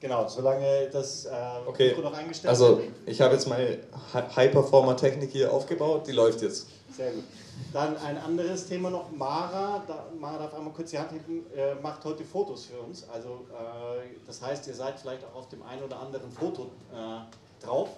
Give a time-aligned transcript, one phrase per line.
[0.00, 1.30] Genau, solange das äh,
[1.66, 1.88] okay.
[1.88, 3.78] Mikro noch eingestellt Also ich habe jetzt meine
[4.14, 6.68] High-Performer-Technik hier aufgebaut, die läuft jetzt.
[6.96, 7.24] Sehr gut.
[7.72, 11.74] Dann ein anderes Thema noch, Mara, da, Mara darf einmal kurz die Hand heben, äh,
[11.82, 13.08] macht heute Fotos für uns.
[13.08, 17.64] Also äh, das heißt, ihr seid vielleicht auch auf dem einen oder anderen Foto äh,
[17.64, 17.88] drauf.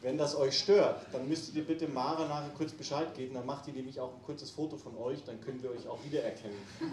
[0.00, 3.66] Wenn das euch stört, dann müsstet ihr bitte Mara nachher kurz Bescheid geben, dann macht
[3.66, 6.56] ihr nämlich auch ein kurzes Foto von euch, dann können wir euch auch wiedererkennen.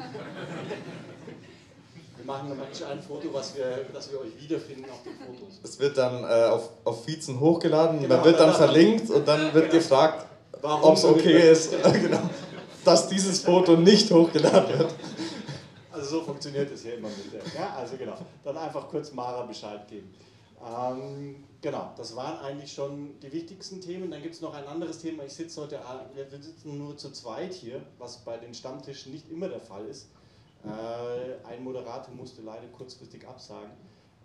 [2.18, 5.60] Wir machen dann praktisch ein Foto, was wir, dass wir euch wiederfinden auf den Fotos.
[5.62, 9.54] Es wird dann äh, auf, auf Vizen hochgeladen, genau, man wird dann verlinkt und dann
[9.54, 9.84] wird genau.
[9.84, 10.26] gefragt,
[10.62, 12.22] ob es okay ist, genau,
[12.86, 14.96] dass dieses Foto nicht hochgeladen wird.
[15.92, 17.42] Also so funktioniert es hier immer mit der.
[17.54, 18.16] Ja, also genau.
[18.44, 20.14] Dann einfach kurz Mara Bescheid geben.
[20.66, 24.12] Ähm, genau, das waren eigentlich schon die wichtigsten Themen.
[24.12, 25.24] Dann gibt es noch ein anderes Thema.
[25.24, 25.80] Ich sitze heute,
[26.14, 30.10] wir sitzen nur zu zweit hier, was bei den Stammtischen nicht immer der Fall ist.
[30.64, 33.72] Äh, ein Moderator musste leider kurzfristig absagen,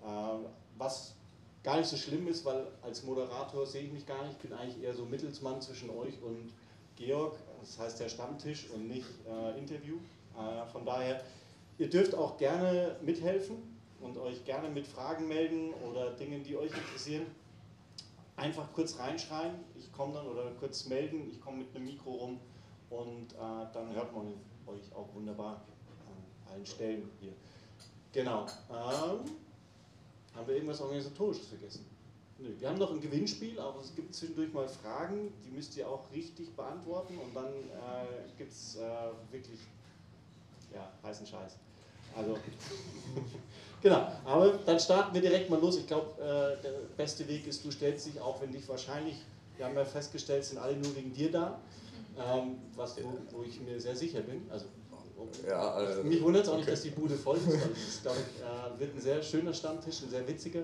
[0.02, 0.06] äh,
[0.76, 1.14] was
[1.62, 4.32] gar nicht so schlimm ist, weil als Moderator sehe ich mich gar nicht.
[4.32, 6.52] Ich bin eigentlich eher so Mittelsmann zwischen euch und
[6.96, 9.96] Georg, das heißt der Stammtisch und nicht äh, Interview.
[10.36, 11.22] Äh, von daher,
[11.78, 16.72] ihr dürft auch gerne mithelfen und euch gerne mit Fragen melden oder Dingen, die euch
[16.72, 17.26] interessieren.
[18.36, 22.40] Einfach kurz reinschreien, ich komme dann oder kurz melden, ich komme mit einem Mikro rum
[22.88, 24.32] und äh, dann hört man
[24.66, 25.62] euch auch wunderbar
[26.50, 27.32] allen Stellen hier.
[28.12, 28.46] Genau.
[28.70, 29.30] Ähm,
[30.34, 31.86] haben wir irgendwas Organisatorisches vergessen?
[32.38, 32.48] Nö.
[32.58, 36.10] Wir haben noch ein Gewinnspiel, aber es gibt zwischendurch mal Fragen, die müsst ihr auch
[36.12, 38.80] richtig beantworten und dann äh, gibt es äh,
[39.30, 39.60] wirklich
[40.72, 41.58] ja, heißen Scheiß.
[42.16, 42.36] Also,
[43.82, 45.76] genau, aber dann starten wir direkt mal los.
[45.76, 49.16] Ich glaube, äh, der beste Weg ist, du stellst dich, auch wenn dich wahrscheinlich,
[49.56, 51.58] wir haben ja festgestellt, sind alle nur wegen dir da,
[52.18, 54.42] ähm, was, wo, wo ich mir sehr sicher bin.
[54.50, 54.66] Also
[55.46, 56.62] ja, also, Mich wundert es auch okay.
[56.62, 57.46] nicht, dass die Bude voll ist.
[57.46, 60.62] Das glaube ich, äh, wird ein sehr schöner Stammtisch, ein sehr witziger.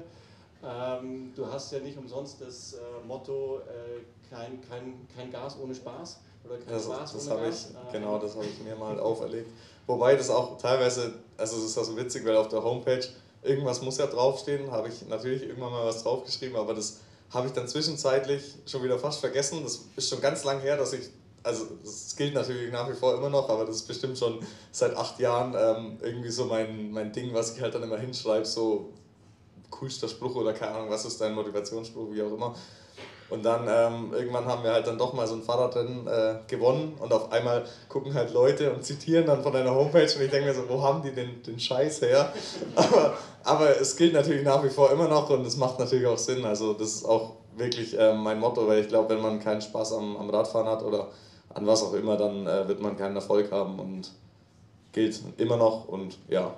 [0.64, 5.74] Ähm, du hast ja nicht umsonst das äh, Motto, äh, kein, kein, kein Gas ohne
[5.74, 7.70] Spaß oder kein das, Spaß das ohne Gas.
[7.70, 9.50] Ich, genau, das habe ich mir mal auferlegt.
[9.86, 13.06] Wobei das auch teilweise, also es ist ja so witzig, weil auf der Homepage
[13.42, 16.98] irgendwas muss ja draufstehen, habe ich natürlich irgendwann mal was draufgeschrieben, aber das
[17.30, 19.62] habe ich dann zwischenzeitlich schon wieder fast vergessen.
[19.62, 21.10] Das ist schon ganz lang her, dass ich
[21.46, 24.40] also es gilt natürlich nach wie vor immer noch, aber das ist bestimmt schon
[24.72, 28.44] seit acht Jahren ähm, irgendwie so mein, mein Ding, was ich halt dann immer hinschreibe,
[28.44, 28.90] so
[29.70, 32.56] coolster Spruch oder keine Ahnung, was ist dein Motivationsspruch, wie auch immer.
[33.28, 36.96] Und dann ähm, irgendwann haben wir halt dann doch mal so ein Fahrradrennen äh, gewonnen
[37.00, 40.46] und auf einmal gucken halt Leute und zitieren dann von deiner Homepage und ich denke
[40.46, 42.32] mir so, wo haben die denn den Scheiß her?
[42.76, 46.18] aber, aber es gilt natürlich nach wie vor immer noch und es macht natürlich auch
[46.18, 46.44] Sinn.
[46.44, 49.94] Also das ist auch wirklich äh, mein Motto, weil ich glaube, wenn man keinen Spaß
[49.94, 51.08] am, am Radfahren hat oder
[51.52, 54.12] an was auch immer, dann äh, wird man keinen Erfolg haben und
[54.92, 56.54] gilt immer noch und ja.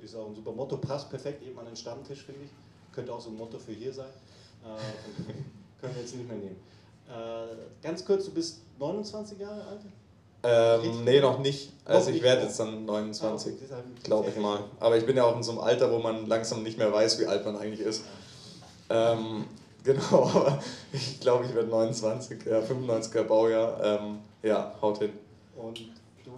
[0.00, 2.50] Ist auch ein super Motto, passt perfekt eben an den Stammtisch, finde ich.
[2.94, 4.06] Könnte auch so ein Motto für hier sein.
[5.80, 6.56] Können wir jetzt nicht mehr nehmen.
[7.08, 9.80] Äh, ganz kurz, du bist 29 Jahre alt?
[10.42, 11.72] Ähm, nee, noch nicht.
[11.84, 13.84] Also ich werde jetzt dann 29, ah, okay.
[14.02, 14.60] glaube ich mal.
[14.78, 17.18] Aber ich bin ja auch in so einem Alter, wo man langsam nicht mehr weiß,
[17.20, 18.04] wie alt man eigentlich ist.
[18.88, 19.44] Ähm,
[19.82, 23.82] Genau, aber ich glaube, ich werde 29, ja, 95er Baujahr.
[23.82, 25.12] Ähm, ja, haut hin.
[25.56, 25.78] Und
[26.24, 26.32] du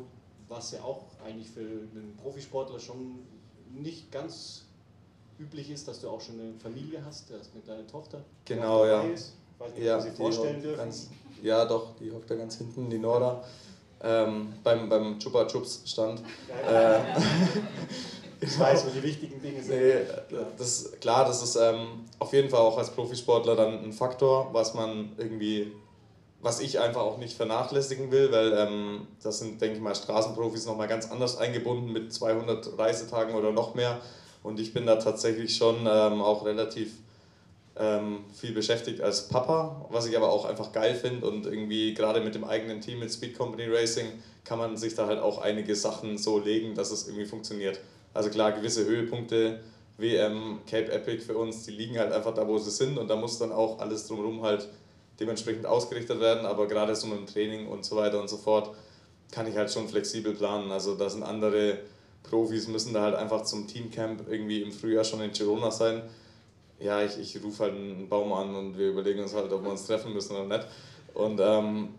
[0.48, 3.18] warst ja auch eigentlich für einen Profisportler schon
[3.72, 4.62] nicht ganz
[5.42, 8.22] üblich ist, dass du auch schon eine Familie hast, hast eine kleine Tochter.
[8.44, 9.02] Genau, ja.
[9.02, 9.34] Ist.
[9.58, 10.78] Weiß nicht, ja, Sie vorstellen dürfen.
[10.78, 11.08] Ganz,
[11.42, 13.44] ja, doch, die hockt da ganz hinten, die Nora.
[14.02, 16.22] Ähm, beim, beim Chupa Chups stand.
[16.48, 17.02] Ja, äh,
[18.40, 19.80] ich weiß, wo die wichtigen Dinge sind.
[19.80, 24.48] Nee, das, klar, das ist ähm, auf jeden Fall auch als Profisportler dann ein Faktor,
[24.52, 25.72] was man irgendwie,
[26.40, 30.66] was ich einfach auch nicht vernachlässigen will, weil ähm, das sind, denke ich mal, Straßenprofis
[30.66, 34.00] nochmal ganz anders eingebunden mit 200 Reisetagen oder noch mehr.
[34.42, 36.92] Und ich bin da tatsächlich schon ähm, auch relativ
[37.76, 42.20] ähm, viel beschäftigt als Papa, was ich aber auch einfach geil finde und irgendwie gerade
[42.20, 44.06] mit dem eigenen Team mit Speed Company Racing
[44.44, 47.80] kann man sich da halt auch einige Sachen so legen, dass es irgendwie funktioniert.
[48.12, 49.60] Also klar, gewisse Höhepunkte,
[49.96, 53.16] WM, Cape Epic für uns, die liegen halt einfach da, wo sie sind und da
[53.16, 54.68] muss dann auch alles drumherum halt
[55.20, 58.74] dementsprechend ausgerichtet werden, aber gerade so mit dem Training und so weiter und so fort
[59.30, 60.70] kann ich halt schon flexibel planen.
[60.70, 61.78] Also da sind andere
[62.22, 66.02] Profis, müssen da halt einfach zum Teamcamp irgendwie im Frühjahr schon in Girona sein.
[66.78, 69.70] Ja, ich, ich rufe halt einen Baum an und wir überlegen uns halt, ob wir
[69.70, 70.66] uns treffen müssen oder nicht.
[71.14, 71.90] Und ähm,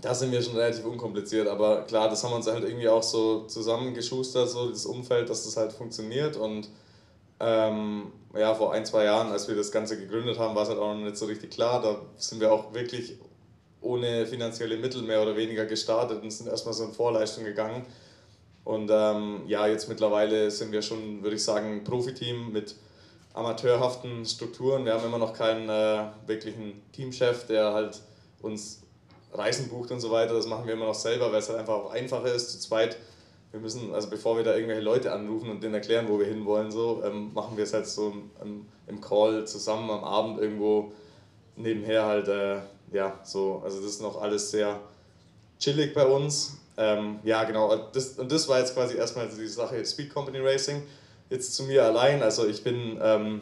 [0.00, 3.02] da sind wir schon relativ unkompliziert, aber klar, das haben wir uns halt irgendwie auch
[3.02, 6.68] so zusammengeschustert, so das Umfeld, dass das halt funktioniert und
[7.40, 10.78] ähm, ja, vor ein, zwei Jahren, als wir das Ganze gegründet haben, war es halt
[10.78, 13.18] auch noch nicht so richtig klar, da sind wir auch wirklich
[13.80, 17.84] ohne finanzielle Mittel mehr oder weniger gestartet und sind erstmal so in Vorleistung gegangen.
[18.64, 22.76] Und ähm, ja, jetzt mittlerweile sind wir schon, würde ich sagen, Profiteam mit
[23.34, 24.84] amateurhaften Strukturen.
[24.84, 28.00] Wir haben immer noch keinen äh, wirklichen Teamchef, der halt
[28.40, 28.82] uns
[29.32, 30.34] Reisen bucht und so weiter.
[30.34, 32.96] Das machen wir immer noch selber, weil es halt einfach auch einfacher ist, zu zweit.
[33.50, 36.70] Wir müssen, also bevor wir da irgendwelche Leute anrufen und denen erklären, wo wir hinwollen,
[36.70, 40.92] so, ähm, machen wir es halt so im, im, Call zusammen am Abend irgendwo
[41.56, 42.60] nebenher halt, äh,
[42.92, 43.60] ja, so.
[43.64, 44.80] Also das ist noch alles sehr
[45.58, 46.58] chillig bei uns.
[46.76, 47.74] Ähm, ja, genau.
[47.92, 50.82] Das, und das war jetzt quasi erstmal die Sache Speed Company Racing.
[51.30, 52.22] Jetzt zu mir allein.
[52.22, 53.40] Also ich bin ähm,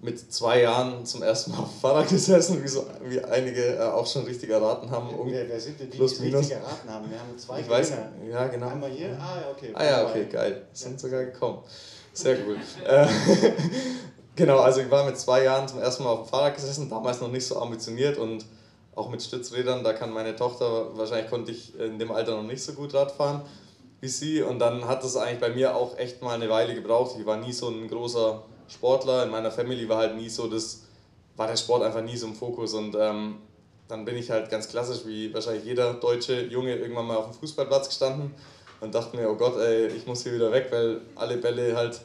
[0.00, 3.80] mit zwei Jahren zum ersten Mal auf dem Fahrrad gesessen, wie, so, wie einige äh,
[3.80, 5.08] auch schon richtig erraten haben.
[5.10, 7.10] Um wer, wer sind denn die, die es richtig erraten haben?
[7.10, 7.92] Wir haben zwei ich weiß,
[8.30, 8.68] Ja, genau.
[8.68, 9.18] Einmal hier?
[9.20, 9.70] Ah, ja, okay.
[9.74, 10.62] Ah, ja, okay, geil.
[10.72, 10.98] Sind ja.
[10.98, 11.58] sogar gekommen.
[12.12, 12.56] Sehr cool.
[12.84, 13.06] Äh,
[14.36, 17.20] genau, also ich war mit zwei Jahren zum ersten Mal auf dem Fahrrad gesessen, damals
[17.20, 18.44] noch nicht so ambitioniert und
[19.00, 22.62] auch mit Stützrädern, da kann meine Tochter, wahrscheinlich konnte ich in dem Alter noch nicht
[22.62, 23.42] so gut Rad fahren
[24.00, 27.16] wie sie und dann hat es eigentlich bei mir auch echt mal eine Weile gebraucht.
[27.18, 30.82] Ich war nie so ein großer Sportler, in meiner Family war halt nie so das,
[31.36, 33.36] war der Sport einfach nie so im Fokus und ähm,
[33.88, 37.34] dann bin ich halt ganz klassisch, wie wahrscheinlich jeder deutsche Junge, irgendwann mal auf dem
[37.34, 38.34] Fußballplatz gestanden
[38.80, 42.00] und dachte mir, oh Gott, ey, ich muss hier wieder weg, weil alle Bälle halt,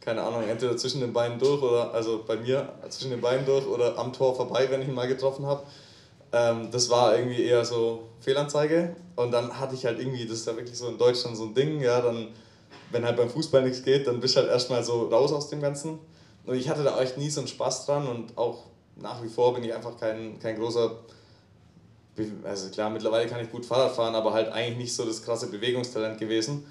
[0.00, 3.66] keine Ahnung, entweder zwischen den Beinen durch oder, also bei mir zwischen den Beinen durch
[3.66, 5.62] oder am Tor vorbei, wenn ich ihn mal getroffen habe.
[6.32, 8.94] Ähm, das war irgendwie eher so Fehlanzeige.
[9.16, 11.54] Und dann hatte ich halt irgendwie, das ist ja wirklich so in Deutschland so ein
[11.54, 12.28] Ding, ja, dann,
[12.90, 15.60] wenn halt beim Fußball nichts geht, dann bist du halt erstmal so raus aus dem
[15.60, 15.98] Ganzen.
[16.46, 18.64] Und ich hatte da echt nie so einen Spaß dran und auch
[18.96, 20.98] nach wie vor bin ich einfach kein, kein großer,
[22.44, 25.48] also klar, mittlerweile kann ich gut Fahrrad fahren, aber halt eigentlich nicht so das krasse
[25.48, 26.64] Bewegungstalent gewesen.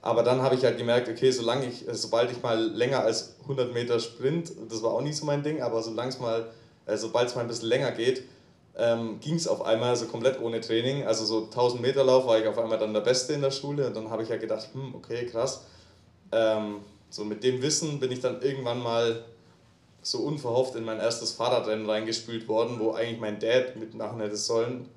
[0.00, 3.74] Aber dann habe ich halt gemerkt, okay, solange ich, sobald ich mal länger als 100
[3.74, 6.50] Meter sprint, das war auch nicht so mein Ding, aber solange es mal,
[6.86, 8.22] äh, sobald es mal ein bisschen länger geht,
[8.78, 11.04] ähm, ging es auf einmal so komplett ohne Training.
[11.04, 13.86] Also so 1000 Meter Lauf war ich auf einmal dann der Beste in der Schule
[13.86, 15.64] und dann habe ich ja gedacht, hm, okay, krass.
[16.32, 16.76] Ähm,
[17.10, 19.24] so mit dem Wissen bin ich dann irgendwann mal
[20.02, 24.88] so unverhofft in mein erstes Fahrradrennen reingespült worden, wo eigentlich mein Dad mitmachen hätte sollen.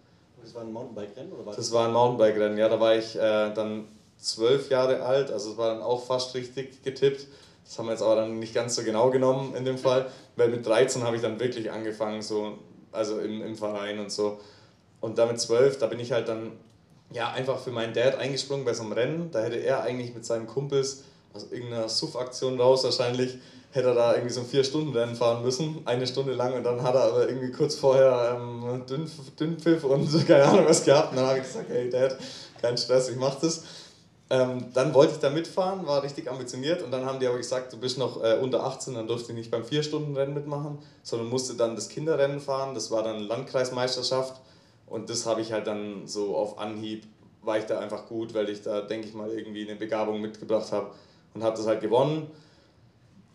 [0.41, 1.55] Das war ein Mountainbike-Rennen oder was?
[1.55, 3.87] Das war ein Mountainbike-Rennen, ja, da war ich äh, dann
[4.17, 7.27] zwölf Jahre alt, also es war dann auch fast richtig getippt.
[7.63, 10.49] Das haben wir jetzt aber dann nicht ganz so genau genommen in dem Fall, weil
[10.49, 12.57] mit 13 habe ich dann wirklich angefangen, so
[12.91, 14.39] also im, im Verein und so.
[14.99, 16.51] Und damit zwölf, da bin ich halt dann
[17.11, 19.31] ja einfach für meinen Dad eingesprungen bei so einem Rennen.
[19.31, 21.03] Da hätte er eigentlich mit seinen Kumpels
[21.33, 23.37] aus irgendeiner Suff-Aktion raus wahrscheinlich,
[23.71, 26.53] hätte er da irgendwie so ein Vier-Stunden-Rennen fahren müssen, eine Stunde lang.
[26.53, 28.83] Und dann hat er aber irgendwie kurz vorher ähm,
[29.39, 31.11] Dünnpfiff und keine Ahnung was gehabt.
[31.11, 32.17] Und dann habe ich gesagt, hey Dad,
[32.61, 33.63] kein Stress, ich mach das.
[34.31, 37.73] Ähm, dann wollte ich da mitfahren, war richtig ambitioniert und dann haben die aber gesagt,
[37.73, 41.55] du bist noch äh, unter 18, dann durfte ich nicht beim 4-Stunden-Rennen mitmachen, sondern musste
[41.55, 44.39] dann das Kinderrennen fahren, das war dann Landkreismeisterschaft
[44.87, 47.03] und das habe ich halt dann so auf Anhieb,
[47.41, 50.71] war ich da einfach gut, weil ich da, denke ich mal, irgendwie eine Begabung mitgebracht
[50.71, 50.91] habe
[51.33, 52.31] und habe das halt gewonnen.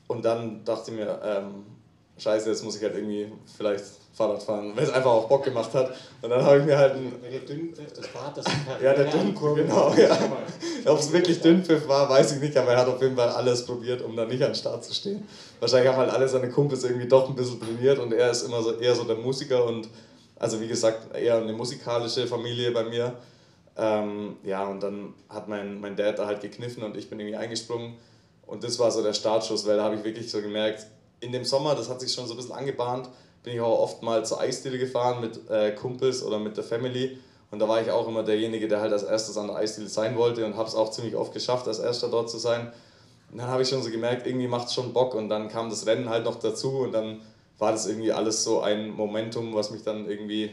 [0.08, 1.66] Und dann dachte ich mir, ähm,
[2.16, 3.84] scheiße, jetzt muss ich halt irgendwie vielleicht
[4.16, 5.94] Fahrrad fahren, weil es einfach auch Bock gemacht hat.
[6.22, 7.12] Und dann habe ich mir halt ein.
[7.30, 8.46] Der Dünnpfiff, das Fahrrad, das
[8.82, 10.18] Ja, der Dünnpfiff, genau, ja.
[10.86, 13.66] Ob es wirklich Dünnpfiff war, weiß ich nicht, aber er hat auf jeden Fall alles
[13.66, 15.28] probiert, um da nicht an den Start zu stehen.
[15.60, 18.62] Wahrscheinlich haben halt alle seine Kumpels irgendwie doch ein bisschen trainiert und er ist immer
[18.62, 19.86] so eher so der Musiker und,
[20.38, 23.12] also wie gesagt, eher eine musikalische Familie bei mir.
[23.76, 27.36] Ähm, ja, und dann hat mein, mein Dad da halt gekniffen und ich bin irgendwie
[27.36, 27.98] eingesprungen.
[28.46, 30.86] Und das war so der Startschuss, weil da habe ich wirklich so gemerkt,
[31.20, 33.10] in dem Sommer, das hat sich schon so ein bisschen angebahnt,
[33.46, 37.16] bin ich auch oft mal zur Eisdiele gefahren mit äh, Kumpels oder mit der Family.
[37.52, 40.16] Und da war ich auch immer derjenige, der halt als erstes an der Eisdiele sein
[40.16, 42.72] wollte und habe es auch ziemlich oft geschafft, als erster dort zu sein.
[43.30, 45.70] Und dann habe ich schon so gemerkt, irgendwie macht es schon Bock und dann kam
[45.70, 47.20] das Rennen halt noch dazu und dann
[47.58, 50.50] war das irgendwie alles so ein Momentum, was mich dann irgendwie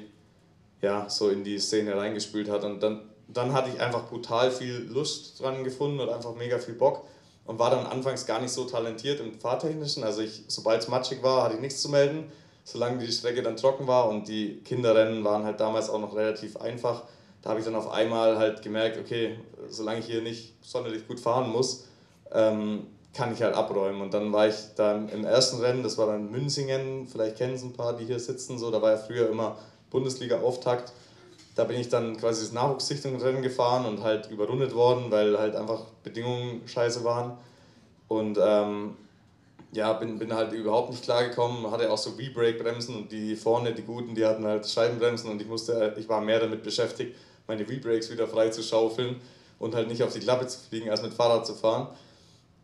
[0.83, 2.63] ja, so in die Szene reingespült hat.
[2.63, 6.75] Und dann, dann hatte ich einfach brutal viel Lust dran gefunden und einfach mega viel
[6.75, 7.05] Bock
[7.45, 10.03] und war dann anfangs gar nicht so talentiert im Fahrtechnischen.
[10.03, 12.31] Also sobald es matschig war, hatte ich nichts zu melden
[12.63, 16.57] solange die Strecke dann trocken war und die Kinderrennen waren halt damals auch noch relativ
[16.57, 17.03] einfach,
[17.41, 21.19] da habe ich dann auf einmal halt gemerkt, okay, solange ich hier nicht sonderlich gut
[21.19, 21.85] fahren muss,
[22.31, 24.01] ähm, kann ich halt abräumen.
[24.01, 27.63] Und dann war ich da im ersten Rennen, das war dann Münzingen, vielleicht kennen es
[27.63, 29.57] ein paar, die hier sitzen, so, da war ja früher immer
[29.91, 30.93] Bundesliga-Auftakt.
[31.55, 35.81] Da bin ich dann quasi das Nachwuchssichtungsrennen gefahren und halt überrundet worden, weil halt einfach
[36.03, 37.37] Bedingungen scheiße waren.
[38.07, 38.95] Und ähm,
[39.73, 43.81] ja, bin, bin halt überhaupt nicht klargekommen, hatte auch so V-Brake-Bremsen und die vorne, die
[43.81, 47.15] guten, die hatten halt Scheibenbremsen und ich musste, ich war mehr damit beschäftigt,
[47.47, 49.17] meine V-Brakes wieder frei zu schaufeln
[49.59, 51.87] und halt nicht auf die Klappe zu fliegen, als mit Fahrrad zu fahren.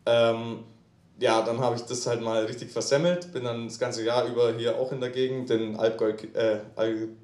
[0.06, 0.64] Ähm,
[1.18, 4.54] ja, dann habe ich das halt mal richtig versemmelt, bin dann das ganze Jahr über
[4.54, 6.60] hier auch in der Gegend den Alpgold, äh,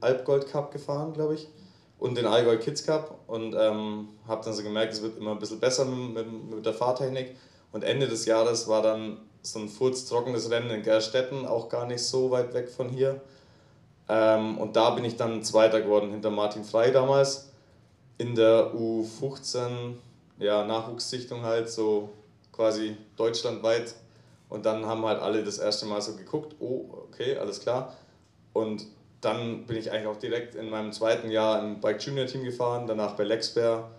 [0.01, 1.49] Alpgold Cup gefahren, glaube ich,
[1.99, 5.39] und den Allgäu Kids Cup und ähm, habe dann so gemerkt, es wird immer ein
[5.39, 7.37] bisschen besser mit, mit, mit der Fahrtechnik
[7.73, 12.03] und Ende des Jahres war dann so ein furztrockenes Rennen in Gerstetten, auch gar nicht
[12.03, 13.21] so weit weg von hier.
[14.09, 17.51] Ähm, und da bin ich dann Zweiter geworden hinter Martin Frei damals
[18.19, 19.95] in der U15
[20.39, 22.11] ja, Nachwuchssichtung halt, so
[22.53, 23.95] quasi deutschlandweit.
[24.49, 27.95] Und dann haben halt alle das erste Mal so geguckt, oh, okay, alles klar.
[28.53, 28.87] Und
[29.21, 32.87] dann bin ich eigentlich auch direkt in meinem zweiten Jahr im Bike Junior Team gefahren,
[32.87, 33.91] danach bei Lexper,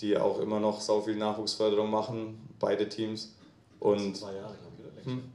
[0.00, 3.34] die auch immer noch so viel Nachwuchsförderung machen, beide Teams.
[3.82, 5.32] Und zwei Jahre, glaube ich, hm,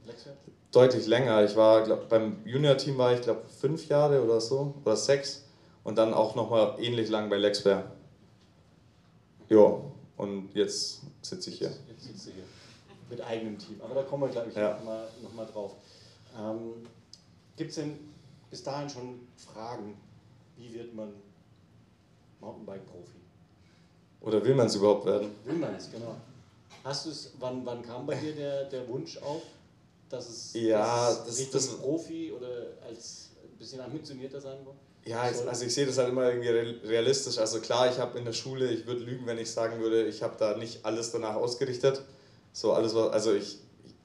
[0.72, 1.44] deutlich länger.
[1.44, 5.44] Ich war, glaub, beim Junior-Team war ich, glaube fünf Jahre oder so, oder sechs.
[5.84, 7.92] Und dann auch nochmal ähnlich lang bei Lexper.
[9.50, 9.80] Ja,
[10.16, 11.72] und jetzt sitze ich hier.
[11.88, 12.44] Jetzt sitze ich hier.
[13.10, 13.80] Mit eigenem Team.
[13.82, 14.76] Aber da kommen wir, glaube ich, ja.
[14.76, 15.72] nochmal noch mal drauf.
[16.38, 16.86] Ähm,
[17.56, 17.98] Gibt es denn
[18.50, 19.94] bis dahin schon Fragen,
[20.56, 21.12] wie wird man
[22.40, 23.18] Mountainbike-Profi?
[24.22, 25.30] Oder will man es überhaupt werden?
[25.44, 26.16] Will man es, genau.
[26.84, 29.42] Hast du es, wann, wann kam bei dir der, der Wunsch auf,
[30.08, 32.48] dass es ja, dass das, das Profi oder
[32.86, 34.74] als ein bisschen ambitionierter sein soll?
[35.04, 36.48] Ja, also ich sehe das halt immer irgendwie
[36.86, 37.38] realistisch.
[37.38, 40.22] Also klar, ich habe in der Schule, ich würde lügen, wenn ich sagen würde, ich
[40.22, 42.02] habe da nicht alles danach ausgerichtet.
[42.52, 43.58] So alles, also ich,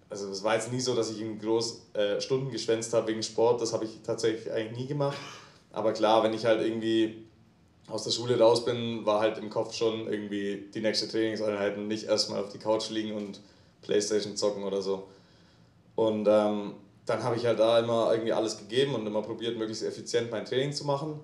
[0.10, 3.22] also es war jetzt nie so, dass ich irgendwie groß äh, Stunden geschwänzt habe wegen
[3.22, 3.62] Sport.
[3.62, 5.18] Das habe ich tatsächlich eigentlich nie gemacht.
[5.74, 7.26] Aber klar, wenn ich halt irgendwie
[7.88, 11.88] aus der Schule raus bin, war halt im Kopf schon irgendwie die nächste Trainingseinheit und
[11.88, 13.42] nicht erstmal auf die Couch liegen und
[13.82, 15.08] Playstation zocken oder so.
[15.96, 16.74] Und ähm,
[17.06, 20.46] dann habe ich halt da immer irgendwie alles gegeben und immer probiert, möglichst effizient mein
[20.46, 21.20] Training zu machen.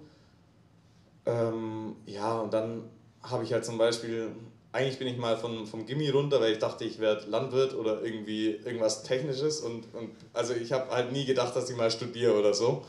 [1.26, 2.84] Ähm, ja, und dann
[3.24, 4.32] habe ich halt zum Beispiel,
[4.72, 8.02] eigentlich bin ich mal von, vom Gimmi runter, weil ich dachte, ich werde Landwirt oder
[8.04, 9.62] irgendwie irgendwas Technisches.
[9.62, 12.84] Und, und also ich habe halt nie gedacht, dass ich mal studiere oder so.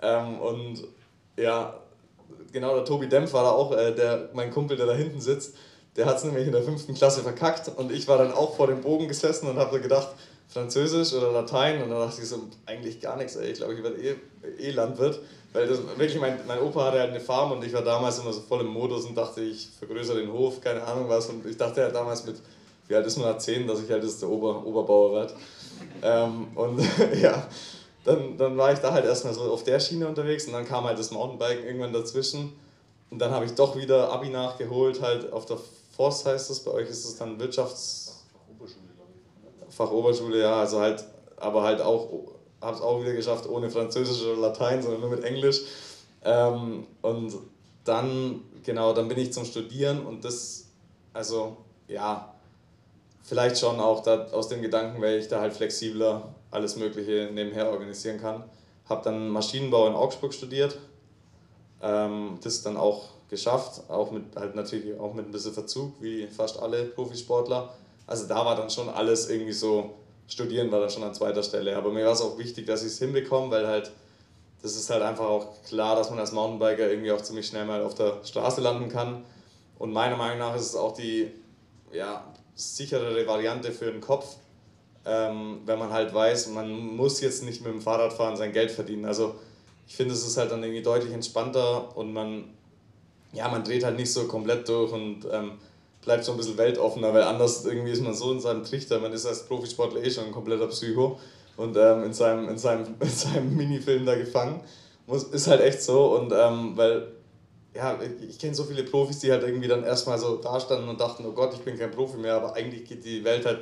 [0.00, 0.84] Ähm, und
[1.36, 1.80] ja,
[2.52, 5.54] genau, der Tobi Dempf war da auch, äh, der, mein Kumpel, der da hinten sitzt,
[5.96, 8.66] der hat es nämlich in der fünften Klasse verkackt und ich war dann auch vor
[8.66, 10.08] dem Bogen gesessen und habe gedacht,
[10.48, 13.50] Französisch oder Latein und dann dachte ich so, eigentlich gar nichts, ey.
[13.50, 14.16] ich glaube, ich werde eh,
[14.58, 15.20] eh Landwirt.
[15.54, 18.32] Weil das wirklich, mein, mein Opa hatte halt eine Farm und ich war damals immer
[18.32, 21.28] so voll im Modus und dachte, ich vergrößere den Hof, keine Ahnung was.
[21.28, 22.34] Und ich dachte halt damals mit,
[22.88, 25.34] wie alt ist man, 10, dass ich halt das der Ober, Oberbauer werde.
[26.02, 26.80] Ähm, und
[27.22, 27.46] ja,
[28.04, 30.84] dann, dann war ich da halt erstmal so auf der Schiene unterwegs und dann kam
[30.84, 32.52] halt das Mountainbiken irgendwann dazwischen.
[33.10, 35.58] Und dann habe ich doch wieder Abi nachgeholt, halt auf der
[35.96, 38.24] Forst heißt es, bei euch ist es dann Wirtschafts...
[39.70, 41.04] Fachoberschule, ja, also halt,
[41.36, 42.08] aber halt auch,
[42.60, 45.62] habe es auch wieder geschafft ohne Französisch oder Latein, sondern nur mit Englisch.
[46.22, 47.34] Ähm, und
[47.84, 50.66] dann, genau, dann bin ich zum Studieren und das,
[51.12, 51.56] also
[51.88, 52.34] ja,
[53.22, 57.70] vielleicht schon auch da, aus dem Gedanken, weil ich da halt flexibler alles Mögliche nebenher
[57.70, 58.44] organisieren kann.
[58.88, 60.78] Habe dann Maschinenbau in Augsburg studiert,
[61.82, 66.26] ähm, das dann auch geschafft, auch mit halt natürlich auch mit ein bisschen Verzug, wie
[66.26, 67.74] fast alle Profisportler.
[68.06, 69.94] Also da war dann schon alles irgendwie so,
[70.28, 71.76] studieren war dann schon an zweiter Stelle.
[71.76, 73.90] Aber mir war es auch wichtig, dass ich es hinbekomme, weil halt,
[74.62, 77.82] das ist halt einfach auch klar, dass man als Mountainbiker irgendwie auch ziemlich schnell mal
[77.82, 79.24] auf der Straße landen kann.
[79.78, 81.30] Und meiner Meinung nach ist es auch die
[81.92, 84.36] ja, sicherere Variante für den Kopf,
[85.06, 88.70] ähm, wenn man halt weiß, man muss jetzt nicht mit dem Fahrrad fahren, sein Geld
[88.70, 89.04] verdienen.
[89.04, 89.34] Also
[89.86, 92.44] ich finde, es ist halt dann irgendwie deutlich entspannter und man,
[93.32, 95.52] ja, man dreht halt nicht so komplett durch und ähm,
[96.02, 99.12] bleibt so ein bisschen weltoffener, weil anders irgendwie ist man so in seinem Trichter, man
[99.12, 101.18] ist als Profisportler eh schon ein kompletter Psycho
[101.56, 104.60] und ähm, in, seinem, in, seinem, in seinem Minifilm da gefangen.
[105.06, 107.08] Muss, ist halt echt so und ähm, weil,
[107.74, 111.26] ja, ich kenne so viele Profis, die halt irgendwie dann erstmal so dastanden und dachten,
[111.26, 113.60] oh Gott, ich bin kein Profi mehr, aber eigentlich geht die Welt halt,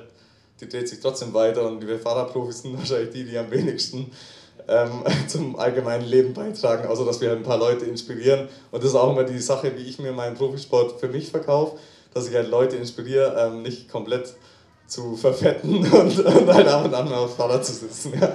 [0.62, 4.11] die dreht sich trotzdem weiter und die Fahrradprofis sind wahrscheinlich die, die am wenigsten
[4.69, 8.49] ähm, zum allgemeinen Leben beitragen, außer dass wir halt ein paar Leute inspirieren.
[8.71, 11.76] Und das ist auch immer die Sache, wie ich mir meinen Profisport für mich verkaufe
[12.14, 14.35] dass ich halt Leute inspiriere, ähm, nicht komplett
[14.92, 18.12] zu verfetten und, und halt ab und an mal auf Fahrrad zu sitzen.
[18.20, 18.34] Ja.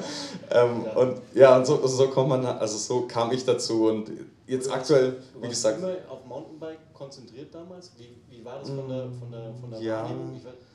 [0.50, 0.96] Ähm, ja.
[0.96, 4.12] Und ja, und so, so kommt man, also so kam ich dazu und
[4.48, 5.78] jetzt aktuell, wie gesagt.
[5.78, 7.92] immer auf Mountainbike konzentriert damals?
[7.98, 10.04] Wie, wie war das von der, von der, von der ja.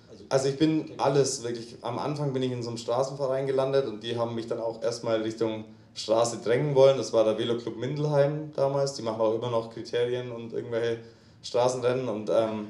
[0.08, 3.86] Also, also ich bin alles wirklich, am Anfang bin ich in so einem Straßenverein gelandet
[3.86, 6.96] und die haben mich dann auch erstmal Richtung Straße drängen wollen.
[6.96, 10.98] Das war der Veloclub Mindelheim damals, die machen auch immer noch Kriterien und irgendwelche
[11.42, 12.68] Straßenrennen und ähm,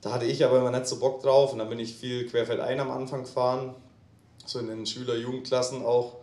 [0.00, 2.78] da hatte ich aber immer nicht so Bock drauf und dann bin ich viel querfeldein
[2.80, 3.74] am Anfang gefahren,
[4.46, 6.16] so in den Schüler-Jugendklassen auch.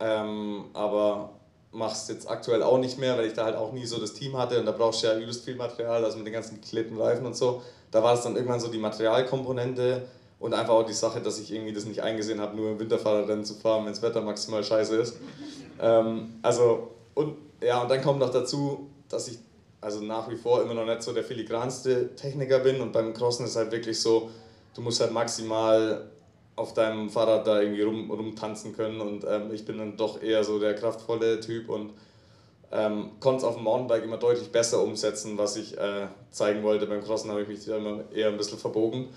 [0.00, 1.30] Ähm, aber
[1.72, 4.14] mache es jetzt aktuell auch nicht mehr, weil ich da halt auch nie so das
[4.14, 7.00] Team hatte und da brauchst du ja übelst viel Material, also mit den ganzen geklebten
[7.00, 7.62] Reifen und so.
[7.90, 10.06] Da war es dann irgendwann so die Materialkomponente
[10.38, 13.44] Und einfach auch die Sache, dass ich irgendwie das nicht eingesehen habe, nur im Winterfahrradrennen
[13.44, 15.16] zu fahren, wenn das Wetter maximal scheiße ist.
[15.80, 19.38] Ähm, also, und ja, und dann kommt noch dazu, dass ich
[19.84, 23.44] also nach wie vor immer noch nicht so der filigranste Techniker bin und beim Crossen
[23.44, 24.30] ist halt wirklich so,
[24.74, 26.10] du musst halt maximal
[26.56, 30.42] auf deinem Fahrrad da irgendwie rum, rumtanzen können und ähm, ich bin dann doch eher
[30.42, 31.92] so der kraftvolle Typ und
[32.72, 36.86] ähm, konnte es auf dem Mountainbike immer deutlich besser umsetzen, was ich äh, zeigen wollte.
[36.86, 39.10] Beim Crossen habe ich mich da immer eher ein bisschen verbogen.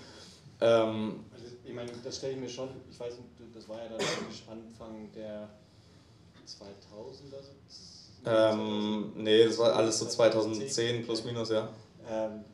[0.60, 3.88] Ähm, also ich meine, das stelle ich mir schon, ich weiß nicht, das war ja
[3.88, 4.00] dann
[4.50, 5.48] Anfang der
[6.46, 7.97] 2000er.
[8.24, 11.68] Ähm, nee, das war alles so 2010 plus minus, ja.
[12.08, 12.44] Ähm,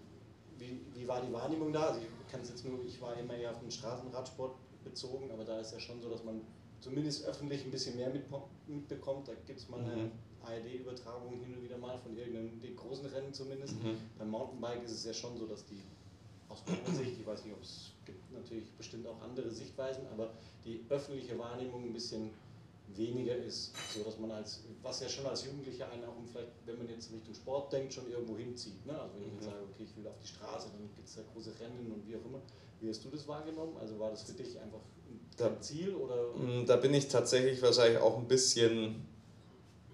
[0.59, 1.87] wie, wie war die Wahrnehmung da?
[1.87, 4.55] Also ich kann es jetzt nur, ich war immer eher auf den Straßenradsport
[4.85, 6.43] bezogen, aber da ist ja schon so, dass man
[6.81, 8.13] zumindest öffentlich ein bisschen mehr
[8.67, 9.29] mitbekommt.
[9.29, 10.11] Da gibt es mal eine mhm.
[10.45, 13.83] ARD-Übertragung hin und wieder mal von irgendeinem großen Rennen zumindest.
[13.83, 13.97] Mhm.
[14.19, 15.81] Beim Mountainbike ist es ja schon so, dass die
[16.49, 20.31] aus meiner Sicht, ich weiß nicht, ob es gibt natürlich bestimmt auch andere Sichtweisen, aber
[20.65, 22.31] die öffentliche Wahrnehmung ein bisschen
[22.89, 26.79] weniger ist, so dass man als, was ja schon als Jugendlicher einen auch, vielleicht, wenn
[26.79, 28.85] man jetzt Richtung Sport denkt, schon irgendwo hinzieht.
[28.87, 28.99] Ne?
[28.99, 29.51] Also wenn ich jetzt mhm.
[29.51, 32.17] sage, okay, ich will auf die Straße, dann gibt es da große Rennen und wie
[32.17, 32.41] auch immer.
[32.81, 33.77] Wie hast du das wahrgenommen?
[33.79, 34.81] Also war das für dich einfach
[35.41, 36.35] ein Ziel oder?
[36.37, 39.07] Mm, da bin ich tatsächlich wahrscheinlich auch ein bisschen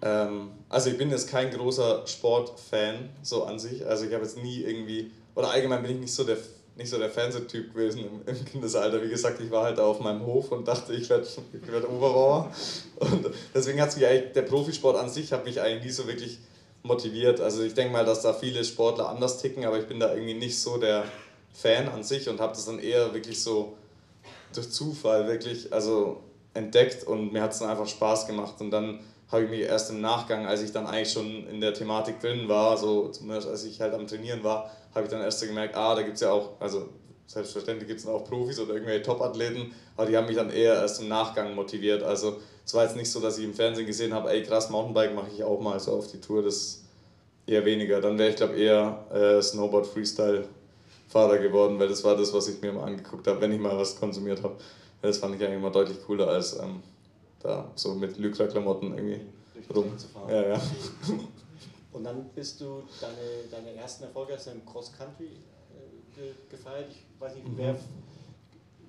[0.01, 3.85] ähm, also ich bin jetzt kein großer Sportfan so an sich.
[3.85, 6.37] Also ich habe jetzt nie irgendwie, oder allgemein bin ich nicht so der
[6.75, 9.01] nicht so der Fernsehtyp gewesen im, im, Kindesalter.
[9.03, 12.51] Wie gesagt, ich war halt auf meinem Hof und dachte, ich werde ich werd Oberbauer.
[12.99, 16.39] Und deswegen hat mich eigentlich, der Profisport an sich hat mich eigentlich nie so wirklich
[16.83, 17.41] motiviert.
[17.41, 20.33] Also ich denke mal, dass da viele Sportler anders ticken, aber ich bin da irgendwie
[20.33, 21.03] nicht so der
[21.53, 23.77] Fan an sich und habe das dann eher wirklich so
[24.53, 26.21] durch Zufall wirklich also
[26.53, 28.99] entdeckt und mir hat es dann einfach Spaß gemacht und dann
[29.31, 32.49] habe ich mich erst im Nachgang, als ich dann eigentlich schon in der Thematik drin
[32.49, 35.75] war, so zumindest als ich halt am Trainieren war, habe ich dann erst so gemerkt,
[35.75, 36.89] ah, da gibt es ja auch, also
[37.27, 41.01] selbstverständlich gibt es auch Profis oder irgendwelche Top-Athleten, aber die haben mich dann eher erst
[41.01, 42.03] im Nachgang motiviert.
[42.03, 45.15] Also es war jetzt nicht so, dass ich im Fernsehen gesehen habe, ey krass, Mountainbike
[45.15, 46.83] mache ich auch mal so auf die Tour, das
[47.47, 48.01] eher weniger.
[48.01, 52.73] Dann wäre ich glaube eher äh, Snowboard-Freestyle-Fahrer geworden, weil das war das, was ich mir
[52.73, 54.55] mal angeguckt habe, wenn ich mal was konsumiert habe.
[55.01, 56.83] Das fand ich eigentlich immer deutlich cooler als ähm,
[57.43, 59.21] da so mit Lycra-Klamotten irgendwie
[59.73, 59.91] rum.
[60.27, 60.61] Ja, ja.
[61.93, 66.89] Und dann bist du deine, deine ersten Erfolge hast du im Cross Country äh, gefeiert.
[66.89, 67.57] Ich weiß nicht, mhm.
[67.57, 67.75] wer.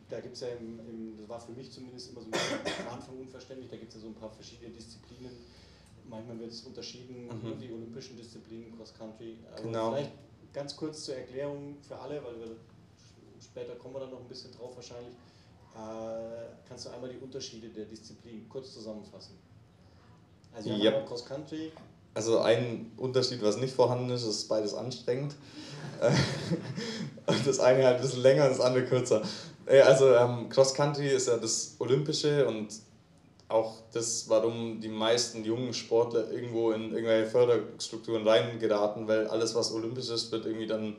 [0.08, 3.18] Da gibt es ja im, im, das war für mich zumindest immer so am Anfang
[3.18, 5.32] unverständlich, da gibt es ja so ein paar verschiedene Disziplinen.
[6.08, 7.58] Manchmal wird es unterschieden, mhm.
[7.58, 9.38] die olympischen Disziplinen, Cross Country.
[9.52, 9.92] Aber genau.
[9.92, 10.12] vielleicht
[10.52, 12.56] ganz kurz zur Erklärung für alle, weil wir
[13.40, 15.14] später kommen wir dann noch ein bisschen drauf wahrscheinlich.
[15.74, 19.38] Äh, kannst du einmal die Unterschiede der Disziplinen kurz zusammenfassen?
[20.54, 21.06] Also wir yep.
[21.06, 21.72] Cross Country.
[22.14, 25.34] Also ein Unterschied, was nicht vorhanden ist, ist beides anstrengend.
[27.46, 29.22] das eine halt ein bisschen länger, das andere kürzer.
[29.66, 32.68] Also ähm, Cross Country ist ja das Olympische und
[33.48, 39.72] auch das, warum die meisten jungen Sportler irgendwo in irgendwelche Förderstrukturen reingeraten, weil alles, was
[39.72, 40.96] olympisch ist, wird irgendwie dann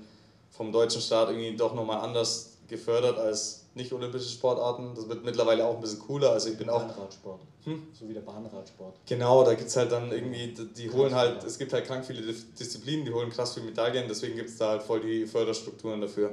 [0.51, 4.93] vom deutschen Staat irgendwie doch nochmal anders gefördert als nicht-olympische Sportarten.
[4.95, 6.31] Das wird mittlerweile auch ein bisschen cooler.
[6.31, 6.83] Also ich bin auch.
[6.83, 7.41] Bahnradsport.
[7.65, 7.87] Hm?
[7.93, 8.95] So wie der Bahnradsport.
[9.05, 12.21] Genau, da gibt es halt dann irgendwie, die holen halt, es gibt halt krank viele
[12.21, 16.31] Disziplinen, die holen krass viele Medaillen, deswegen gibt es da halt voll die Förderstrukturen dafür.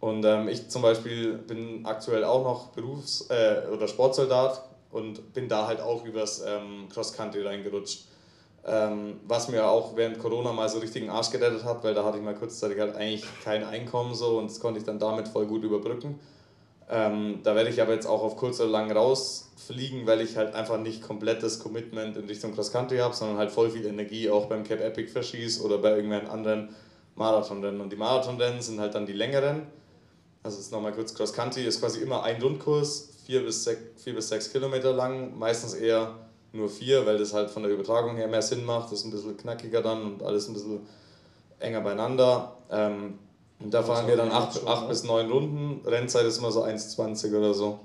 [0.00, 5.48] Und ähm, ich zum Beispiel bin aktuell auch noch Berufs- äh, oder Sportsoldat und bin
[5.48, 8.06] da halt auch übers ähm, Cross-Country reingerutscht.
[8.66, 12.04] Ähm, was mir auch während Corona mal so richtig den Arsch gerettet hat, weil da
[12.04, 15.28] hatte ich mal kurzzeitig halt eigentlich kein Einkommen so und das konnte ich dann damit
[15.28, 16.20] voll gut überbrücken.
[16.92, 20.54] Ähm, da werde ich aber jetzt auch auf kurz oder lang rausfliegen, weil ich halt
[20.54, 24.46] einfach nicht komplettes Commitment in Richtung Cross Country habe, sondern halt voll viel Energie auch
[24.46, 26.74] beim Cape Epic verschieße oder bei irgendwelchen anderen
[27.14, 27.80] Marathonrennen.
[27.80, 29.62] Und die Marathonrennen sind halt dann die längeren.
[30.42, 34.14] Also ist nochmal kurz Cross Country, ist quasi immer ein Rundkurs, vier bis, sechs, vier
[34.14, 36.14] bis sechs Kilometer lang, meistens eher
[36.52, 38.86] nur vier, weil das halt von der Übertragung her mehr Sinn macht.
[38.86, 40.80] Das ist ein bisschen knackiger dann und alles ein bisschen
[41.58, 42.56] enger beieinander.
[42.70, 43.18] Ähm,
[43.60, 44.86] und da fahren wir dann 8 ne?
[44.88, 45.86] bis 9 Runden.
[45.86, 47.78] Rennzeit ist immer so 1,20 oder so.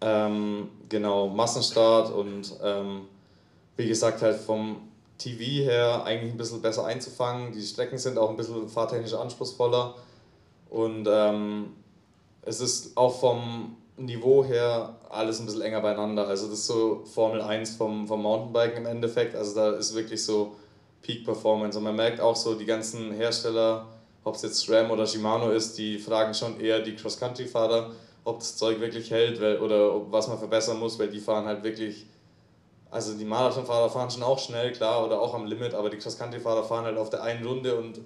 [0.00, 3.02] Ähm, genau, Massenstart und ähm,
[3.76, 7.52] wie gesagt, halt vom TV her eigentlich ein bisschen besser einzufangen.
[7.52, 9.94] Die Strecken sind auch ein bisschen fahrtechnisch anspruchsvoller.
[10.68, 11.72] Und ähm,
[12.42, 16.26] es ist auch vom Niveau her alles ein bisschen enger beieinander.
[16.26, 19.34] Also das ist so Formel 1 vom, vom Mountainbiken im Endeffekt.
[19.36, 20.56] Also da ist wirklich so
[21.02, 21.78] Peak Performance.
[21.78, 23.86] Und man merkt auch so, die ganzen Hersteller
[24.24, 27.92] ob es jetzt SRAM oder Shimano ist, die fragen schon eher die Cross-Country-Fahrer,
[28.24, 31.62] ob das Zeug wirklich hält weil, oder was man verbessern muss, weil die fahren halt
[31.62, 32.06] wirklich,
[32.90, 36.64] also die Marathonfahrer fahren schon auch schnell, klar, oder auch am Limit, aber die Cross-Country-Fahrer
[36.64, 38.00] fahren halt auf der einen Runde und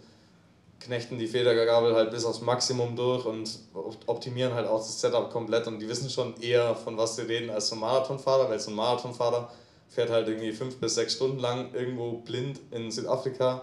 [0.80, 3.58] knechten die Federgabel halt bis aufs Maximum durch und
[4.06, 7.50] optimieren halt auch das Setup komplett und die wissen schon eher, von was sie reden,
[7.50, 9.50] als so ein Marathonfahrer, weil so ein Marathonfahrer
[9.88, 13.62] fährt halt irgendwie fünf bis sechs Stunden lang irgendwo blind in Südafrika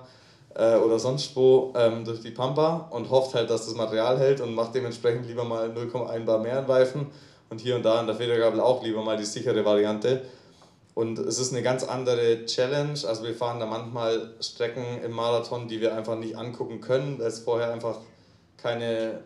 [0.56, 4.42] äh, oder sonst wo ähm, durch die Pampa und hofft halt, dass das Material hält
[4.42, 7.08] und macht dementsprechend lieber mal 0,1 Bar mehr in Reifen
[7.50, 10.24] und hier und da an der Federgabel auch lieber mal die sichere Variante.
[10.96, 12.98] Und es ist eine ganz andere Challenge.
[13.06, 17.28] Also wir fahren da manchmal Strecken im Marathon, die wir einfach nicht angucken können, weil
[17.28, 17.98] es vorher einfach
[18.56, 19.20] keine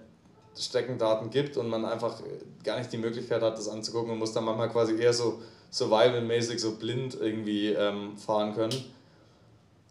[0.58, 2.22] Streckendaten gibt und man einfach
[2.64, 6.60] gar nicht die Möglichkeit hat, das anzugucken und muss dann manchmal quasi eher so survival-mäßig,
[6.60, 8.74] so blind irgendwie ähm, fahren können.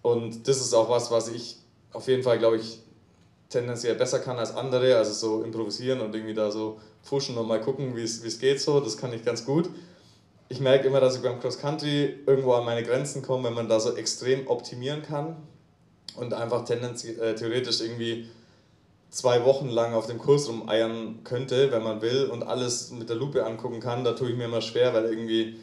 [0.03, 1.59] Und das ist auch was, was ich
[1.93, 2.81] auf jeden Fall, glaube ich,
[3.51, 4.97] tendenziell besser kann als andere.
[4.97, 8.81] Also so improvisieren und irgendwie da so pushen und mal gucken, wie es geht so.
[8.81, 9.71] Das kann ich ganz gut
[10.49, 13.69] ich merke immer, dass ich beim Cross Country irgendwo an meine Grenzen komme, wenn man
[13.69, 15.37] da so extrem optimieren kann
[16.17, 18.29] und einfach tendenziell äh, theoretisch irgendwie
[19.11, 23.17] zwei Wochen lang auf dem Kurs rumeiern könnte, wenn man will, und alles mit der
[23.17, 25.61] Lupe angucken kann, da tue ich mir immer schwer, weil irgendwie,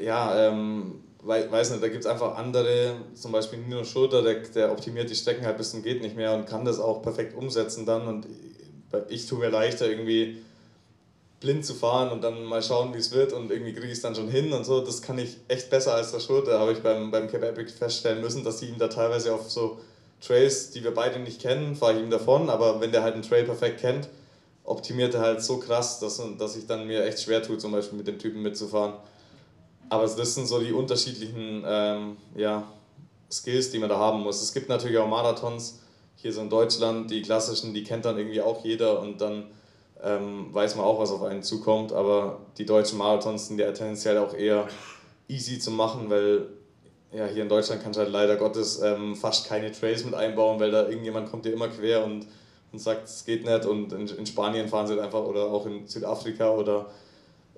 [0.00, 4.72] ja, ähm, weiß nicht, da gibt es einfach andere, zum Beispiel Nino Schurter, der, der
[4.72, 7.84] optimiert die Strecken halt bis zum geht nicht mehr und kann das auch perfekt umsetzen
[7.84, 8.26] dann und
[9.08, 10.42] ich tue mir leichter irgendwie
[11.40, 14.02] blind zu fahren und dann mal schauen, wie es wird und irgendwie kriege ich es
[14.02, 14.84] dann schon hin und so.
[14.84, 18.20] Das kann ich echt besser als der Schurte, habe ich beim, beim Cape Epic feststellen
[18.20, 19.80] müssen, dass sie ihm da teilweise auf so
[20.20, 23.22] Trails, die wir beide nicht kennen, fahre ich ihm davon, aber wenn der halt einen
[23.22, 24.08] Trail perfekt kennt,
[24.64, 27.96] optimiert er halt so krass, dass, dass ich dann mir echt schwer tue, zum Beispiel
[27.96, 28.94] mit dem Typen mitzufahren.
[29.88, 32.64] Aber das sind so die unterschiedlichen ähm, ja,
[33.32, 34.42] Skills, die man da haben muss.
[34.42, 35.80] Es gibt natürlich auch Marathons,
[36.16, 39.46] hier so in Deutschland, die klassischen, die kennt dann irgendwie auch jeder und dann
[40.02, 41.92] ähm, weiß man auch, was auf einen zukommt.
[41.92, 44.68] Aber die deutschen Marathons sind ja tendenziell auch eher
[45.28, 46.48] easy zu machen, weil
[47.12, 50.60] ja, hier in Deutschland kannst du halt leider Gottes ähm, fast keine Trails mit einbauen,
[50.60, 52.26] weil da irgendjemand kommt dir immer quer und,
[52.72, 53.66] und sagt, es geht nicht.
[53.66, 56.86] Und in, in Spanien fahren sie halt einfach, oder auch in Südafrika oder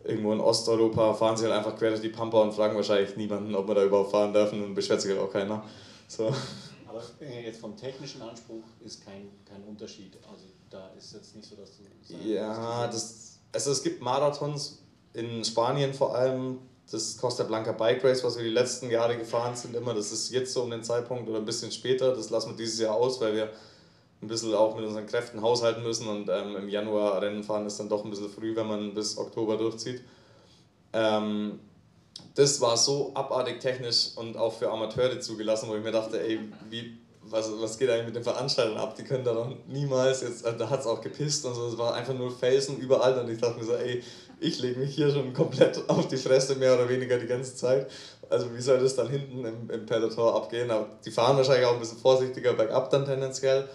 [0.04, 3.54] irgendwo in Osteuropa fahren sie halt einfach quer durch die Pampa und fragen wahrscheinlich niemanden,
[3.54, 5.62] ob wir da überhaupt fahren dürfen und beschwert sich halt auch keiner.
[6.08, 6.32] So.
[6.88, 7.02] Aber
[7.42, 10.16] jetzt vom technischen Anspruch ist kein, kein Unterschied.
[10.30, 12.14] Also da ist jetzt nicht so, dass du.
[12.28, 14.82] Ja, das, also es gibt Marathons
[15.12, 16.58] in Spanien vor allem.
[16.90, 19.94] Das Costa Blanca Bike Race, was wir die letzten Jahre gefahren sind, immer.
[19.94, 22.14] Das ist jetzt so um den Zeitpunkt oder ein bisschen später.
[22.14, 23.50] Das lassen wir dieses Jahr aus, weil wir
[24.20, 27.78] ein bisschen auch mit unseren Kräften haushalten müssen und ähm, im Januar Rennen fahren ist
[27.80, 30.02] dann doch ein bisschen früh, wenn man bis Oktober durchzieht.
[30.92, 31.58] Ähm,
[32.34, 36.40] das war so abartig technisch und auch für Amateure zugelassen, wo ich mir dachte, ey,
[36.70, 38.94] wie was, was geht eigentlich mit den Veranstaltern ab?
[38.96, 41.78] Die können da doch niemals, jetzt, also da hat es auch gepisst und so, es
[41.78, 44.02] war einfach nur Felsen überall und ich dachte mir so, ey,
[44.40, 47.90] ich lege mich hier schon komplett auf die Fresse, mehr oder weniger die ganze Zeit.
[48.28, 50.70] Also wie soll das dann hinten im, im Peloton abgehen?
[50.70, 53.68] Aber die fahren wahrscheinlich auch ein bisschen vorsichtiger bergab dann tendenziell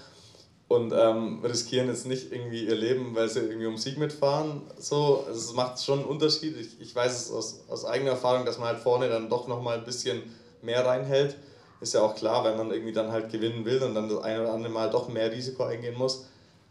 [0.67, 4.63] und ähm, riskieren jetzt nicht irgendwie ihr Leben, weil sie irgendwie um Sieg mitfahren.
[4.77, 6.57] So, also es macht schon einen Unterschied.
[6.57, 9.77] Ich, ich weiß es aus, aus eigener Erfahrung, dass man halt vorne dann doch nochmal
[9.77, 10.21] ein bisschen
[10.62, 11.38] mehr reinhält
[11.79, 14.41] ist ja auch klar, wenn man irgendwie dann halt gewinnen will und dann das eine
[14.41, 16.25] oder andere Mal doch mehr Risiko eingehen muss.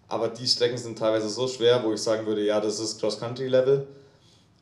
[0.08, 3.86] Aber die Strecken sind teilweise so schwer, wo ich sagen würde, ja, das ist Cross-Country-Level.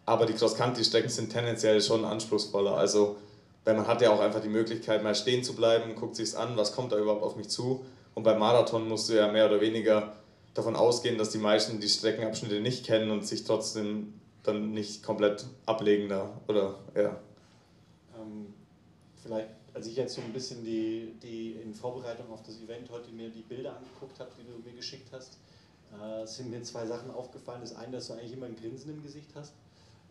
[0.07, 2.77] Aber die Cross-Country-Strecken sind tendenziell schon anspruchsvoller.
[2.77, 3.17] Also,
[3.65, 6.57] weil man hat ja auch einfach die Möglichkeit, mal stehen zu bleiben, guckt sich's an,
[6.57, 7.85] was kommt da überhaupt auf mich zu.
[8.15, 10.15] Und beim Marathon musst du ja mehr oder weniger
[10.55, 15.47] davon ausgehen, dass die meisten die Streckenabschnitte nicht kennen und sich trotzdem dann nicht komplett
[15.67, 16.31] ablegen da.
[16.49, 17.19] Oder ja.
[18.17, 18.55] Ähm,
[19.23, 23.11] vielleicht als ich jetzt so ein bisschen die, die in Vorbereitung auf das Event heute
[23.11, 25.39] mir die Bilder angeguckt habe, die du mir geschickt hast,
[25.93, 27.61] äh, sind mir zwei Sachen aufgefallen.
[27.61, 29.53] Das eine, dass du eigentlich immer ein Grinsen im Gesicht hast,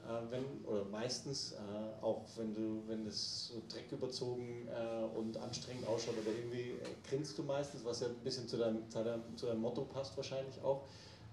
[0.05, 5.87] äh, wenn, oder meistens, äh, auch wenn du, wenn es so drecküberzogen äh, und anstrengend
[5.87, 9.21] ausschaut, aber irgendwie äh, grinst du meistens, was ja ein bisschen zu deinem, zu deinem,
[9.37, 10.83] zu deinem Motto passt wahrscheinlich auch.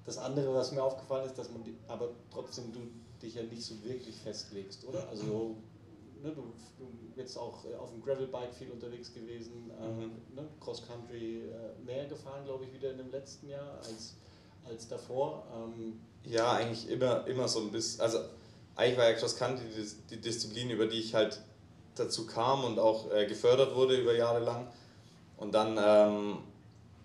[0.06, 2.80] Das andere, was mir aufgefallen ist, dass man die, aber trotzdem du
[3.20, 5.06] dich ja nicht so wirklich festlegst, oder?
[5.08, 5.56] Also
[6.22, 10.12] ne, du, du jetzt auch äh, auf dem Gravelbike viel unterwegs gewesen, äh, mhm.
[10.34, 14.16] ne, Cross Country äh, mehr gefahren, glaube ich, wieder in dem letzten Jahr als,
[14.64, 15.44] als davor.
[15.54, 18.00] Ähm ja, eigentlich immer, immer so ein bisschen.
[18.00, 18.18] Also,
[18.76, 21.40] eigentlich war ja Cross Country die, die Disziplin, über die ich halt
[21.94, 24.68] dazu kam und auch äh, gefördert wurde über Jahre lang.
[25.36, 26.38] Und dann, ähm,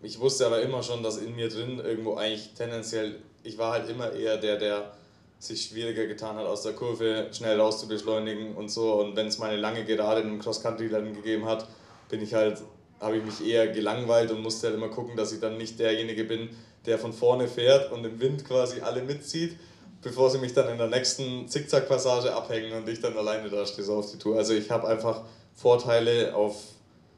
[0.02, 3.90] ich wusste aber immer schon, dass in mir drin irgendwo eigentlich tendenziell, ich war halt
[3.90, 4.92] immer eher der, der
[5.40, 8.94] sich schwieriger getan hat, aus der Kurve schnell raus zu beschleunigen und so.
[8.94, 11.68] Und wenn es mal eine lange Gerade in einem Cross-Country-Rennen gegeben hat,
[12.10, 12.62] bin ich halt,
[13.00, 16.24] habe ich mich eher gelangweilt und musste halt immer gucken, dass ich dann nicht derjenige
[16.24, 16.50] bin,
[16.86, 19.58] der von vorne fährt und im Wind quasi alle mitzieht,
[20.02, 23.84] bevor sie mich dann in der nächsten Zickzack-Passage abhängen und ich dann alleine da stehe
[23.84, 24.38] so auf die Tour.
[24.38, 26.62] Also ich habe einfach Vorteile auf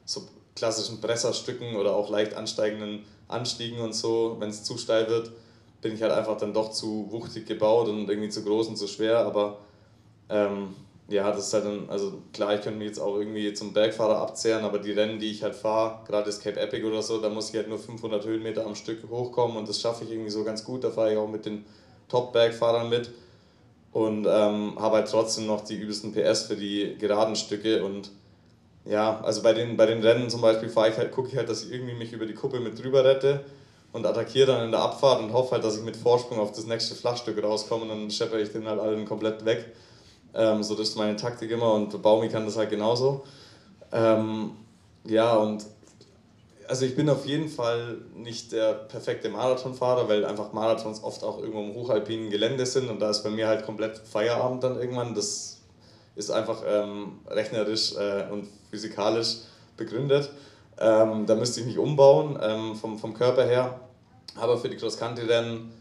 [0.04, 5.30] so klassischen Presserstücken oder auch leicht ansteigenden Anstiegen und so, wenn es zu steil wird,
[5.80, 8.88] bin ich halt einfach dann doch zu wuchtig gebaut und irgendwie zu groß und zu
[8.88, 9.18] schwer.
[9.20, 9.58] Aber
[10.28, 10.74] ähm,
[11.08, 14.18] ja, das ist halt dann, also klar, ich könnte mich jetzt auch irgendwie zum Bergfahrer
[14.18, 17.30] abzehren, aber die Rennen, die ich halt fahre, gerade das Cape Epic oder so, da
[17.30, 20.44] muss ich halt nur 500 Höhenmeter am Stück hochkommen und das schaffe ich irgendwie so
[20.44, 20.84] ganz gut.
[20.84, 21.64] Da fahre ich auch mit den
[22.08, 23.10] Top-Bergfahrern mit
[23.92, 28.10] und ähm, habe halt trotzdem noch die übelsten PS für die geraden Stücke und
[28.84, 31.48] ja, also bei den, bei den Rennen zum Beispiel fahre ich halt, gucke ich halt,
[31.48, 33.44] dass ich irgendwie mich über die Kuppe mit drüber rette
[33.98, 36.66] und attackiere dann in der Abfahrt und hoffe halt, dass ich mit Vorsprung auf das
[36.66, 39.72] nächste Flachstück rauskomme und dann scheppere ich den halt allen komplett weg.
[40.34, 43.24] Ähm, so das ist meine Taktik immer und Baumi kann das halt genauso.
[43.92, 44.52] Ähm,
[45.04, 45.64] ja, und
[46.68, 51.38] also ich bin auf jeden Fall nicht der perfekte Marathonfahrer, weil einfach Marathons oft auch
[51.38, 55.14] irgendwo im hochalpinen Gelände sind und da ist bei mir halt komplett Feierabend dann irgendwann.
[55.14, 55.60] Das
[56.14, 59.38] ist einfach ähm, rechnerisch äh, und physikalisch
[59.76, 60.30] begründet.
[60.78, 63.80] Ähm, da müsste ich mich umbauen ähm, vom, vom Körper her.
[64.38, 65.72] Aber für die Cross-Country-Rennen,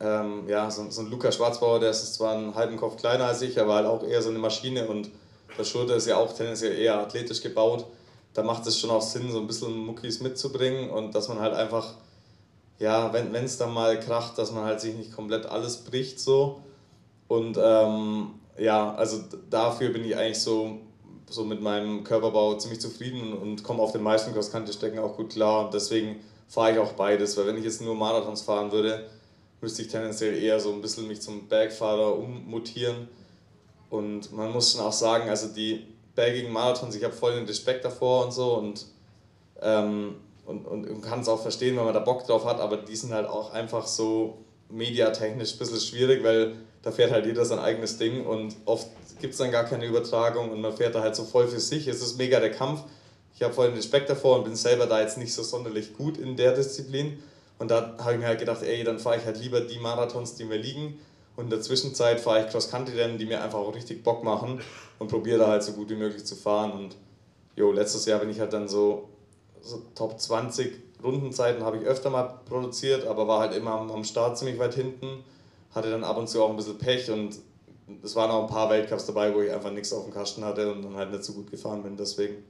[0.00, 3.42] ähm, ja, so, so, ein Luca Schwarzbauer, der ist zwar einen halben Kopf kleiner als
[3.42, 5.10] ich, aber halt auch eher so eine Maschine und
[5.58, 7.84] der Schulter ist ja auch tendenziell eher athletisch gebaut.
[8.32, 11.54] Da macht es schon auch Sinn, so ein bisschen Muckis mitzubringen und dass man halt
[11.54, 11.94] einfach,
[12.78, 16.62] ja, wenn es dann mal kracht, dass man halt sich nicht komplett alles bricht so.
[17.28, 19.18] Und ähm, ja, also
[19.50, 20.78] dafür bin ich eigentlich so
[21.30, 25.66] so mit meinem Körperbau ziemlich zufrieden und komme auf den meisten Cross-Country-Strecken auch gut klar.
[25.66, 26.16] Und deswegen
[26.50, 29.08] fahre ich auch beides, weil wenn ich jetzt nur Marathons fahren würde,
[29.60, 33.08] müsste ich tendenziell eher so ein bisschen mich zum Bergfahrer ummutieren.
[33.88, 37.84] Und man muss schon auch sagen, also die bergigen Marathons, ich habe voll den Respekt
[37.84, 38.86] davor und so und,
[39.62, 42.78] ähm, und, und, und kann es auch verstehen, wenn man da Bock drauf hat, aber
[42.78, 47.44] die sind halt auch einfach so mediatechnisch ein bisschen schwierig, weil da fährt halt jeder
[47.44, 48.88] sein eigenes Ding und oft
[49.20, 51.86] gibt es dann gar keine Übertragung und man fährt da halt so voll für sich.
[51.86, 52.82] Es ist mega der Kampf.
[53.40, 56.18] Ich habe voll den Respekt davor und bin selber da jetzt nicht so sonderlich gut
[56.18, 57.22] in der Disziplin.
[57.58, 60.34] Und da habe ich mir halt gedacht, ey, dann fahre ich halt lieber die Marathons,
[60.34, 61.00] die mir liegen.
[61.36, 64.60] Und in der Zwischenzeit fahre ich Cross-Country-Rennen, die mir einfach auch richtig Bock machen
[64.98, 66.72] und probiere da halt so gut wie möglich zu fahren.
[66.72, 66.96] Und
[67.56, 69.08] jo, letztes Jahr bin ich halt dann so,
[69.62, 74.36] so Top 20 Rundenzeiten habe ich öfter mal produziert, aber war halt immer am Start
[74.36, 75.24] ziemlich weit hinten.
[75.74, 77.38] Hatte dann ab und zu auch ein bisschen Pech und
[78.02, 80.70] es waren auch ein paar Weltcups dabei, wo ich einfach nichts auf dem Kasten hatte
[80.70, 82.44] und dann halt nicht so gut gefahren bin, deswegen.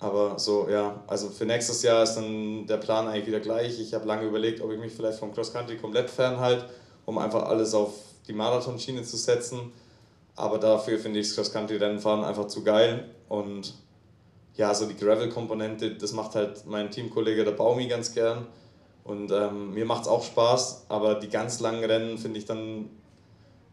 [0.00, 3.78] Aber so, ja, also für nächstes Jahr ist dann der Plan eigentlich wieder gleich.
[3.78, 6.64] Ich habe lange überlegt, ob ich mich vielleicht vom Cross Country komplett fernhalte,
[7.04, 7.92] um einfach alles auf
[8.26, 9.72] die Marathonschiene zu setzen.
[10.36, 13.10] Aber dafür finde ich das Cross Country Rennenfahren einfach zu geil.
[13.28, 13.74] Und
[14.56, 18.46] ja, so die Gravel-Komponente, das macht halt mein Teamkollege der Baumi ganz gern.
[19.04, 22.88] Und ähm, mir macht es auch Spaß, aber die ganz langen Rennen finde ich dann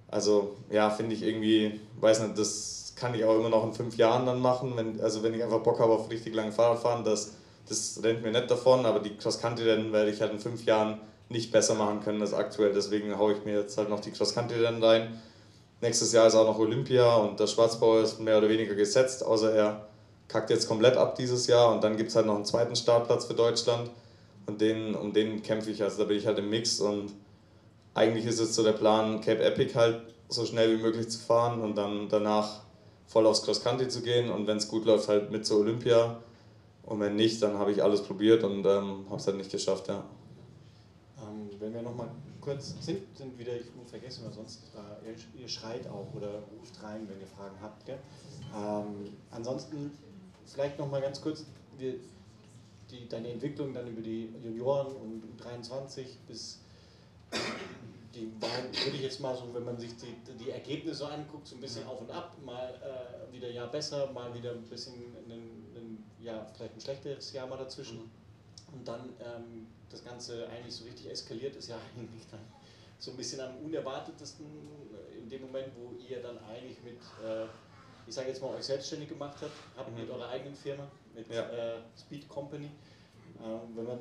[0.09, 3.97] also ja, finde ich irgendwie, weiß nicht, das kann ich auch immer noch in fünf
[3.97, 4.73] Jahren dann machen.
[4.75, 7.33] Wenn, also wenn ich einfach Bock habe auf richtig lange Fahrradfahren, das,
[7.67, 11.51] das rennt mir nicht davon, aber die Cross-Country-Rennen werde ich halt in fünf Jahren nicht
[11.51, 12.73] besser machen können als aktuell.
[12.73, 15.21] Deswegen haue ich mir jetzt halt noch die Cross-Country-Rennen rein.
[15.79, 19.53] Nächstes Jahr ist auch noch Olympia und der Schwarzbauer ist mehr oder weniger gesetzt, außer
[19.53, 19.87] er
[20.27, 23.25] kackt jetzt komplett ab dieses Jahr und dann gibt es halt noch einen zweiten Startplatz
[23.25, 23.91] für Deutschland
[24.47, 27.13] und den, um den kämpfe ich, also da bin ich halt im Mix und
[27.93, 31.61] eigentlich ist es so der Plan, Cape Epic halt so schnell wie möglich zu fahren
[31.61, 32.61] und dann danach
[33.07, 36.19] voll aufs Cross Country zu gehen und wenn es gut läuft, halt mit zur Olympia.
[36.83, 39.87] Und wenn nicht, dann habe ich alles probiert und ähm, habe es halt nicht geschafft,
[39.87, 40.05] ja.
[41.19, 42.07] Ähm, wenn wir nochmal
[42.39, 46.81] kurz sind, sind wieder, ich vergessen wir sonst, äh, ihr, ihr, schreit auch oder ruft
[46.81, 47.89] rein, wenn ihr Fragen habt.
[47.89, 49.91] Ähm, ansonsten
[50.45, 51.45] vielleicht nochmal ganz kurz,
[51.77, 51.95] wir,
[52.89, 56.59] die, deine Entwicklung dann über die Junioren und 23 bis
[58.17, 61.55] die waren, würde ich jetzt mal so, wenn man sich die, die Ergebnisse anguckt, so
[61.55, 64.93] ein bisschen auf und ab, mal äh, wieder Jahr besser, mal wieder ein bisschen
[65.29, 67.97] ein, ein, ja, vielleicht ein schlechteres Jahr mal dazwischen.
[67.97, 68.73] Mhm.
[68.73, 72.41] Und dann ähm, das Ganze eigentlich so richtig eskaliert ist ja eigentlich dann
[72.99, 74.45] so ein bisschen am unerwartetesten
[75.15, 77.45] in dem Moment, wo ihr dann eigentlich mit, äh,
[78.07, 80.01] ich sage jetzt mal, euch selbstständig gemacht habt, habt mhm.
[80.01, 81.43] mit eurer eigenen Firma, mit ja.
[81.49, 82.69] äh, Speed Company.
[83.43, 83.99] Ähm, wenn man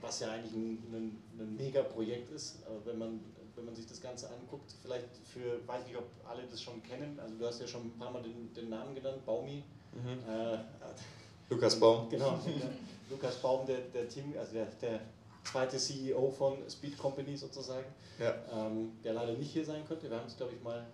[0.00, 3.20] was ja eigentlich ein, ein, ein Mega-Projekt ist, aber wenn man
[3.58, 7.18] wenn man sich das Ganze anguckt, vielleicht für, weiß nicht, ob alle das schon kennen,
[7.20, 9.62] also du hast ja schon ein paar Mal den, den Namen genannt, Baumi.
[9.92, 10.18] Mhm.
[10.30, 10.58] Äh,
[11.50, 12.08] Lukas Baum.
[12.08, 12.38] Genau,
[13.10, 15.00] Lukas Baum, der, der Team, also der, der
[15.44, 17.86] zweite CEO von Speed Company sozusagen,
[18.18, 18.34] ja.
[18.52, 20.10] ähm, der leider nicht hier sein könnte.
[20.10, 20.86] Wir haben es, glaube ich, mal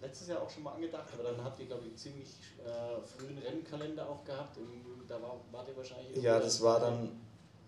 [0.00, 2.28] letztes Jahr auch schon mal angedacht, aber dann habt ihr, glaube ich, ziemlich
[2.64, 4.56] äh, frühen Rennkalender auch gehabt.
[4.56, 6.22] Und da war, wart ihr wahrscheinlich.
[6.22, 7.20] Ja, das war dann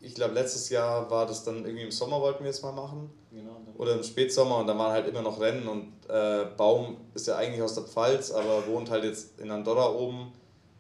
[0.03, 3.11] ich glaube, letztes Jahr war das dann irgendwie im Sommer wollten wir es mal machen.
[3.31, 3.57] Genau.
[3.79, 7.37] Oder im Spätsommer und da waren halt immer noch Rennen und äh, Baum ist ja
[7.37, 10.33] eigentlich aus der Pfalz, aber wohnt halt jetzt in Andorra oben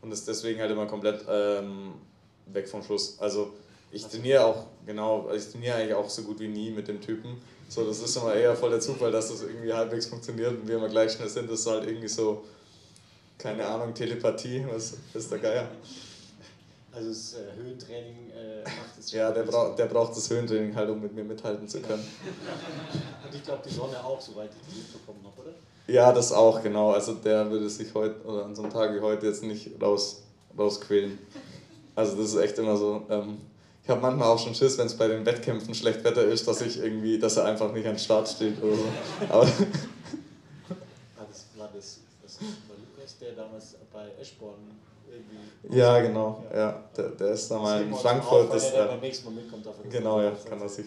[0.03, 1.95] und ist deswegen halt immer komplett ähm,
[2.47, 3.17] weg vom Schuss.
[3.21, 3.53] Also
[3.93, 7.41] ich trainiere auch, genau, ich trainiere eigentlich auch so gut wie nie mit dem Typen.
[7.69, 10.77] So, das ist immer eher voll der Zufall, dass das irgendwie halbwegs funktioniert und wir
[10.77, 11.51] immer gleich schnell sind.
[11.51, 12.45] Das ist halt irgendwie so,
[13.39, 15.69] keine Ahnung, Telepathie, was ist der Geier?
[16.95, 20.91] Also das äh, Höhentraining äh, macht es Ja, der, braucht der braucht das Höhentraining halt,
[20.91, 22.05] um mit mir mithalten zu können.
[23.25, 25.57] Und ich glaube, die Sonne auch, soweit ich das mitbekommen habe, oder?
[25.87, 26.91] Ja, das auch, genau.
[26.91, 30.23] Also der würde sich heute oder an so einem Tag wie heute jetzt nicht raus,
[30.57, 31.19] rausquälen.
[31.95, 33.03] Also das ist echt immer so.
[33.09, 33.39] Ähm,
[33.83, 36.61] ich habe manchmal auch schon Schiss, wenn es bei den Wettkämpfen schlecht Wetter ist, dass
[36.61, 38.85] ich irgendwie, dass er einfach nicht an den Start steht oder so.
[39.29, 39.43] Aber
[41.19, 44.82] Ah, das war das, das war Lukas, der damals bei Eschborn.
[45.71, 46.45] Ja, genau.
[46.53, 48.47] Ja, der, der ist da mal in Frankfurt.
[48.47, 49.67] Auf, Das, weil er äh, beim nächsten Mal mitkommt.
[49.67, 50.87] Davon genau, ja, kann er sich.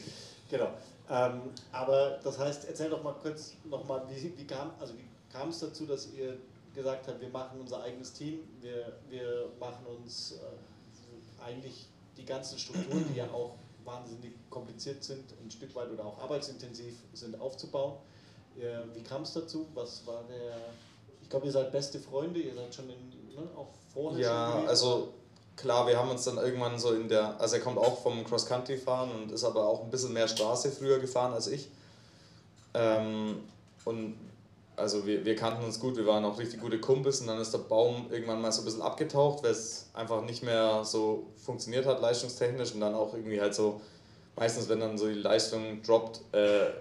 [0.49, 0.67] Genau.
[1.09, 5.49] Ähm, aber das heißt, erzähl doch mal kurz nochmal, wie, wie kam also wie kam
[5.49, 6.37] es dazu, dass ihr
[6.73, 12.57] gesagt habt, wir machen unser eigenes Team, wir, wir machen uns äh, eigentlich die ganzen
[12.57, 17.97] Strukturen, die ja auch wahnsinnig kompliziert sind, ein Stück weit oder auch arbeitsintensiv sind, aufzubauen.
[18.57, 19.67] Ihr, wie kam es dazu?
[19.73, 20.57] Was war der.
[21.21, 25.13] Ich glaube, ihr seid beste Freunde, ihr seid schon in, ne, auch schon Ja, also
[25.55, 28.77] klar, wir haben uns dann irgendwann so in der, also er kommt auch vom Cross-Country
[28.77, 31.69] fahren und ist aber auch ein bisschen mehr Straße früher gefahren als ich.
[32.73, 33.37] Ähm,
[33.85, 34.15] und
[34.75, 37.53] also wir, wir kannten uns gut, wir waren auch richtig gute Kumpels und dann ist
[37.53, 41.85] der Baum irgendwann mal so ein bisschen abgetaucht, weil es einfach nicht mehr so funktioniert
[41.85, 43.79] hat leistungstechnisch und dann auch irgendwie halt so,
[44.35, 46.71] meistens wenn dann so die Leistung droppt, äh,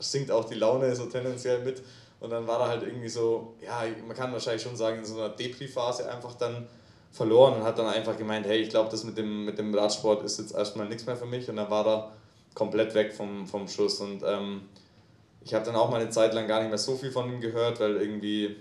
[0.00, 1.82] sinkt auch die Laune so tendenziell mit
[2.20, 5.16] und dann war er halt irgendwie so, ja, man kann wahrscheinlich schon sagen, in so
[5.16, 6.68] einer Depri-Phase einfach dann
[7.10, 10.22] verloren und hat dann einfach gemeint, hey, ich glaube, das mit dem, mit dem Radsport
[10.22, 11.48] ist jetzt erstmal nichts mehr für mich.
[11.48, 12.12] Und dann war er
[12.54, 14.00] komplett weg vom, vom Schuss.
[14.00, 14.68] Und ähm,
[15.42, 17.40] ich habe dann auch mal eine Zeit lang gar nicht mehr so viel von ihm
[17.40, 18.56] gehört, weil irgendwie,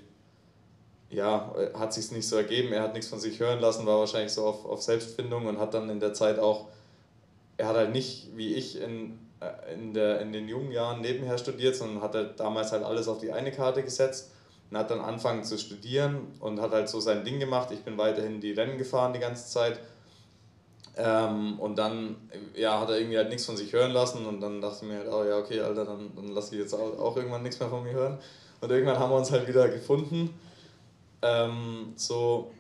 [1.10, 4.32] ja, hat sich nicht so ergeben, er hat nichts von sich hören lassen, war wahrscheinlich
[4.32, 6.70] so auf, auf Selbstfindung und hat dann in der Zeit auch,
[7.58, 9.20] er hat halt nicht wie ich in,
[9.74, 13.20] in, der, in den jungen Jahren nebenher studiert, sondern hat halt damals halt alles auf
[13.20, 14.32] die eine Karte gesetzt
[14.70, 17.72] und hat dann angefangen zu studieren und hat halt so sein Ding gemacht.
[17.72, 19.80] Ich bin weiterhin die Rennen gefahren die ganze Zeit.
[20.98, 22.18] Ähm, und dann
[22.56, 24.98] ja, hat er irgendwie halt nichts von sich hören lassen und dann dachte ich mir
[24.98, 27.70] halt, oh ja, okay, Alter, dann, dann lasse ich jetzt auch, auch irgendwann nichts mehr
[27.70, 28.18] von mir hören.
[28.60, 30.38] Und irgendwann haben wir uns halt wieder gefunden.
[31.22, 32.52] Ähm, so,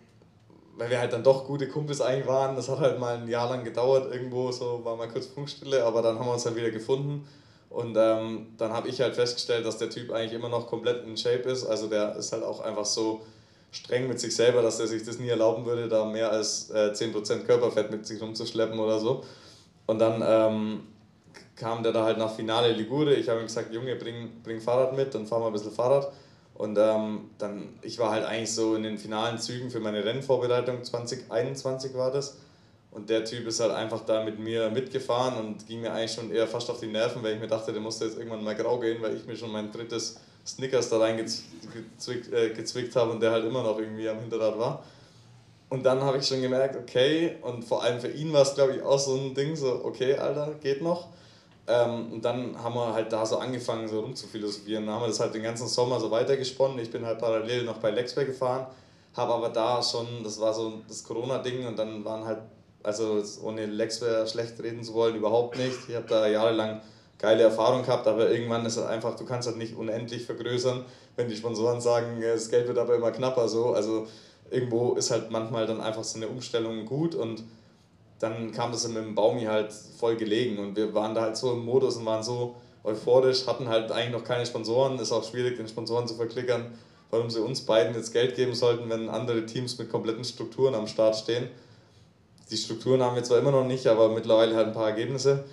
[0.79, 2.55] weil wir halt dann doch gute Kumpels eigentlich waren.
[2.55, 6.01] Das hat halt mal ein Jahr lang gedauert, irgendwo so war mal kurz Funkstille, aber
[6.01, 7.27] dann haben wir uns halt wieder gefunden.
[7.69, 11.17] Und ähm, dann habe ich halt festgestellt, dass der Typ eigentlich immer noch komplett in
[11.17, 11.65] Shape ist.
[11.65, 13.21] Also der ist halt auch einfach so
[13.71, 16.91] streng mit sich selber, dass er sich das nie erlauben würde, da mehr als äh,
[16.93, 19.23] 10% Körperfett mit sich rumzuschleppen oder so.
[19.85, 20.79] Und dann ähm,
[21.57, 23.13] kam der da halt nach Finale Ligure.
[23.13, 26.11] Ich habe ihm gesagt, Junge, bring, bring Fahrrad mit, dann fahren wir ein bisschen Fahrrad.
[26.59, 30.83] Und ähm, dann, ich war halt eigentlich so in den finalen Zügen für meine Rennvorbereitung,
[30.83, 32.35] 2021 war das.
[32.91, 36.31] Und der Typ ist halt einfach da mit mir mitgefahren und ging mir eigentlich schon
[36.31, 38.77] eher fast auf die Nerven, weil ich mir dachte, der musste jetzt irgendwann mal grau
[38.77, 43.45] gehen, weil ich mir schon mein drittes Snickers da reingezwickt äh, habe und der halt
[43.45, 44.83] immer noch irgendwie am Hinterrad war.
[45.69, 48.75] Und dann habe ich schon gemerkt, okay, und vor allem für ihn war es, glaube
[48.75, 51.07] ich, auch so ein Ding, so, okay, Alter, geht noch.
[51.69, 54.87] Ähm, und dann haben wir halt da so angefangen, so rumzuphilosophieren.
[54.87, 56.79] Dann haben wir das halt den ganzen Sommer so weitergesponnen.
[56.79, 58.65] Ich bin halt parallel noch bei Lexway gefahren,
[59.15, 62.39] habe aber da schon, das war so das Corona-Ding und dann waren halt,
[62.81, 65.77] also ohne Lexway schlecht reden zu wollen, überhaupt nicht.
[65.87, 66.81] Ich habe da jahrelang
[67.19, 70.85] geile Erfahrung gehabt, aber irgendwann ist es einfach, du kannst halt nicht unendlich vergrößern,
[71.17, 73.73] wenn die Sponsoren sagen, das Geld wird aber immer knapper so.
[73.73, 74.07] Also
[74.49, 77.43] irgendwo ist halt manchmal dann einfach so eine Umstellung gut und
[78.19, 81.53] dann kam das mit dem Baumi halt voll gelegen und wir waren da halt so
[81.53, 85.57] im Modus und waren so euphorisch, hatten halt eigentlich noch keine Sponsoren, ist auch schwierig
[85.57, 86.73] den Sponsoren zu verklickern,
[87.11, 90.87] warum sie uns beiden jetzt Geld geben sollten, wenn andere Teams mit kompletten Strukturen am
[90.87, 91.47] Start stehen.
[92.51, 95.45] Die Strukturen haben wir zwar immer noch nicht, aber mittlerweile halt ein paar Ergebnisse.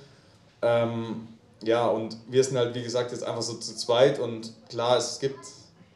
[0.62, 1.28] Ähm,
[1.62, 5.18] ja, und wir sind halt, wie gesagt, jetzt einfach so zu zweit und klar, es
[5.18, 5.38] gibt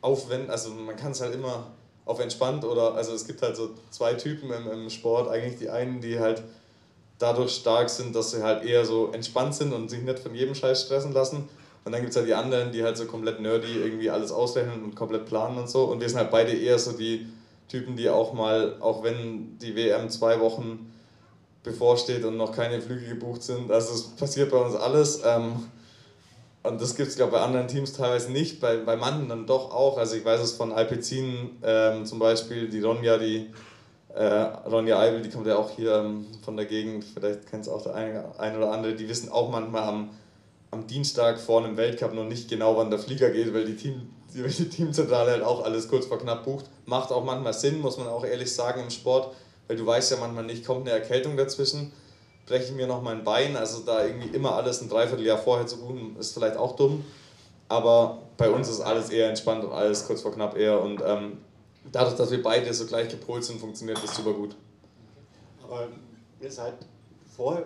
[0.00, 1.66] Aufwände, also man kann es halt immer
[2.04, 5.70] auf entspannt oder, also es gibt halt so zwei Typen im, im Sport, eigentlich die
[5.70, 6.42] einen, die halt
[7.20, 10.56] dadurch stark sind, dass sie halt eher so entspannt sind und sich nicht von jedem
[10.56, 11.48] Scheiß stressen lassen.
[11.85, 14.82] Und dann gibt es halt die anderen, die halt so komplett nerdy irgendwie alles ausrechnen
[14.82, 15.84] und komplett planen und so.
[15.84, 17.26] Und wir sind halt beide eher so die
[17.68, 20.92] Typen, die auch mal, auch wenn die WM zwei Wochen
[21.62, 25.20] bevorsteht und noch keine Flüge gebucht sind, also es passiert bei uns alles.
[25.24, 25.66] Ähm,
[26.62, 29.47] und das gibt es, glaube ich, bei anderen Teams teilweise nicht, bei, bei manchen dann
[29.47, 29.97] doch auch.
[29.97, 33.51] Also ich weiß es von Alpecin ähm, zum Beispiel, die Ronja, die
[34.14, 37.68] äh, Ronja Eibel, die kommt ja auch hier ähm, von der Gegend, vielleicht kennt es
[37.68, 40.11] auch der eine, ein oder andere, die wissen auch manchmal am,
[40.70, 44.11] am Dienstag vor einem Weltcup noch nicht genau, wann der Flieger geht, weil die, Team,
[44.34, 46.66] die, die Teamzentrale halt auch alles kurz vor knapp bucht.
[46.86, 49.34] Macht auch manchmal Sinn, muss man auch ehrlich sagen im Sport,
[49.68, 51.92] weil du weißt ja manchmal nicht, kommt eine Erkältung dazwischen,
[52.46, 55.78] breche ich mir noch mein Bein, also da irgendwie immer alles ein Dreivierteljahr vorher zu
[55.78, 57.04] buchen, ist vielleicht auch dumm,
[57.68, 60.82] aber bei uns ist alles eher entspannt und alles kurz vor knapp eher.
[60.82, 61.38] Und ähm,
[61.91, 64.57] dadurch, dass wir beide so gleich gepolt sind, funktioniert das super gut.
[65.62, 65.89] Aber
[66.41, 66.74] ihr seid
[67.37, 67.64] vorher,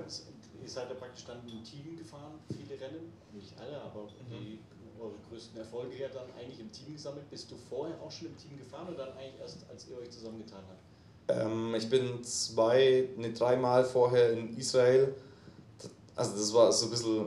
[0.63, 4.09] ihr seid ja praktisch dann im Team gefahren, viele Rennen, nicht alle, aber mhm.
[4.31, 4.59] die
[5.01, 7.29] eure größten Erfolge ja dann eigentlich im Team gesammelt.
[7.31, 10.11] Bist du vorher auch schon im Team gefahren oder dann eigentlich erst, als ihr euch
[10.11, 11.47] zusammengetan habt?
[11.47, 15.15] Ähm, ich bin zwei, ne, dreimal vorher in Israel.
[16.17, 17.27] Also das war so ein bisschen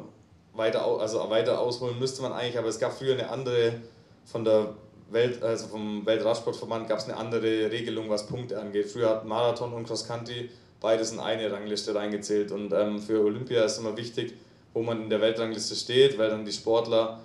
[0.54, 3.82] weiter, also weiter ausholen müsste man eigentlich, aber es gab früher eine andere
[4.26, 4.76] von der
[5.10, 8.88] Welt, also vom Weltradsportverband gab es eine andere Regelung, was Punkte angeht.
[8.92, 10.50] Früher hat Marathon und Cross Country
[10.80, 14.34] beides in eine Rangliste reingezählt und ähm, für Olympia ist immer wichtig,
[14.74, 17.20] wo man in der Weltrangliste steht, weil dann die Sportler,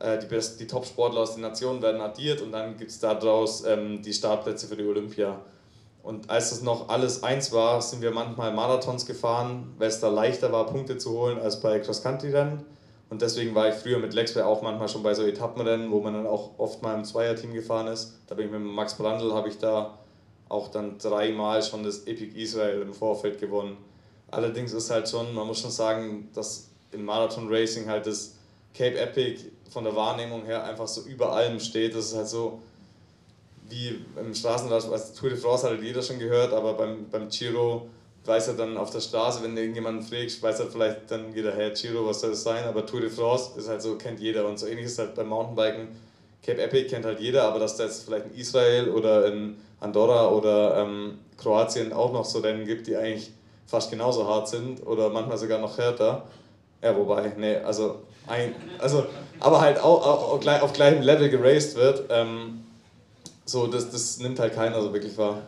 [0.00, 0.26] äh, die,
[0.58, 4.66] die Top-Sportler aus den Nationen werden addiert und dann gibt es daraus ähm, die Startplätze
[4.66, 5.40] für die Olympia.
[6.02, 10.08] Und als das noch alles eins war, sind wir manchmal Marathons gefahren, weil es da
[10.08, 12.64] leichter war, Punkte zu holen als bei Cross-Country-Rennen.
[13.12, 16.14] Und deswegen war ich früher mit Lexway auch manchmal schon bei so Etappenrennen, wo man
[16.14, 18.14] dann auch oft mal im Zweierteam gefahren ist.
[18.26, 19.98] Da bin ich mit Max Brandl, habe ich da
[20.48, 23.76] auch dann dreimal schon das Epic Israel im Vorfeld gewonnen.
[24.30, 28.36] Allerdings ist halt schon, man muss schon sagen, dass im Marathon Racing halt das
[28.72, 31.94] Cape Epic von der Wahrnehmung her einfach so über allem steht.
[31.94, 32.60] Das ist halt so
[33.68, 37.88] wie im Straßenrad, also Tour de France hat jeder schon gehört, aber beim, beim Giro
[38.24, 41.72] weiß er dann auf der Straße, wenn irgendjemand fragt, weiß er vielleicht dann jeder, hey,
[41.72, 42.64] Giro, was soll das sein?
[42.64, 45.28] Aber Tour de France ist halt so, kennt jeder und so ähnlich ist halt beim
[45.28, 45.88] Mountainbiken.
[46.44, 50.28] Cape Epic kennt halt jeder, aber dass da jetzt vielleicht in Israel oder in Andorra
[50.28, 53.32] oder ähm, Kroatien auch noch so Rennen gibt, die eigentlich
[53.66, 56.26] fast genauso hart sind oder manchmal sogar noch härter.
[56.80, 59.06] Ja, wobei, nee, also, ein, also
[59.38, 62.64] aber halt auch, auch, auch auf gleichem Level geraced wird, ähm,
[63.44, 65.42] so, das, das nimmt halt keiner so wirklich wahr.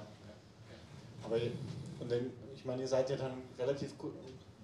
[1.25, 2.31] Aber und dann
[2.65, 3.93] ich meine, ihr seid ja dann relativ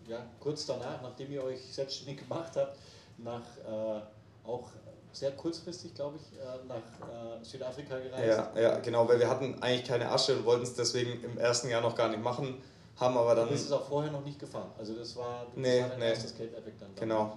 [0.08, 2.78] ja, kurz danach, nachdem ihr euch selbstständig gemacht habt,
[3.18, 4.00] nach äh,
[4.48, 4.70] auch
[5.12, 8.26] sehr kurzfristig, glaube ich, äh, nach äh, Südafrika gereist.
[8.26, 11.68] Ja, ja, genau, weil wir hatten eigentlich keine Asche und wollten es deswegen im ersten
[11.68, 12.62] Jahr noch gar nicht machen,
[12.96, 13.48] haben aber dann...
[13.48, 15.98] Du bist es auch vorher noch nicht gefahren, also das war, das nee, war dein
[15.98, 16.08] nee.
[16.08, 16.94] erstes Cape Epic dann.
[16.94, 17.36] Genau.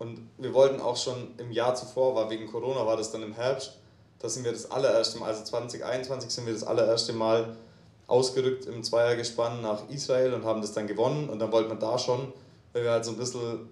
[0.00, 3.34] Und wir wollten auch schon im Jahr zuvor, war wegen Corona, war das dann im
[3.34, 3.78] Herbst,
[4.18, 7.56] da sind wir das allererste Mal, also 2021 sind wir das allererste Mal
[8.10, 11.28] ausgerückt im Zweiergespann nach Israel und haben das dann gewonnen.
[11.28, 12.32] Und dann wollten wir da schon,
[12.72, 13.68] weil wir halt so ein bisschen,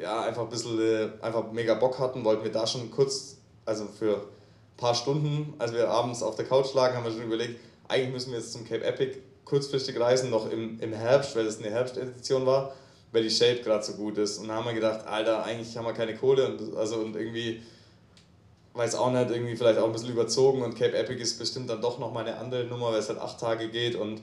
[0.00, 3.86] ja, einfach ein bisschen, äh, einfach mega Bock hatten, wollten wir da schon kurz, also
[3.86, 7.60] für ein paar Stunden, als wir abends auf der Couch lagen, haben wir schon überlegt,
[7.88, 11.58] eigentlich müssen wir jetzt zum Cape Epic kurzfristig reisen, noch im, im Herbst, weil das
[11.58, 12.72] eine Herbstedition war,
[13.12, 14.38] weil die Shape gerade so gut ist.
[14.38, 17.62] Und dann haben wir gedacht, Alter, eigentlich haben wir keine Kohle und, also, und irgendwie
[18.74, 21.80] weiß auch nicht, irgendwie vielleicht auch ein bisschen überzogen und Cape Epic ist bestimmt dann
[21.80, 24.20] doch nochmal eine andere Nummer, weil es halt acht Tage geht und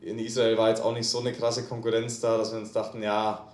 [0.00, 3.02] in Israel war jetzt auch nicht so eine krasse Konkurrenz da, dass wir uns dachten,
[3.02, 3.46] ja,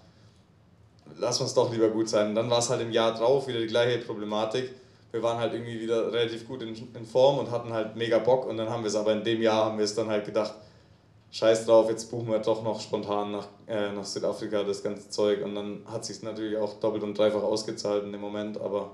[1.19, 2.29] lass uns doch lieber gut sein.
[2.29, 4.71] Und dann war es halt im Jahr drauf wieder die gleiche Problematik.
[5.11, 8.47] Wir waren halt irgendwie wieder relativ gut in, in Form und hatten halt mega Bock
[8.47, 10.55] und dann haben wir es aber in dem Jahr haben wir es dann halt gedacht,
[11.31, 15.43] scheiß drauf, jetzt buchen wir doch noch spontan nach, äh, nach Südafrika das ganze Zeug
[15.45, 18.91] und dann hat sich natürlich auch doppelt und dreifach ausgezahlt in dem Moment, aber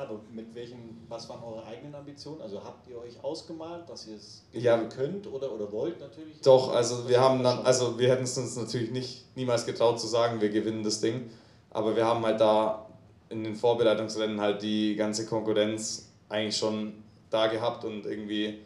[0.00, 2.40] aber mit welchen, was waren eure eigenen Ambitionen?
[2.40, 6.40] Also habt ihr euch ausgemalt, dass ihr es ja, könnt oder, oder wollt natürlich?
[6.42, 10.06] Doch, also wir haben dann, also wir hätten es uns natürlich nicht niemals getraut zu
[10.06, 11.30] sagen, wir gewinnen das Ding.
[11.70, 12.86] Aber wir haben halt da
[13.28, 16.94] in den Vorbereitungsrennen halt die ganze Konkurrenz eigentlich schon
[17.30, 18.58] da gehabt und irgendwie,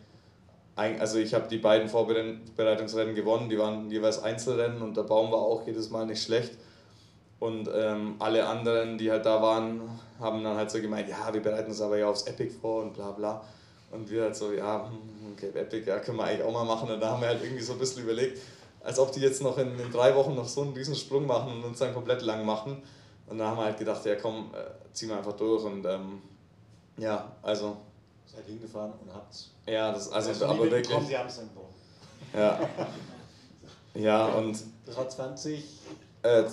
[0.74, 5.40] also ich habe die beiden Vorbereitungsrennen gewonnen, die waren jeweils Einzelrennen und der Baum war
[5.40, 6.52] auch jedes Mal nicht schlecht.
[7.40, 9.82] Und ähm, alle anderen, die halt da waren,
[10.20, 12.94] haben dann halt so gemeint, ja, wir bereiten uns aber ja aufs Epic vor und
[12.94, 13.44] bla bla.
[13.90, 16.90] Und wir halt so, ja, hm, okay, Epic, ja, können wir eigentlich auch mal machen.
[16.90, 18.40] Und da haben wir halt irgendwie so ein bisschen überlegt,
[18.82, 21.52] als ob die jetzt noch in, in drei Wochen noch so einen riesen Sprung machen
[21.52, 22.82] und uns dann komplett lang machen.
[23.26, 25.64] Und da haben wir halt gedacht, ja komm, äh, ziehen wir einfach durch.
[25.64, 26.22] Und ähm,
[26.96, 27.76] ja, also.
[28.26, 29.50] Seid hingefahren und habt's.
[29.66, 30.88] Ja, das also, also aber wirklich.
[30.88, 32.60] Bekommen, sie haben es dann Ja.
[33.94, 34.58] ja, und.
[34.86, 35.64] Das war 20.
[36.22, 36.44] Äh,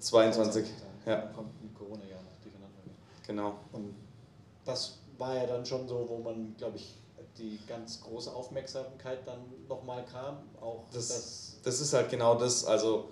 [0.00, 0.66] 22.
[1.06, 1.16] Ja.
[1.34, 2.78] Kommt ein Corona-Jahr noch durcheinander.
[3.26, 3.54] Genau.
[3.72, 3.94] Und
[4.64, 6.96] das war ja dann schon so, wo man, glaube ich,
[7.38, 10.38] die ganz große Aufmerksamkeit dann nochmal kam.
[10.60, 12.64] Auch das, das, das ist halt genau das.
[12.64, 13.08] Also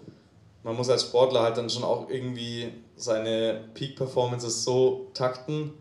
[0.62, 5.72] man muss als Sportler halt dann schon auch irgendwie seine Peak-Performances so takten,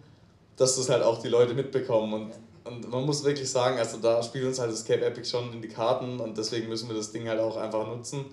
[0.56, 2.14] dass das halt auch die Leute mitbekommen.
[2.14, 2.32] Und,
[2.64, 5.62] und man muss wirklich sagen, also da spielt uns halt das Cape Epic schon in
[5.62, 8.26] die Karten und deswegen müssen wir das Ding halt auch einfach nutzen.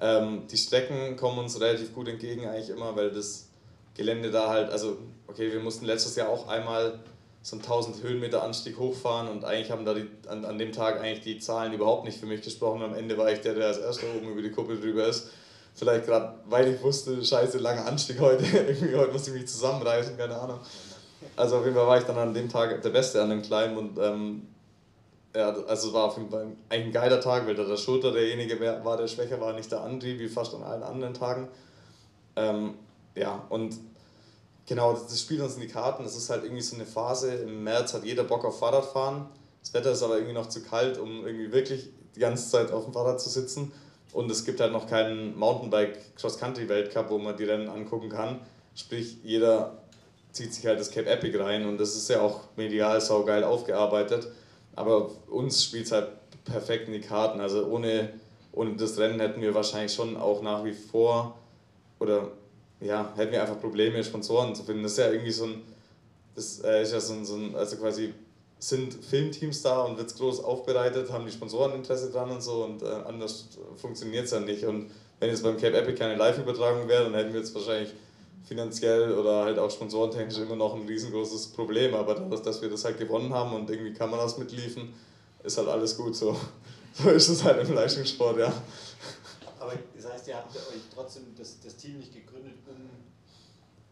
[0.00, 3.48] Ähm, die Strecken kommen uns relativ gut entgegen eigentlich immer, weil das
[3.94, 6.98] Gelände da halt, also okay, wir mussten letztes Jahr auch einmal
[7.42, 11.00] so einen 1000 Höhenmeter Anstieg hochfahren und eigentlich haben da die, an, an dem Tag
[11.00, 12.82] eigentlich die Zahlen überhaupt nicht für mich gesprochen.
[12.82, 15.28] Am Ende war ich der, der als erster oben über die Kuppel drüber ist.
[15.74, 20.16] Vielleicht gerade, weil ich wusste, scheiße, langer Anstieg heute, irgendwie heute muss ich mich zusammenreißen,
[20.16, 20.60] keine Ahnung.
[21.36, 23.76] Also auf jeden Fall war ich dann an dem Tag der Beste an dem Climb
[23.76, 24.46] und ähm,
[25.34, 28.60] ja, also es war auf jeden Fall ein geiler Tag, weil da der Schulter derjenige
[28.84, 31.48] war, der schwächer war, nicht der Andri, wie fast an allen anderen Tagen.
[32.36, 32.74] Ähm,
[33.16, 33.76] ja, und
[34.66, 36.04] genau, das spielt uns in die Karten.
[36.04, 39.26] Es ist halt irgendwie so eine Phase, im März hat jeder Bock auf Fahrradfahren.
[39.60, 42.84] Das Wetter ist aber irgendwie noch zu kalt, um irgendwie wirklich die ganze Zeit auf
[42.84, 43.72] dem Fahrrad zu sitzen.
[44.12, 48.40] Und es gibt halt noch keinen Mountainbike Cross-Country Weltcup, wo man die Rennen angucken kann.
[48.76, 49.78] Sprich, jeder
[50.30, 54.28] zieht sich halt das Cape Epic rein und das ist ja auch medial saugeil aufgearbeitet.
[54.76, 56.08] Aber uns spielt es halt
[56.44, 57.40] perfekt in die Karten.
[57.40, 58.12] Also ohne,
[58.52, 61.36] ohne das Rennen hätten wir wahrscheinlich schon auch nach wie vor
[61.98, 62.28] oder
[62.80, 64.82] ja, hätten wir einfach Probleme, Sponsoren zu finden.
[64.82, 65.62] Das ist ja irgendwie so ein,
[66.34, 68.12] das äh, ist ja so ein, so ein, also quasi
[68.58, 72.64] sind Filmteams da und wird es groß aufbereitet, haben die Sponsoren Interesse dran und so
[72.64, 74.64] und äh, anders funktioniert es ja nicht.
[74.64, 77.92] Und wenn jetzt beim Cape Epic keine Live-Übertragung wäre, dann hätten wir jetzt wahrscheinlich
[78.44, 81.94] finanziell oder halt auch sponsorentechnisch immer noch ein riesengroßes Problem.
[81.94, 84.94] Aber dadurch, dass wir das halt gewonnen haben und irgendwie Kameras mitliefen,
[85.42, 86.36] ist halt alles gut so.
[86.96, 88.52] So ist es halt im Leistungssport, ja.
[89.58, 92.76] Aber das heißt, ihr habt euch trotzdem das, das Team nicht gegründet, um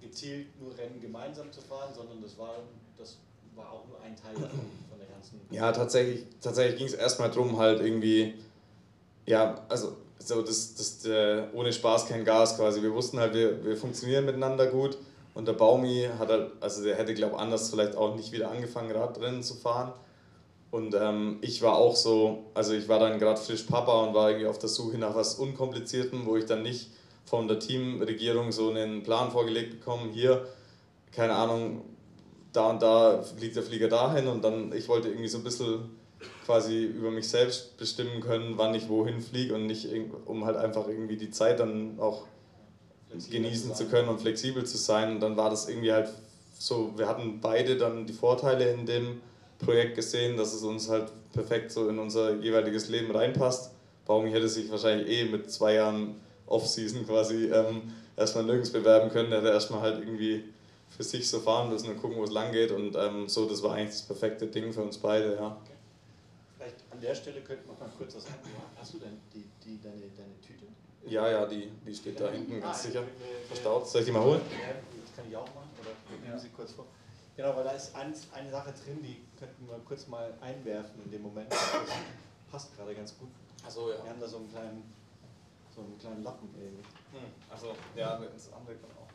[0.00, 2.60] gezielt nur Rennen gemeinsam zu fahren, sondern das war,
[2.96, 3.16] das
[3.56, 5.40] war auch nur ein Teil von der ganzen.
[5.50, 8.34] Ja, tatsächlich, tatsächlich ging es erstmal darum, halt irgendwie,
[9.26, 9.96] ja, also
[10.28, 12.82] so das, das äh, ohne Spaß kein Gas quasi.
[12.82, 14.98] Wir wussten halt, wir, wir funktionieren miteinander gut
[15.34, 18.90] und der Baumi hat halt, also der hätte glaube anders vielleicht auch nicht wieder angefangen,
[18.90, 19.92] Radrennen zu fahren.
[20.70, 24.30] Und ähm, ich war auch so, also ich war dann gerade frisch Papa und war
[24.30, 26.90] irgendwie auf der Suche nach was Unkompliziertem, wo ich dann nicht
[27.26, 30.46] von der Teamregierung so einen Plan vorgelegt bekomme, hier,
[31.12, 31.82] keine Ahnung,
[32.52, 35.90] da und da fliegt der Flieger dahin und dann, ich wollte irgendwie so ein bisschen
[36.44, 39.88] quasi über mich selbst bestimmen können, wann ich wohin fliege und nicht,
[40.26, 42.26] um halt einfach irgendwie die Zeit dann auch
[43.08, 45.12] flexibel genießen zu, zu können und flexibel zu sein.
[45.12, 46.08] Und dann war das irgendwie halt
[46.58, 49.20] so, wir hatten beide dann die Vorteile in dem
[49.58, 53.72] Projekt gesehen, dass es uns halt perfekt so in unser jeweiliges Leben reinpasst.
[54.06, 59.32] Baumi hätte sich wahrscheinlich eh mit zwei Jahren Off-Season quasi ähm, erstmal nirgends bewerben können,
[59.32, 60.44] er hätte erstmal halt irgendwie
[60.90, 63.62] für sich so fahren müssen und gucken, wo es lang geht und ähm, so, das
[63.62, 65.56] war eigentlich das perfekte Ding für uns beide, ja
[67.02, 68.38] der Stelle könnte man mal kurz was sagen.
[68.78, 70.66] Hast du denn die, die, deine, deine Tüte?
[71.04, 73.02] Ja, ja, die, die steht da hinten ganz ah, sicher
[73.48, 73.88] verstaut.
[73.88, 74.40] Soll ich die mal holen?
[74.50, 75.70] Ja, das kann ich auch machen.
[75.80, 76.38] Oder nehmen ja.
[76.38, 76.86] Sie kurz vor.
[77.36, 81.10] Genau, weil da ist eins, eine Sache drin, die könnten wir kurz mal einwerfen in
[81.10, 81.50] dem Moment.
[81.50, 81.58] Das
[82.50, 83.30] passt gerade ganz gut.
[83.64, 84.04] Achso, ja.
[84.04, 84.94] Wir haben da so einen kleinen,
[85.74, 86.84] so einen kleinen Lappen irgendwie.
[87.12, 87.32] Hm.
[87.50, 89.08] Achso, ja, das andere kann auch.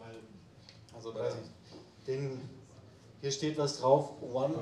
[0.00, 0.16] Weil,
[0.94, 1.12] also,
[2.06, 2.40] den
[3.24, 4.54] hier steht was drauf, one,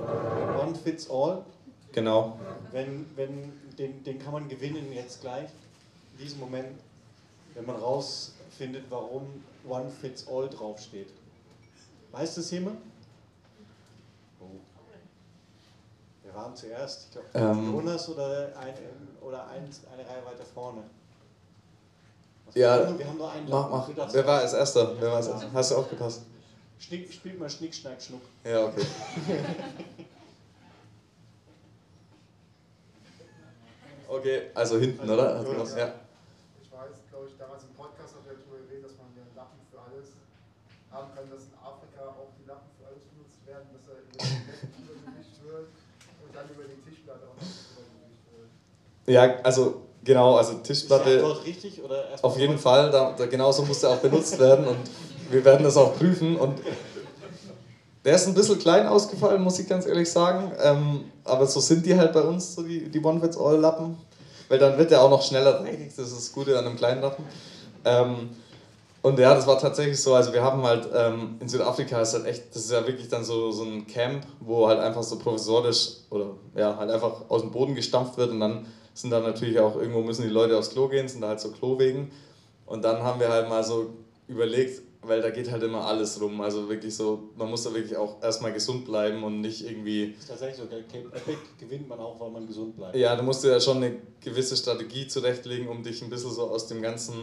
[0.57, 1.45] one fits all.
[1.91, 2.39] Genau.
[2.71, 5.49] Wenn, wenn, den, den kann man gewinnen jetzt gleich,
[6.13, 6.79] in diesem Moment,
[7.55, 11.09] wenn man rausfindet, warum One Fits All draufsteht.
[12.13, 12.79] Weiß das jemand?
[14.41, 14.45] Oh.
[16.23, 18.75] Wir waren zuerst, ich glaube, ähm, Jonas oder, ein,
[19.23, 20.85] oder ein, eine Reihe weiter vorne.
[22.47, 23.89] Was ja, wir haben nur einen mach, mach.
[24.13, 24.95] Wer war als erster?
[25.01, 25.53] Wer war als erster?
[25.53, 26.23] Hast du aufgepasst?
[26.83, 28.23] Schnick, spielt mal Schnick, Schnack, Schnuck.
[28.45, 28.83] Ja, okay.
[34.09, 35.45] okay, also hinten, also, oder?
[35.45, 35.79] Ja.
[35.79, 35.95] ja.
[36.61, 39.37] Ich weiß, glaube ich, damals im Podcast hat er darüber geredet, dass man hier einen
[39.37, 40.09] Lappen für alles
[40.91, 44.19] haben kann, dass in Afrika auch die Lappen für alles benutzt werden, dass er über
[44.19, 44.27] die
[44.83, 45.71] Übergewicht wird
[46.27, 48.51] und dann über die Tischplatte auch Übergewicht wird.
[49.07, 51.11] Ja, also genau, also Tischplatte.
[51.11, 54.67] Ist dort richtig oder Auf jeden Fall, da, da genauso muss er auch benutzt werden
[54.67, 54.91] und
[55.33, 56.37] wir werden das auch prüfen.
[56.37, 56.61] Und
[58.05, 60.53] der ist ein bisschen klein ausgefallen, muss ich ganz ehrlich sagen.
[60.63, 63.97] Ähm, aber so sind die halt bei uns, so die, die One-Fits-All-Lappen.
[64.49, 67.01] Weil dann wird der auch noch schneller dreckig, das ist das Gute an einem kleinen
[67.01, 67.25] Lappen.
[67.85, 68.31] Ähm,
[69.01, 70.15] und ja, das war tatsächlich so.
[70.15, 73.25] Also, wir haben halt ähm, in Südafrika ist halt echt, das ist ja wirklich dann
[73.25, 77.51] so, so ein Camp, wo halt einfach so provisorisch oder ja, halt einfach aus dem
[77.51, 80.87] Boden gestampft wird und dann sind da natürlich auch irgendwo müssen die Leute aufs Klo
[80.89, 82.13] gehen, sind da halt so Klowegen.
[82.67, 83.91] Und dann haben wir halt mal so
[84.29, 86.41] überlegt, weil da geht halt immer alles rum.
[86.41, 90.13] Also wirklich so, man muss da wirklich auch erstmal gesund bleiben und nicht irgendwie.
[90.13, 92.97] Das ist tatsächlich so, Epic gewinnt man auch, weil man gesund bleibt.
[92.97, 96.43] Ja, du musst dir ja schon eine gewisse Strategie zurechtlegen, um dich ein bisschen so
[96.43, 97.15] aus dem ganzen.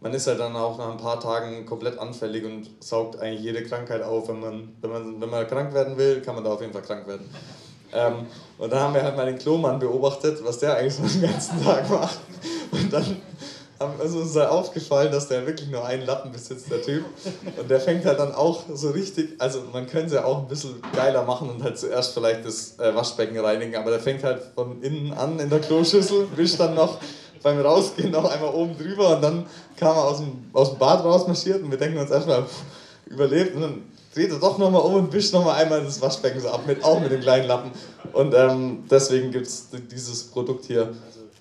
[0.00, 3.62] Man ist halt dann auch nach ein paar Tagen komplett anfällig und saugt eigentlich jede
[3.64, 4.28] Krankheit auf.
[4.28, 6.82] Wenn man, wenn man, wenn man krank werden will, kann man da auf jeden Fall
[6.82, 7.28] krank werden.
[7.92, 8.26] Ähm,
[8.58, 11.62] und dann haben wir halt mal den Klomann beobachtet, was der eigentlich so den ganzen
[11.62, 12.20] Tag macht.
[12.70, 13.16] Und dann
[13.78, 17.04] also ist halt aufgefallen, dass der wirklich nur einen Lappen besitzt, der Typ.
[17.56, 20.48] Und der fängt halt dann auch so richtig, also man könnte es ja auch ein
[20.48, 24.42] bisschen geiler machen und halt zuerst vielleicht das äh, Waschbecken reinigen, aber der fängt halt
[24.54, 26.98] von innen an in der Kloschüssel, wischt dann noch
[27.42, 31.04] beim Rausgehen noch einmal oben drüber und dann kam er aus dem, aus dem Bad
[31.04, 32.44] rausmarschiert und wir denken uns erstmal,
[33.10, 33.82] überlebt und dann
[34.14, 37.00] dreht er doch nochmal um und wischt nochmal einmal das Waschbecken so ab, mit, auch
[37.00, 37.70] mit dem kleinen Lappen.
[38.12, 40.94] Und ähm, deswegen gibt es dieses Produkt hier.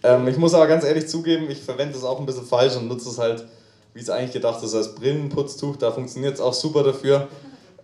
[0.03, 2.87] Ähm, ich muss aber ganz ehrlich zugeben, ich verwende es auch ein bisschen falsch und
[2.87, 3.45] nutze es halt,
[3.93, 5.75] wie es eigentlich gedacht ist, als Brillenputztuch.
[5.77, 7.27] Da funktioniert es auch super dafür.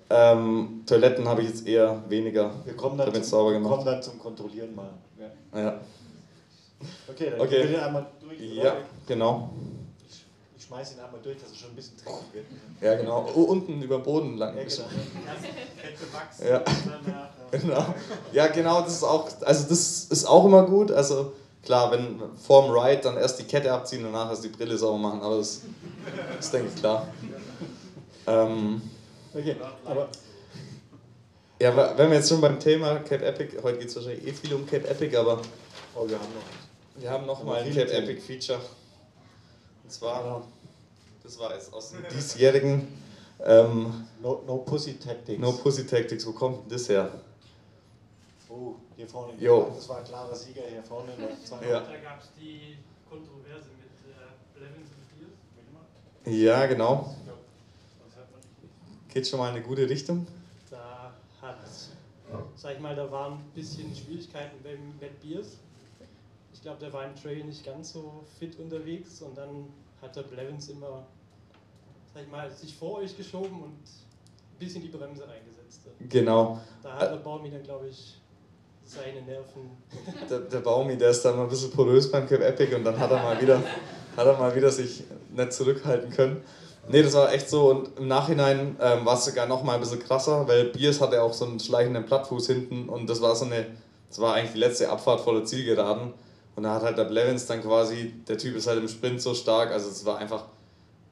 [0.09, 3.72] Ähm, Toiletten habe ich jetzt eher weniger wir kommen dann zum, sauber gemacht.
[3.74, 4.89] kommen dann zum Kontrollieren mal.
[5.53, 5.59] Ja.
[5.59, 5.80] Ja,
[7.07, 7.61] Okay, dann Okay.
[7.61, 8.39] gehen wir den einmal durch.
[8.39, 8.76] ja
[9.07, 9.49] genau.
[10.07, 10.26] Ich,
[10.57, 12.45] ich schmeiße ihn einmal durch, dass es schon ein bisschen dreckig wird.
[12.82, 13.28] Ja, genau.
[13.34, 14.55] Oh, unten über den Boden lang.
[14.57, 16.49] Ja, genau.
[16.49, 16.57] Ja.
[16.57, 16.64] Äh,
[17.59, 17.86] Genau.
[18.32, 20.91] Ja, genau, das ist auch, also das ist auch immer gut.
[20.91, 21.34] Also
[21.64, 24.97] klar, wenn vorm Ride dann erst die Kette abziehen und nachher erst die Brille sauber
[24.97, 25.61] machen, aber das
[26.39, 27.07] ist, denke ich, klar.
[28.28, 28.82] Ähm,
[29.36, 30.09] Okay, aber
[31.59, 34.53] ja, wenn wir jetzt schon beim Thema Cape Epic, heute geht es wahrscheinlich eh viel
[34.53, 35.41] um Cape Epic, aber
[35.95, 37.01] oh, wir haben noch.
[37.01, 37.91] wir haben noch mal ein Cape.
[37.91, 38.59] Epic Feature.
[39.84, 40.43] Und zwar,
[41.24, 42.88] das war jetzt aus dem diesjährigen
[43.43, 45.39] ähm, No, no Pussy Tactics.
[45.39, 47.09] No Pussy Tactics, wo kommt denn das her?
[48.49, 49.34] Oh, hier vorne.
[49.39, 49.72] Jo.
[49.76, 51.12] Das war ein klarer Sieger hier vorne.
[51.68, 51.80] Ja.
[51.80, 52.78] Da gab es die
[53.10, 56.41] Kontroverse mit äh, Blevins und Beers.
[56.41, 57.16] Ja, genau.
[58.06, 59.14] Das hört man nicht.
[59.14, 60.28] Geht schon mal in eine gute Richtung.
[60.70, 61.58] Da hat,
[62.56, 65.58] sag ich mal, da waren ein bisschen Schwierigkeiten beim Matt Beers.
[66.54, 69.68] Ich glaube, der war im Trail nicht ganz so fit unterwegs und dann
[70.02, 71.06] hat der Blevins immer,
[72.14, 75.82] sag ich mal, sich vor euch geschoben und ein bisschen die Bremse reingesetzt.
[76.10, 76.60] Genau.
[76.82, 78.22] Da hat der Baumi dann, glaube ich,
[78.86, 79.72] seine Nerven.
[80.30, 83.00] Der, der Baumi, der ist dann mal ein bisschen porös beim Cape Epic und dann
[83.00, 83.62] hat er mal wieder,
[84.18, 86.44] hat er mal wieder sich nicht zurückhalten können.
[86.90, 89.80] Nee, das war echt so und im Nachhinein ähm, war es sogar noch mal ein
[89.80, 93.46] bisschen krasser, weil Biers hatte auch so einen schleichenden Plattfuß hinten und das war so
[93.46, 93.68] eine,
[94.10, 96.14] das war eigentlich die letzte Abfahrt vor der Zielgeraden
[96.58, 99.34] und da hat halt der Blevins dann quasi, der Typ ist halt im Sprint so
[99.34, 100.48] stark, also es war einfach,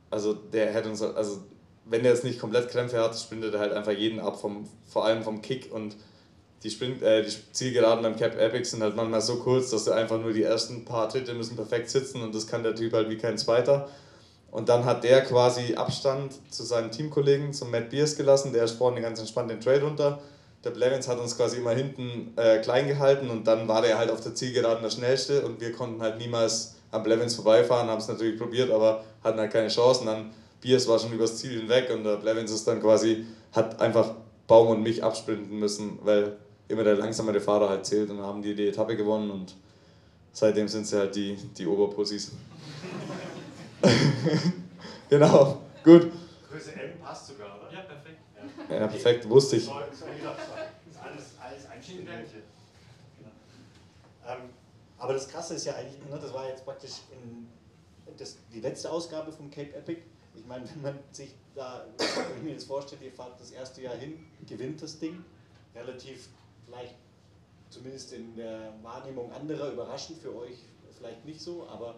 [0.10, 1.40] also der hätte uns, also
[1.86, 5.06] wenn der jetzt nicht komplett Krämpfe hat, sprintet er halt einfach jeden ab, vom, vor
[5.06, 5.96] allem vom Kick und
[6.64, 9.92] die, Sprint, äh, die Zielgeraden beim Cap Epic sind halt manchmal so kurz, dass du
[9.92, 13.10] einfach nur die ersten paar Tritte müssen perfekt sitzen und das kann der Typ halt
[13.10, 13.90] wie kein zweiter.
[14.52, 18.74] Und dann hat der quasi Abstand zu seinen Teamkollegen, zum Matt Beers gelassen, der ist
[18.74, 20.20] vorne ganz entspannt den Trail runter.
[20.64, 24.12] Der Blevins hat uns quasi immer hinten äh, klein gehalten und dann war der halt
[24.12, 28.08] auf der Zielgeraden der schnellste und wir konnten halt niemals am Blevins vorbeifahren, haben es
[28.08, 30.02] natürlich probiert, aber hatten halt keine Chance.
[30.02, 30.32] Und dann
[30.62, 34.12] Beers war schon übers Ziel hinweg und der Blevins ist dann quasi, hat einfach
[34.46, 36.38] Baum und mich absprinten müssen, weil
[36.72, 39.56] immer der langsamere Fahrer halt zählt und dann haben die die Etappe gewonnen und
[40.32, 42.32] seitdem sind sie halt die, die Oberpussys.
[45.10, 46.12] genau, gut.
[46.50, 47.72] Größe M passt sogar, oder?
[47.74, 48.20] Ja, perfekt.
[48.70, 49.70] Ja, perfekt, wusste ich.
[54.28, 54.38] Ähm,
[54.98, 57.48] aber das Krasse ist ja eigentlich, ne, das war jetzt praktisch in,
[58.18, 60.02] das, die letzte Ausgabe vom Cape Epic.
[60.36, 63.82] Ich meine, wenn man sich da, wenn ich mir das vorstellt, ihr fahrt das erste
[63.82, 65.24] Jahr hin, gewinnt das Ding,
[65.76, 66.30] relativ
[66.72, 66.96] vielleicht,
[67.70, 70.58] zumindest in der Wahrnehmung anderer, überraschend für euch
[70.98, 71.96] vielleicht nicht so, aber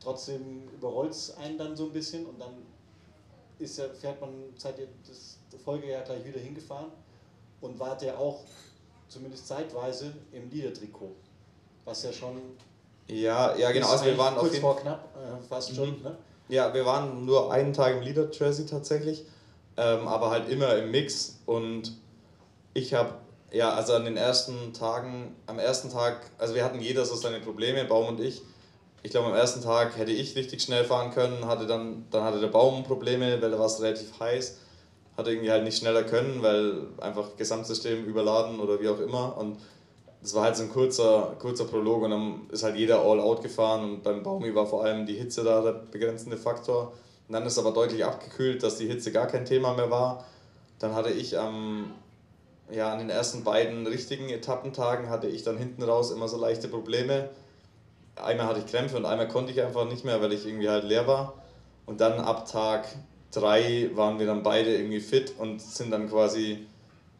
[0.00, 2.50] trotzdem überrollt es einen dann so ein bisschen und dann
[3.58, 4.30] ist ja, fährt man,
[4.78, 6.90] ihr das Folgejahr gleich wieder hingefahren
[7.60, 8.40] und wart ja auch
[9.08, 11.14] zumindest zeitweise im Leader-Trikot.
[11.84, 12.40] Was ja schon.
[13.08, 15.98] Ja, ja genau, also wir waren auf kurz jeden vor knapp, äh, fast schon.
[15.98, 16.02] Mhm.
[16.02, 16.16] Ne?
[16.48, 19.24] Ja, wir waren nur einen Tag im Leader Jersey tatsächlich,
[19.76, 21.96] ähm, aber halt immer im Mix und
[22.74, 23.14] ich habe,
[23.52, 27.40] ja, also an den ersten Tagen, am ersten Tag, also wir hatten jeder so seine
[27.40, 28.42] Probleme, Baum und ich.
[29.02, 32.40] Ich glaube, am ersten Tag hätte ich richtig schnell fahren können, hatte dann, dann hatte
[32.40, 34.58] der Baum Probleme, weil da war es relativ heiß,
[35.16, 39.58] hatte irgendwie halt nicht schneller können, weil einfach Gesamtsystem überladen oder wie auch immer und
[40.22, 43.42] das war halt so ein kurzer, kurzer Prolog und dann ist halt jeder all out
[43.42, 46.92] gefahren und beim Baumi war vor allem die Hitze da der begrenzende Faktor.
[47.26, 50.24] Und dann ist aber deutlich abgekühlt, dass die Hitze gar kein Thema mehr war.
[50.78, 51.92] Dann hatte ich am,
[52.72, 56.68] ja, an den ersten beiden richtigen Etappentagen hatte ich dann hinten raus immer so leichte
[56.68, 57.28] Probleme.
[58.16, 60.84] Einmal hatte ich Krämpfe und einmal konnte ich einfach nicht mehr, weil ich irgendwie halt
[60.84, 61.34] leer war.
[61.86, 62.86] Und dann ab Tag
[63.30, 66.66] drei waren wir dann beide irgendwie fit und sind dann quasi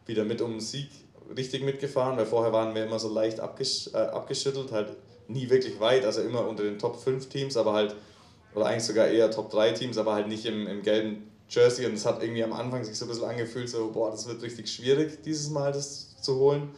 [0.05, 0.89] wieder mit um den Sieg
[1.35, 4.89] richtig mitgefahren, weil vorher waren wir immer so leicht abgesch äh, abgeschüttelt, halt
[5.27, 7.95] nie wirklich weit, also immer unter den Top 5 Teams, aber halt,
[8.53, 11.93] oder eigentlich sogar eher Top 3 Teams, aber halt nicht im, im gelben Jersey und
[11.93, 14.71] es hat irgendwie am Anfang sich so ein bisschen angefühlt, so, boah, das wird richtig
[14.71, 16.69] schwierig, dieses Mal das zu holen.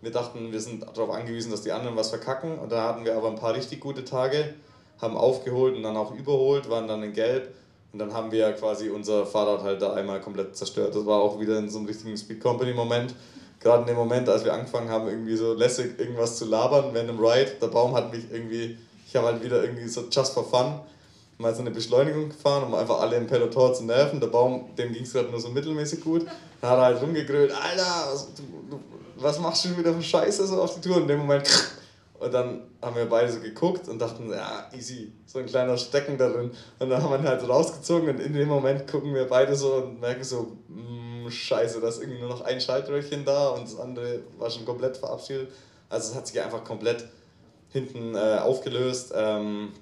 [0.00, 3.16] Wir dachten, wir sind darauf angewiesen, dass die anderen was verkacken und da hatten wir
[3.16, 4.54] aber ein paar richtig gute Tage
[5.00, 7.54] haben aufgeholt und dann auch überholt, waren dann in Gelb
[7.92, 10.94] und dann haben wir quasi unser Fahrrad halt da einmal komplett zerstört.
[10.94, 13.14] Das war auch wieder in so einem richtigen Speed Company Moment.
[13.60, 17.18] Gerade in dem Moment, als wir angefangen haben, irgendwie so lässig irgendwas zu labern dem
[17.18, 17.52] Ride.
[17.60, 20.80] Der Baum hat mich irgendwie, ich habe halt wieder irgendwie so just for fun
[21.38, 24.20] mal so eine Beschleunigung gefahren, um einfach alle im Peloton zu nerven.
[24.20, 26.26] Der Baum, dem ging es gerade nur so mittelmäßig gut.
[26.60, 28.80] Dann hat er halt rumgegrölt, Alter, was, du, du,
[29.16, 30.96] was machst du wieder für Scheiße so auf die Tour?
[30.96, 31.48] Und in dem Moment
[32.18, 36.16] und dann haben wir beide so geguckt und dachten, ja, easy, so ein kleiner Stecken
[36.16, 36.50] da drin.
[36.78, 39.74] Und dann haben wir ihn halt rausgezogen und in dem Moment gucken wir beide so
[39.74, 43.64] und merken so, mh, mm, scheiße, da ist irgendwie nur noch ein Schaltröhrchen da und
[43.64, 45.48] das andere war schon komplett verabschiedet.
[45.88, 47.06] Also es hat sich einfach komplett
[47.70, 49.12] hinten äh, aufgelöst.
[49.14, 49.72] Ähm,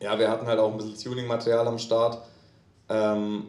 [0.00, 2.22] ja, wir hatten halt auch ein bisschen Tuning-Material am Start.
[2.88, 3.46] Ähm,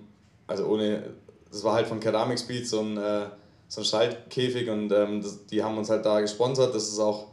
[0.48, 1.12] also ohne,
[1.50, 3.26] das war halt von Ceramic Speed so ein, äh,
[3.68, 6.76] so ein Schaltkäfig und ähm, das, die haben uns halt da gesponsert.
[6.76, 7.28] Das ist auch,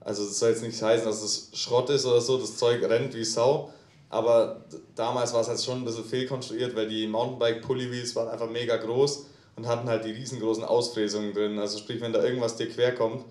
[0.00, 3.14] also das soll jetzt nicht heißen, dass es Schrott ist oder so, das Zeug rennt
[3.14, 3.70] wie Sau.
[4.08, 8.76] Aber damals war es halt schon ein bisschen fehlkonstruiert, weil die Mountainbike-Pulli-Wheels waren einfach mega
[8.76, 11.58] groß und hatten halt die riesengroßen Ausfräsungen drin.
[11.58, 13.24] Also sprich, wenn da irgendwas dir quer kommt,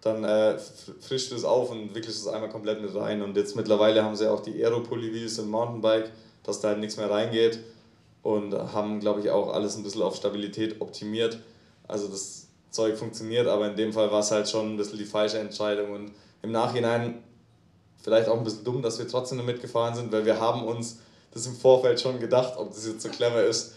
[0.00, 0.58] dann äh,
[1.00, 3.22] frischst du es auf und wickelst es einmal komplett mit rein.
[3.22, 6.10] Und jetzt mittlerweile haben sie auch die Aero-Polywheels im Mountainbike,
[6.42, 7.60] dass da halt nichts mehr reingeht
[8.22, 11.38] und haben, glaube ich, auch alles ein bisschen auf Stabilität optimiert.
[11.86, 15.04] Also das Zeug funktioniert, aber in dem Fall war es halt schon ein bisschen die
[15.04, 17.22] falsche Entscheidung und im Nachhinein
[18.02, 20.98] vielleicht auch ein bisschen dumm, dass wir trotzdem mitgefahren sind, weil wir haben uns
[21.32, 23.74] das im Vorfeld schon gedacht, ob das jetzt so clever ist,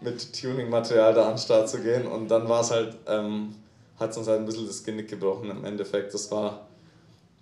[0.00, 3.54] mit Tuning-Material da an den Start zu gehen und dann war es halt ähm,
[3.98, 6.12] hat es uns halt ein bisschen das Genick gebrochen im Endeffekt.
[6.14, 6.66] Das war,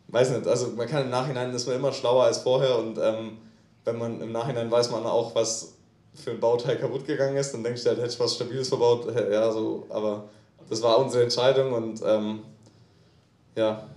[0.08, 3.38] weiß nicht, also man kann im Nachhinein ist man immer schlauer als vorher und ähm,
[3.84, 5.74] wenn man im Nachhinein weiß man auch, was
[6.14, 9.06] für ein Bauteil kaputt gegangen ist, dann denkst du, halt, hätte ich was Stabiles verbaut,
[9.16, 10.28] ja, so, aber
[10.68, 12.42] das war unsere Entscheidung und ähm,
[13.56, 13.88] ja,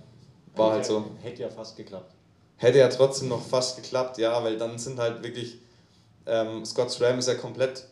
[0.54, 1.04] war halt so.
[1.22, 2.14] Hätte ja fast geklappt.
[2.56, 5.58] Hätte ja trotzdem noch fast geklappt, ja, weil dann sind halt wirklich,
[6.24, 7.86] ähm, Scott Ram ist ja komplett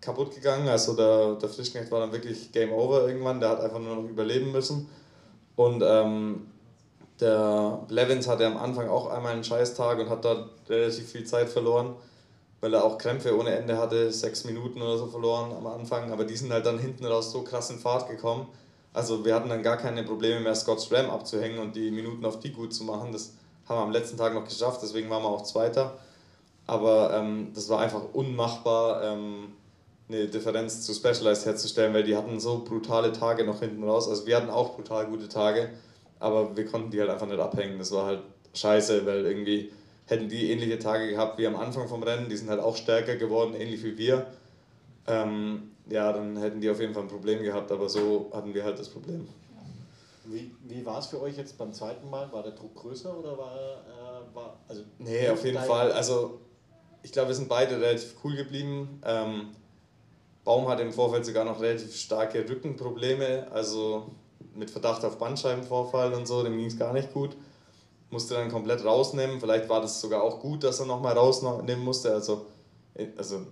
[0.00, 0.68] kaputt gegangen.
[0.68, 3.40] Also der, der Frischknecht war dann wirklich Game Over irgendwann.
[3.40, 4.88] Der hat einfach nur noch überleben müssen.
[5.56, 6.46] Und ähm,
[7.20, 11.50] der Levins hatte am Anfang auch einmal einen Scheißtag und hat da relativ viel Zeit
[11.50, 11.94] verloren,
[12.60, 16.12] weil er auch Krämpfe ohne Ende hatte, sechs Minuten oder so verloren am Anfang.
[16.12, 18.46] Aber die sind halt dann hinten raus so krass in Fahrt gekommen.
[18.92, 22.40] Also wir hatten dann gar keine Probleme mehr, Scott's Ram abzuhängen und die Minuten auf
[22.40, 23.12] die gut zu machen.
[23.12, 23.34] Das
[23.68, 25.98] haben wir am letzten Tag noch geschafft, deswegen waren wir auch Zweiter.
[26.66, 29.02] Aber ähm, das war einfach unmachbar.
[29.04, 29.52] Ähm,
[30.10, 34.08] eine Differenz zu Specialized herzustellen, weil die hatten so brutale Tage noch hinten raus.
[34.08, 35.70] Also wir hatten auch brutal gute Tage,
[36.18, 37.78] aber wir konnten die halt einfach nicht abhängen.
[37.78, 38.22] Das war halt
[38.54, 39.70] scheiße, weil irgendwie
[40.06, 43.16] hätten die ähnliche Tage gehabt wie am Anfang vom Rennen, die sind halt auch stärker
[43.16, 44.26] geworden, ähnlich wie wir.
[45.06, 48.64] Ähm, ja, dann hätten die auf jeden Fall ein Problem gehabt, aber so hatten wir
[48.64, 49.28] halt das Problem.
[50.24, 52.30] Wie, wie war es für euch jetzt beim zweiten Mal?
[52.32, 55.92] War der Druck größer oder war, äh, war also Nee, auf jeden Fall.
[55.92, 56.40] Also
[57.02, 59.00] ich glaube, wir sind beide relativ cool geblieben.
[59.04, 59.48] Ähm,
[60.44, 64.06] Baum hatte im Vorfeld sogar noch relativ starke Rückenprobleme, also
[64.54, 67.36] mit Verdacht auf Bandscheibenvorfall und so, dem ging es gar nicht gut.
[68.10, 69.38] Musste dann komplett rausnehmen.
[69.38, 72.12] Vielleicht war das sogar auch gut, dass er nochmal rausnehmen musste.
[72.12, 72.46] Also,
[73.16, 73.42] also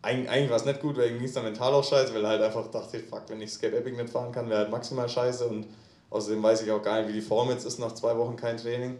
[0.00, 2.30] eigentlich war es nicht gut, weil ihm ging es dann mental auch scheiße, weil er
[2.30, 5.46] halt einfach dachte, fuck, wenn ich Skate Epic nicht fahren kann, wäre halt maximal scheiße.
[5.46, 5.66] Und
[6.08, 8.56] außerdem weiß ich auch gar nicht, wie die Form jetzt ist nach zwei Wochen kein
[8.56, 8.96] Training.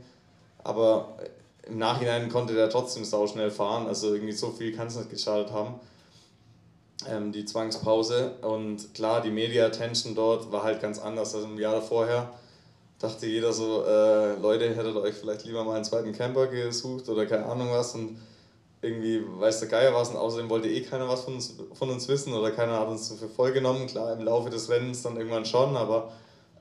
[0.63, 1.17] Aber
[1.63, 3.87] im Nachhinein konnte der trotzdem sauschnell fahren.
[3.87, 5.81] Also irgendwie so viel kann es nicht geschadet haben
[7.09, 8.37] ähm, die Zwangspause.
[8.43, 12.31] Und klar, die Media Attention dort war halt ganz anders als im Jahr vorher.
[12.99, 17.27] Dachte jeder so, äh, Leute, hättet euch vielleicht lieber mal einen zweiten Camper gesucht oder
[17.27, 17.95] keine Ahnung was.
[17.95, 18.19] Und
[18.83, 22.09] irgendwie weiß der Geier was und außerdem wollte eh keiner was von uns, von uns
[22.09, 23.87] wissen oder keiner hat uns für voll genommen.
[23.87, 26.13] Klar, im Laufe des Rennens dann irgendwann schon, aber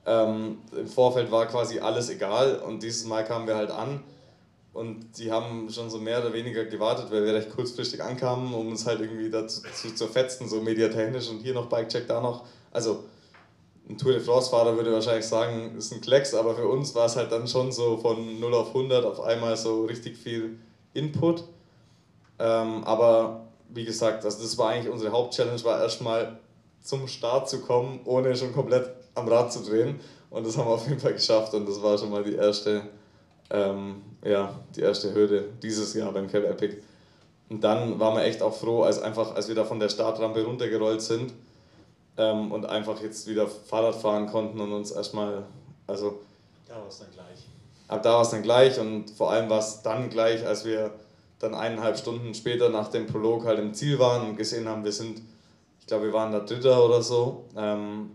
[0.05, 4.01] ähm, im Vorfeld war quasi alles egal und dieses Mal kamen wir halt an
[4.75, 8.67] und die haben schon so mehr oder weniger gewartet, weil wir recht kurzfristig ankamen, um
[8.67, 12.43] uns halt irgendwie dazu zu zerfetzen, so mediatechnisch und hier noch Bikecheck, da noch.
[12.73, 13.05] Also
[13.87, 17.15] ein Tour de France-Fahrer würde wahrscheinlich sagen, ist ein Klecks, aber für uns war es
[17.15, 20.59] halt dann schon so von 0 auf 100 auf einmal so richtig viel
[20.93, 21.45] Input.
[22.37, 26.37] Ähm, aber wie gesagt, also das war eigentlich unsere Hauptchallenge, war erstmal
[26.81, 30.01] zum Start zu kommen, ohne schon komplett am Rad zu drehen.
[30.29, 32.89] Und das haben wir auf jeden Fall geschafft und das war schon mal die erste
[33.49, 36.77] ähm, ja, die erste Hürde dieses Jahr beim Cap Epic.
[37.49, 40.43] Und dann waren wir echt auch froh, als, einfach, als wir da von der Startrampe
[40.43, 41.31] runtergerollt sind
[42.17, 45.43] ähm, und einfach jetzt wieder Fahrrad fahren konnten und uns erstmal,
[45.85, 46.21] also.
[46.67, 47.45] Da war es dann gleich.
[47.87, 50.91] Ab da war es dann gleich und vor allem war es dann gleich, als wir
[51.37, 54.91] dann eineinhalb Stunden später nach dem Prolog halt im Ziel waren und gesehen haben, wir
[54.91, 55.21] sind,
[55.79, 57.45] ich glaube, wir waren da Dritter oder so.
[57.55, 58.09] Ähm,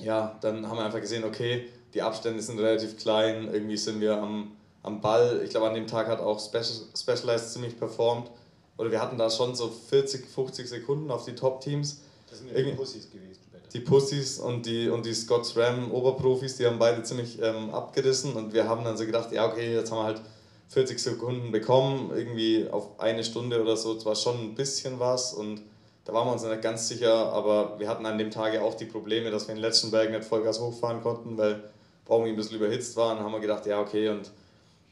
[0.00, 4.18] ja, dann haben wir einfach gesehen, okay, die Abstände sind relativ klein, irgendwie sind wir
[4.18, 4.50] am
[4.86, 5.42] am Ball.
[5.44, 8.30] Ich glaube, an dem Tag hat auch Special, Specialized ziemlich performt.
[8.78, 12.00] Oder wir hatten da schon so 40, 50 Sekunden auf die Top-Teams.
[12.28, 13.68] Das sind ja die Pussys gewesen später.
[13.72, 18.34] Die Pussys und die, und die Scots Ram Oberprofis, die haben beide ziemlich ähm, abgerissen
[18.34, 20.20] und wir haben dann so gedacht, ja okay, jetzt haben wir halt
[20.68, 25.62] 40 Sekunden bekommen, irgendwie auf eine Stunde oder so, zwar schon ein bisschen was und
[26.04, 28.74] da waren wir uns nicht ganz sicher, aber wir hatten an dem Tag ja auch
[28.74, 31.70] die Probleme, dass wir in den letzten Bergen nicht Vollgas hochfahren konnten, weil
[32.04, 34.30] Baumi ein bisschen überhitzt war und haben wir gedacht, ja okay und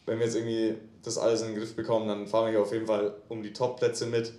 [0.06, 2.72] wenn wir jetzt irgendwie das alles in den Griff bekommen, dann fahren wir hier auf
[2.72, 4.32] jeden Fall um die Top-Plätze mit.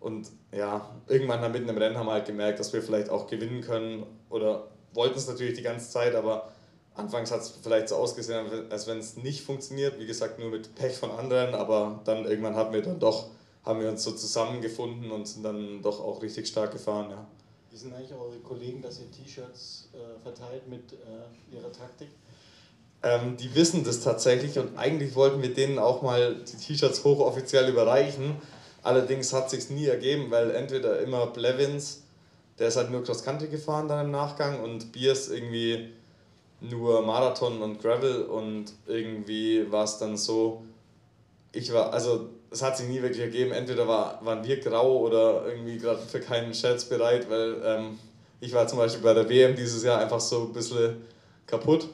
[0.00, 3.26] Und ja, irgendwann dann mitten im Rennen haben wir halt gemerkt, dass wir vielleicht auch
[3.26, 6.50] gewinnen können oder wollten es natürlich die ganze Zeit, aber
[6.94, 9.98] anfangs hat es vielleicht so ausgesehen, als wenn es nicht funktioniert.
[9.98, 13.28] Wie gesagt, nur mit Pech von anderen, aber dann irgendwann haben wir dann doch,
[13.64, 17.10] haben wir uns so zusammengefunden und sind dann doch auch richtig stark gefahren.
[17.10, 17.26] Ja.
[17.70, 22.08] Wie sind eigentlich eure Kollegen, dass ihr T-Shirts äh, verteilt mit äh, ihrer Taktik?
[23.02, 27.68] Ähm, die wissen das tatsächlich und eigentlich wollten wir denen auch mal die T-Shirts hochoffiziell
[27.68, 28.36] überreichen.
[28.82, 32.02] Allerdings hat sich nie ergeben, weil entweder immer Blevins,
[32.58, 35.90] der ist halt nur Cross Country gefahren dann im Nachgang und Biers irgendwie
[36.60, 40.62] nur Marathon und Gravel und irgendwie war es dann so,
[41.52, 45.46] ich war, also es hat sich nie wirklich ergeben, entweder war, waren wir grau oder
[45.46, 47.98] irgendwie gerade für keinen Scherz bereit, weil ähm,
[48.40, 51.02] ich war zum Beispiel bei der WM dieses Jahr einfach so ein bisschen
[51.46, 51.88] kaputt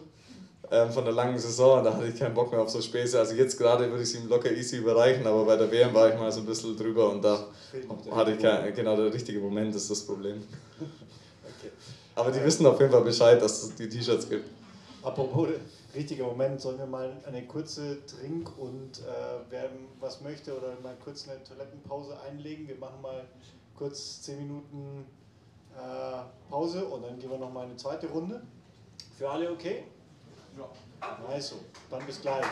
[0.71, 1.85] ähm, von der langen Saison.
[1.85, 3.19] Da hatte ich keinen Bock mehr auf so Späße.
[3.19, 6.13] Also jetzt gerade würde ich es ihm locker easy überreichen, aber bei der WM war
[6.13, 7.47] ich mal so ein bisschen drüber und da
[8.11, 10.43] hatte ich kein, genau der richtige Moment, ist das Problem.
[10.79, 11.71] Okay.
[12.15, 14.49] Aber die wissen auf jeden Fall Bescheid, dass es die T-Shirts gibt.
[15.03, 15.49] Apropos
[15.95, 19.03] richtiger Moment, sollen wir mal eine kurze Trink- und äh,
[19.51, 22.69] wer was möchte oder mal kurz eine Toilettenpause einlegen.
[22.69, 23.25] Wir machen mal
[23.75, 25.07] kurz 10 Minuten
[25.75, 28.43] äh, Pause und dann gehen wir noch mal eine zweite Runde.
[29.17, 29.85] Für alle okay?
[31.29, 31.57] Also,
[31.91, 32.45] dann bis gleich.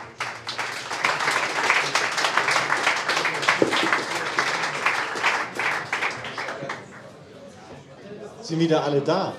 [8.41, 9.33] Sind wieder alle da?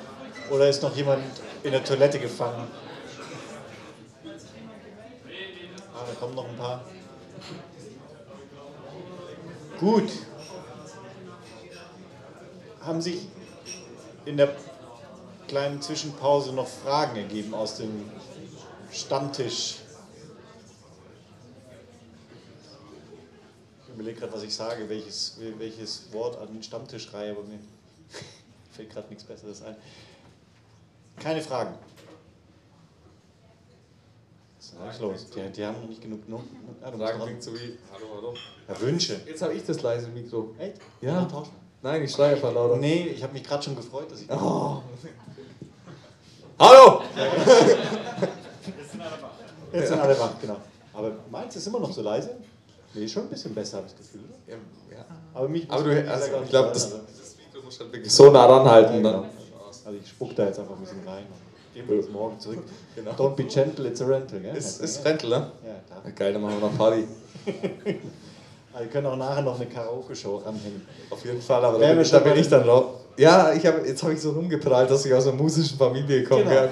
[0.50, 1.22] Oder ist noch jemand
[1.62, 2.66] in der Toilette gefangen?
[5.94, 6.80] Ah, da kommen noch ein paar.
[9.78, 10.10] Gut.
[12.80, 13.28] Haben sich
[14.24, 14.56] in der
[15.46, 18.10] kleinen Zwischenpause noch Fragen ergeben aus dem
[18.96, 19.76] Stammtisch.
[23.82, 27.58] Ich überlege gerade, was ich sage, welches, welches Wort an den Stammtisch reihe, aber mir
[28.72, 29.76] fällt gerade nichts Besseres ein.
[31.18, 31.74] Keine Fragen.
[34.56, 35.30] Was ist eigentlich los?
[35.30, 36.56] Die, die, haben noch nicht genug Noten.
[36.82, 38.34] Ah, Fragen klingt so wie, hallo, hallo.
[38.66, 39.20] Ja, Wünsche.
[39.26, 40.54] Jetzt habe ich das leise Mikro.
[40.58, 40.80] Echt?
[41.02, 41.28] Ja.
[41.82, 42.78] Nein, ich schreie einfach lauter.
[42.78, 44.30] Nee, ich habe mich gerade schon gefreut, dass ich.
[44.30, 44.82] Oh.
[46.58, 47.02] Hallo!
[49.72, 50.56] Jetzt sind alle wach, genau.
[50.92, 52.30] Aber meins ist immer noch so leise?
[52.94, 54.54] Nee, schon ein bisschen besser, habe ich das Gefühl, oder?
[54.54, 55.04] Ja.
[55.34, 58.46] Aber, mich Aber du, also, ich glaube, das, das Mikro muss halt wirklich so nah
[58.46, 59.04] ranhalten.
[59.04, 59.26] Ja, genau.
[59.84, 61.26] Also ich spuck da jetzt einfach ein bisschen rein.
[61.74, 62.64] Gehen wir das morgen zurück.
[62.94, 63.10] Genau.
[63.12, 64.56] Don't be gentle, it's a rental, gell?
[64.56, 65.36] Ist, ist Rental, ne?
[65.36, 66.12] Ja, klar.
[66.12, 67.06] Geil, dann machen wir noch Party.
[68.72, 70.88] also wir können auch nachher noch eine Karaoke-Show ranhängen.
[71.10, 73.05] Auf jeden Fall, aber da bin, ich dann drauf.
[73.16, 76.44] Ja, ich hab, jetzt habe ich so rumgeprallt, dass ich aus einer musischen Familie komme.
[76.44, 76.68] Genau.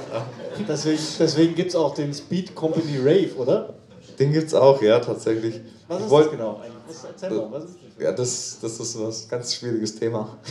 [0.69, 3.75] Deswegen, deswegen gibt es auch den Speed Company Rave, oder?
[4.21, 5.61] Den gibt es auch, ja, tatsächlich.
[5.89, 6.61] Was ist wollt, das genau?
[6.87, 8.05] Was, erzähl mal, was ist das?
[8.05, 10.39] Ja, das, das ist ein ganz schwieriges Thema.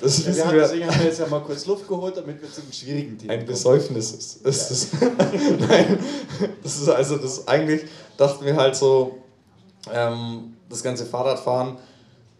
[0.00, 2.50] Das ja, wir haben, deswegen haben wir jetzt ja mal kurz Luft geholt, damit wir
[2.52, 5.08] zum schwierigen Thema Ein Besäufnis ist, ist ja.
[5.08, 5.32] das.
[5.68, 5.98] Nein,
[6.62, 7.82] das ist also das eigentlich,
[8.16, 9.18] dachten wir halt so,
[9.92, 11.78] ähm, das ganze Fahrradfahren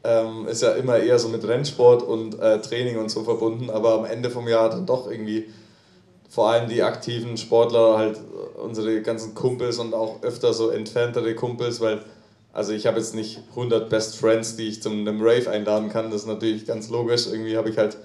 [0.05, 3.95] ähm, ist ja immer eher so mit Rennsport und äh, Training und so verbunden, aber
[3.95, 5.49] am Ende vom Jahr dann doch irgendwie
[6.29, 8.19] vor allem die aktiven Sportler, halt
[8.57, 12.01] unsere ganzen Kumpels und auch öfter so entferntere Kumpels, weil
[12.55, 16.11] also ich habe jetzt nicht 100 Best Friends, die ich zum einem Rave einladen kann,
[16.11, 17.27] das ist natürlich ganz logisch.
[17.27, 17.97] Irgendwie habe ich halt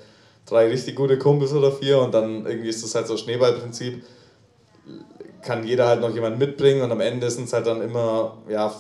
[0.45, 4.03] drei richtig gute Kumpels oder vier und dann irgendwie ist das halt so Schneeballprinzip.
[5.41, 8.73] Kann jeder halt noch jemanden mitbringen und am Ende sind es halt dann immer ja,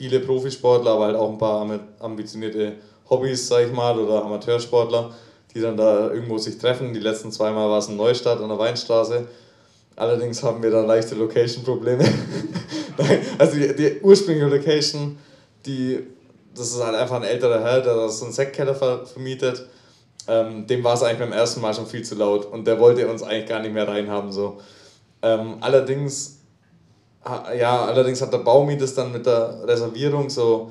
[0.00, 2.72] viele Profisportler, aber halt auch ein paar ambitionierte
[3.10, 5.10] Hobbys, sag ich mal, oder Amateursportler,
[5.52, 6.94] die dann da irgendwo sich treffen.
[6.94, 9.26] Die letzten zweimal war es in Neustadt an der Weinstraße.
[9.96, 12.02] Allerdings haben wir da leichte Location-Probleme.
[13.38, 15.18] also die, die, ursprüngliche Location,
[15.66, 15.98] die,
[16.54, 19.66] das ist halt einfach ein älterer Herr, der so einen Sektkeller vermietet.
[20.28, 23.06] Ähm, dem war es eigentlich beim ersten Mal schon viel zu laut und der wollte
[23.06, 24.32] uns eigentlich gar nicht mehr reinhaben.
[24.32, 24.62] So.
[25.20, 26.39] Ähm, allerdings
[27.24, 30.70] ja, allerdings hat der Baumi das dann mit der Reservierung so,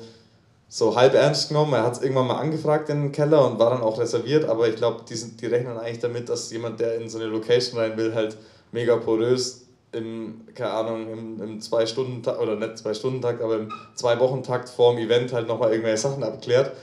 [0.67, 1.73] so halb ernst genommen.
[1.73, 4.67] Er hat es irgendwann mal angefragt in den Keller und war dann auch reserviert, aber
[4.67, 7.97] ich glaube, die, die rechnen eigentlich damit, dass jemand, der in so eine Location rein
[7.97, 8.37] will, halt
[8.71, 13.55] mega porös im, keine Ahnung, im, im zwei Stunden oder nicht zwei Stunden Takt, aber
[13.55, 16.73] im zwei Wochen Takt vorm Event halt nochmal irgendwelche Sachen abklärt.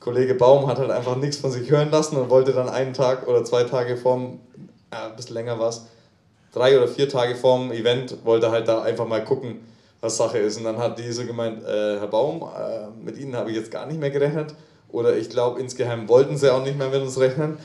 [0.00, 3.26] Kollege Baum hat halt einfach nichts von sich hören lassen und wollte dann einen Tag
[3.26, 4.40] oder zwei Tage vorm,
[4.92, 5.86] ja, ein bisschen länger war es,
[6.56, 9.60] drei oder vier Tage vorm Event, wollte halt da einfach mal gucken,
[10.00, 10.56] was Sache ist.
[10.56, 13.70] Und dann hat die so gemeint, äh, Herr Baum, äh, mit Ihnen habe ich jetzt
[13.70, 14.54] gar nicht mehr gerechnet.
[14.88, 17.58] Oder ich glaube, insgeheim wollten sie auch nicht mehr mit uns rechnen.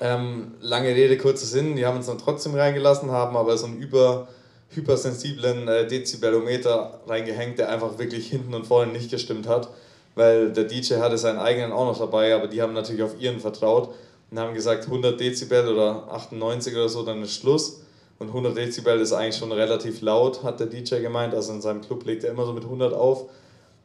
[0.00, 3.76] Ähm, lange Rede, kurzer Sinn, die haben uns dann trotzdem reingelassen, haben aber so einen
[3.76, 4.28] über,
[4.70, 9.68] hypersensiblen äh, Dezibelometer reingehängt, der einfach wirklich hinten und vorne nicht gestimmt hat,
[10.14, 13.40] weil der DJ hatte seinen eigenen auch noch dabei, aber die haben natürlich auf ihren
[13.40, 13.90] vertraut
[14.34, 17.82] und haben gesagt 100 Dezibel oder 98 oder so, dann ist Schluss.
[18.18, 21.32] Und 100 Dezibel ist eigentlich schon relativ laut, hat der DJ gemeint.
[21.34, 23.26] Also in seinem Club legt er immer so mit 100 auf.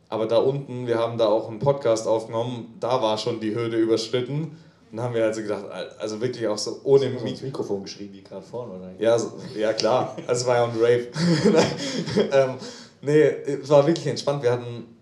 [0.08, 3.78] Aber da unten, wir haben da auch einen Podcast aufgenommen, da war schon die Hürde
[3.78, 4.58] überschritten.
[4.90, 5.66] Und dann haben wir also gedacht,
[6.00, 8.92] also wirklich auch so ohne Mik ins Mikrofon geschrieben, wie gerade vorne, oder?
[8.98, 10.18] Ja, so, ja klar.
[10.26, 11.10] Also war ja ein Rave.
[12.32, 12.56] ähm,
[13.04, 14.42] nee, es war wirklich entspannt.
[14.42, 14.98] Wir hatten,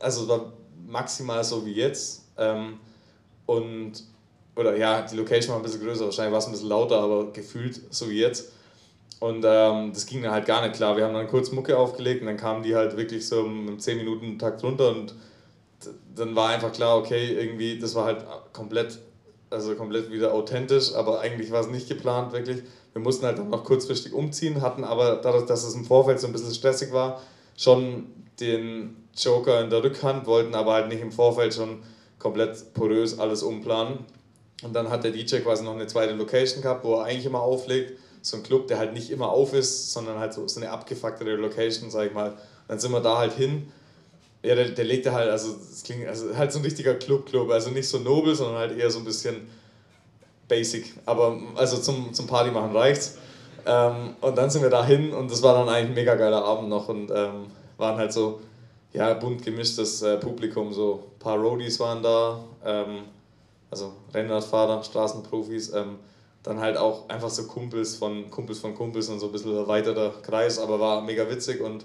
[0.00, 0.52] also es war
[0.88, 2.24] maximal so wie jetzt.
[2.36, 2.80] Ähm,
[3.46, 4.07] und,
[4.58, 7.32] oder ja, die Location war ein bisschen größer, wahrscheinlich war es ein bisschen lauter, aber
[7.32, 8.52] gefühlt so wie jetzt.
[9.20, 10.96] Und ähm, das ging dann halt gar nicht klar.
[10.96, 14.62] Wir haben dann kurz Mucke aufgelegt und dann kamen die halt wirklich so im 10-Minuten-Takt
[14.62, 15.14] runter und
[16.14, 18.98] dann war einfach klar, okay, irgendwie, das war halt komplett
[19.50, 22.62] also komplett wieder authentisch, aber eigentlich war es nicht geplant wirklich.
[22.92, 26.26] Wir mussten halt dann noch kurzfristig umziehen, hatten aber dadurch, dass es im Vorfeld so
[26.26, 27.22] ein bisschen stressig war,
[27.56, 28.06] schon
[28.40, 31.82] den Joker in der Rückhand, wollten aber halt nicht im Vorfeld schon
[32.18, 34.04] komplett porös alles umplanen.
[34.62, 37.40] Und dann hat der DJ quasi noch eine zweite Location gehabt, wo er eigentlich immer
[37.40, 37.98] auflegt.
[38.22, 41.36] So ein Club, der halt nicht immer auf ist, sondern halt so, so eine abgefucktere
[41.36, 42.36] Location, sag ich mal.
[42.66, 43.68] dann sind wir da halt hin
[44.42, 47.70] ja, der, der legte halt, also das klingt, also halt so ein richtiger Club-Club, also
[47.70, 49.48] nicht so nobel, sondern halt eher so ein bisschen
[50.46, 50.94] basic.
[51.06, 53.18] Aber also zum, zum Party machen reicht's.
[53.66, 56.44] Ähm, und dann sind wir da hin und das war dann eigentlich ein mega geiler
[56.44, 57.46] Abend noch und ähm,
[57.76, 58.40] waren halt so,
[58.92, 63.02] ja, bunt gemischtes äh, Publikum, so ein paar Roadies waren da, ähm,
[63.70, 65.98] also Rennradfahrer, Straßenprofis, ähm,
[66.42, 70.12] dann halt auch einfach so Kumpels von Kumpels von Kumpels und so ein bisschen erweiterter
[70.22, 71.84] Kreis, aber war mega witzig und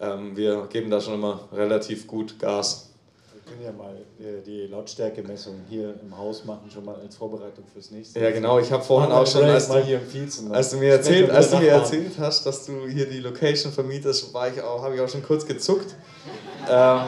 [0.00, 2.90] ähm, wir geben da schon immer relativ gut Gas.
[3.32, 7.64] Wir können ja mal äh, die Lautstärkemessung hier im Haus machen, schon mal als Vorbereitung
[7.72, 8.20] fürs nächste.
[8.20, 8.58] Ja, genau.
[8.58, 9.74] Ich habe vorhin auch schon, als du,
[10.50, 14.34] als du, mir erzählt, als du mir erzählt hast, dass du hier die Location vermietest,
[14.34, 15.94] war ich auch, habe ich auch schon kurz gezuckt.
[16.68, 17.00] ähm,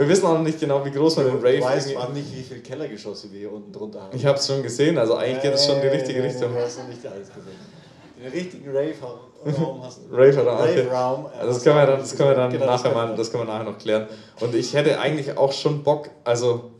[0.00, 1.56] wir wissen auch noch nicht genau, wie groß man den Rave.
[1.56, 4.16] Ich weiß auch nicht, wie viele Kellergeschosse wir hier unten drunter haben.
[4.16, 6.54] Ich habe es schon gesehen, also eigentlich geht es schon in die richtige Richtung.
[6.54, 7.80] Du hast noch nicht alles gesehen.
[8.22, 10.14] Den richtigen Rave-Raum hast du.
[10.14, 10.86] Rave-Raum, okay.
[10.90, 13.46] Rave also das können wir dann, das können wir dann genau, nachher mal, das können
[13.46, 14.06] wir nachher noch klären.
[14.40, 16.70] Und ich hätte eigentlich auch schon Bock, also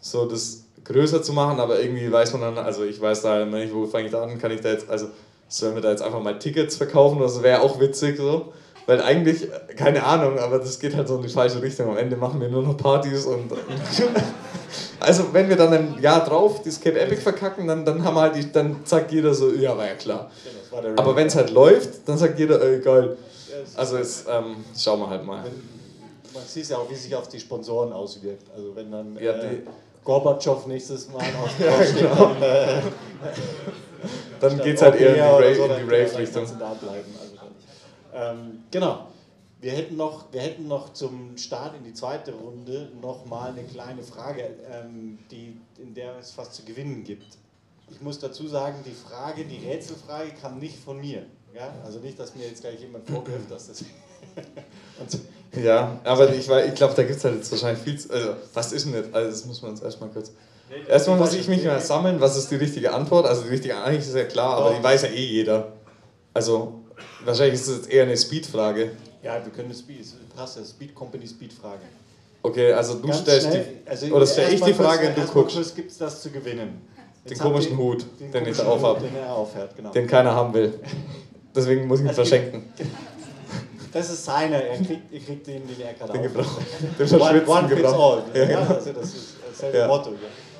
[0.00, 3.72] so das größer zu machen, aber irgendwie weiß man dann, also ich weiß da nicht,
[3.72, 5.06] wo fange ich da an, kann ich da jetzt, also
[5.46, 8.52] sollen wir da jetzt einfach mal Tickets verkaufen, das wäre auch witzig so.
[8.90, 11.90] Weil eigentlich, keine Ahnung, aber das geht halt so in die falsche Richtung.
[11.90, 13.52] Am Ende machen wir nur noch Partys und.
[14.98, 18.34] also, wenn wir dann ein Jahr drauf das Cape Epic verkacken, dann, dann haben halt
[18.34, 20.28] die, dann sagt jeder so, ja, war ja klar.
[20.96, 23.16] aber wenn es halt läuft, dann sagt jeder, ey, geil.
[23.76, 25.44] Also, jetzt ähm, schauen wir halt mal.
[26.34, 28.50] Man sieht ja auch, wie sich auf die Sponsoren auswirkt.
[28.56, 29.16] Also, wenn dann.
[29.20, 29.60] Ja, äh,
[30.02, 32.34] Gorbatschow nächstes Mal auf ja, genau.
[32.34, 32.82] dann, äh,
[34.40, 36.46] dann geht es halt eher in die, Ra Rave-Richtung.
[38.14, 39.06] Ähm, genau.
[39.60, 43.62] Wir hätten, noch, wir hätten noch zum Start in die zweite Runde noch mal eine
[43.62, 47.36] kleine Frage, ähm, die, in der es was zu gewinnen gibt.
[47.90, 51.26] Ich muss dazu sagen, die Frage, die Rätselfrage kam nicht von mir.
[51.54, 51.74] Ja?
[51.84, 53.84] Also nicht, dass mir jetzt gleich jemand vorwirft, dass das...
[55.62, 57.98] ja, aber ich, ich glaube, da gibt es halt jetzt wahrscheinlich viel...
[57.98, 59.14] Zu, also, was ist denn jetzt?
[59.14, 60.32] Also das muss man uns erstmal kurz...
[60.88, 63.26] Erstmal muss ich mich mal sammeln, was ist die richtige Antwort.
[63.26, 65.72] Also die richtige, eigentlich ist ja klar, aber die weiß ja eh jeder.
[66.32, 66.79] Also
[67.24, 68.92] Wahrscheinlich ist das eher eine Speed-Frage.
[69.22, 71.82] Ja, wir können Speed, passt ja, Speed Company Speed-Frage.
[72.42, 75.22] Okay, also du Ganz stellst schnell, die, also oder stell ich die Frage und du
[75.26, 75.58] guckst.
[75.58, 76.80] Was gibt es das zu gewinnen?
[77.24, 79.00] Jetzt den komischen Hut, den, den ich aufhabe.
[79.00, 79.90] Den er aufhört, genau.
[79.90, 80.80] Den keiner haben will.
[81.54, 82.72] Deswegen muss ich ihn also verschenken.
[83.92, 86.62] Das ist seiner, er kriegt, ihr kriegt den, den er gerade Den gebraucht.
[86.96, 88.22] Den one, one fits all.
[88.32, 89.86] Ja, ja, also das ist dasselbe ja.
[89.88, 90.12] Motto.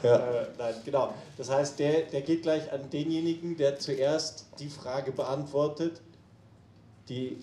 [0.03, 0.17] Ja.
[0.17, 1.15] Äh, nein, genau.
[1.39, 6.01] Das heißt, der, der geht gleich an denjenigen, der zuerst die Frage beantwortet,
[7.11, 7.37] die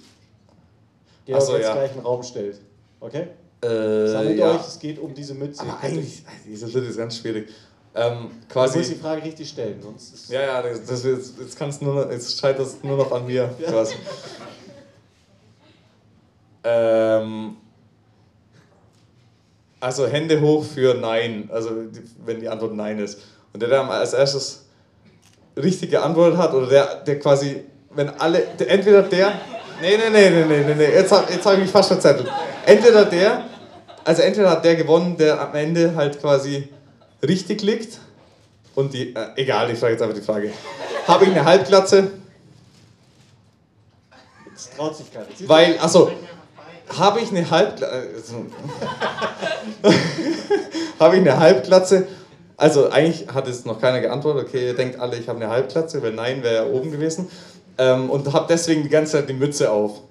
[1.25, 1.73] Georg so, jetzt ja.
[1.73, 2.59] gleich in den Raum stellt.
[2.99, 3.27] Okay?
[3.61, 4.51] Äh, Sammelt ja.
[4.51, 5.61] euch, es geht um diese Mütze.
[5.61, 7.49] Aber eigentlich, diese wird ist ganz schwierig.
[7.93, 11.57] Ähm, quasi, du musst die Frage richtig stellen, sonst ist Ja, ja, das, das, jetzt,
[11.57, 13.53] kannst nur jetzt scheitert es nur noch an mir.
[13.59, 13.71] ja.
[13.71, 13.95] quasi.
[16.63, 17.57] Ähm,
[19.79, 21.71] also Hände hoch für Nein, also
[22.23, 23.19] wenn die Antwort Nein ist.
[23.51, 24.65] Und der, der als erstes
[25.55, 27.63] richtig geantwortet hat, oder der, der quasi
[27.97, 29.33] wenn alle, entweder der,
[29.81, 30.93] nee, nee, nee, nee, nee, nee, nee.
[30.93, 32.29] jetzt habe jetzt hab ich mich fast verzettelt.
[32.65, 33.45] Entweder der,
[34.03, 36.69] also entweder hat der gewonnen, der am Ende halt quasi
[37.27, 37.99] richtig liegt
[38.75, 40.51] und die, äh, egal, ich frage jetzt einfach die Frage.
[41.07, 42.11] Habe ich eine Halbglatze?
[44.51, 45.25] Jetzt traut sich keiner.
[45.47, 46.11] Weil, achso,
[46.95, 48.35] habe ich eine Halbglatze?
[50.99, 52.07] habe ich eine Halbglatze?
[52.55, 54.47] Also eigentlich hat es noch keiner geantwortet.
[54.47, 57.29] Okay, ihr denkt alle, ich habe eine Halbglatze, weil nein, wäre ja oben gewesen.
[57.77, 60.01] Ähm, und habe deswegen die ganze Zeit die Mütze auf.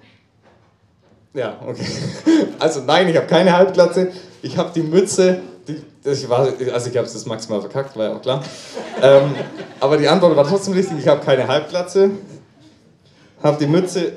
[1.33, 1.85] Ja, okay.
[2.59, 4.11] Also nein, ich habe keine Halbglatze.
[4.41, 5.41] Ich habe die Mütze.
[5.67, 8.43] Die, ich war, also ich habe es das maximal verkackt, war ja auch klar.
[9.01, 9.35] Ähm,
[9.79, 10.97] aber die Antwort war trotzdem richtig.
[10.99, 12.09] Ich habe keine Halbglatze.
[13.43, 14.13] Habe die Mütze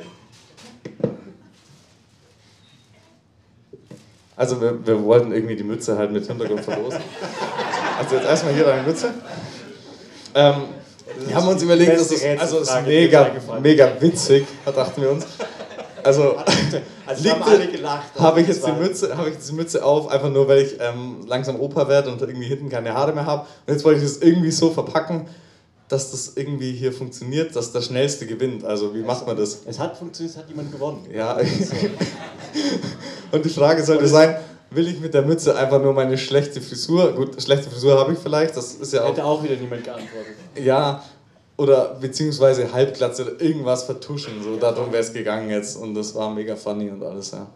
[4.40, 6.98] Also wir, wir wollten irgendwie die Mütze halt mit Hintergrund verlosen.
[7.98, 9.12] Also jetzt erstmal hier deine Mütze.
[10.34, 10.62] Ähm,
[11.26, 13.30] wir haben uns überlegt, das ist, also ist mega,
[13.62, 15.26] mega witzig, dachten wir uns.
[16.02, 16.36] Also,
[17.06, 18.18] also liegt, haben alle gelacht.
[18.18, 20.78] Habe ich, jetzt die Mütze, hab ich jetzt die Mütze auf, einfach nur, weil ich
[20.80, 23.46] ähm, langsam Opa werde und irgendwie hinten keine Haare mehr habe.
[23.66, 25.26] Und jetzt wollte ich das irgendwie so verpacken,
[25.88, 28.64] dass das irgendwie hier funktioniert, dass der Schnellste gewinnt.
[28.64, 29.60] Also wie macht man das?
[29.66, 31.04] Es hat funktioniert, es hat jemand gewonnen.
[31.12, 31.36] Ja.
[33.32, 34.36] und die Frage sollte sein,
[34.70, 38.18] will ich mit der Mütze einfach nur meine schlechte Frisur, gut, schlechte Frisur habe ich
[38.18, 39.10] vielleicht, das ist ja auch...
[39.10, 40.34] Hätte auch wieder niemand geantwortet.
[40.56, 41.02] Ja,
[41.56, 46.30] oder beziehungsweise Halbglatze oder irgendwas vertuschen, so darum wäre es gegangen jetzt und das war
[46.30, 47.46] mega funny und alles, ja.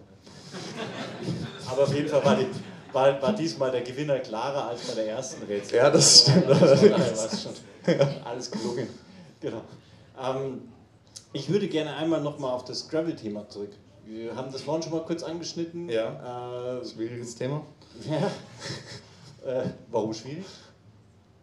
[1.71, 2.47] Aber auf jeden Fall war die
[2.95, 5.79] war, war diesmal der Gewinner klarer als bei der ersten Rätsel.
[5.79, 6.47] Ja, das stimmt.
[6.49, 6.89] Also,
[8.25, 8.89] alles gelungen.
[9.41, 9.63] Genau.
[10.23, 10.63] Ähm,
[11.33, 13.73] ich würde gerne einmal nochmal auf das Gravel-Thema zurück.
[14.07, 15.89] Wir haben das vorhin schon mal kurz angeschnitten.
[15.89, 16.81] Ja.
[16.81, 17.63] Äh, Schwieriges Thema.
[18.09, 18.31] Ja.
[19.51, 20.45] äh, warum schwierig?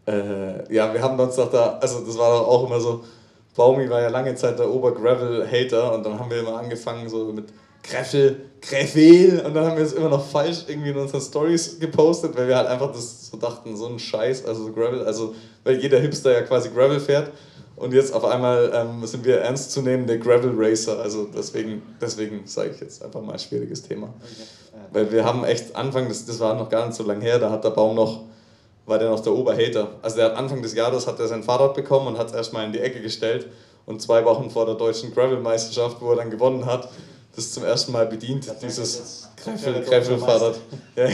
[0.08, 3.04] Äh, ja, wir haben uns doch da, also das war doch auch immer so,
[3.56, 7.46] Baumi war ja lange Zeit der Ober-Gravel-Hater und dann haben wir immer angefangen so mit
[7.84, 12.36] Greffel, Greffel und dann haben wir es immer noch falsch irgendwie in unseren Stories gepostet,
[12.36, 15.80] weil wir halt einfach das so dachten, so ein Scheiß, also so Gravel, also weil
[15.80, 17.32] jeder Hipster ja quasi Gravel fährt
[17.82, 22.80] und jetzt auf einmal ähm, sind wir ernstzunehmende Gravel Racer, also deswegen, deswegen sage ich
[22.80, 24.14] jetzt einfach mal ein schwieriges Thema.
[24.20, 24.82] Okay.
[24.94, 27.50] Weil wir haben echt Anfang, das, das war noch gar nicht so lange her, da
[27.50, 28.22] hat der Baum noch,
[28.86, 29.90] war der noch der Oberhater.
[30.02, 32.66] Also der hat Anfang des Jahres hat er sein Fahrrad bekommen und hat es erstmal
[32.66, 33.48] in die Ecke gestellt
[33.88, 36.88] und zwei Wochen vor der deutschen Gravel-Meisterschaft, wo er dann gewonnen hat,
[37.36, 40.60] das zum ersten Mal bedient, das dieses Gravel-Fahrrad.
[40.96, 41.08] Ja,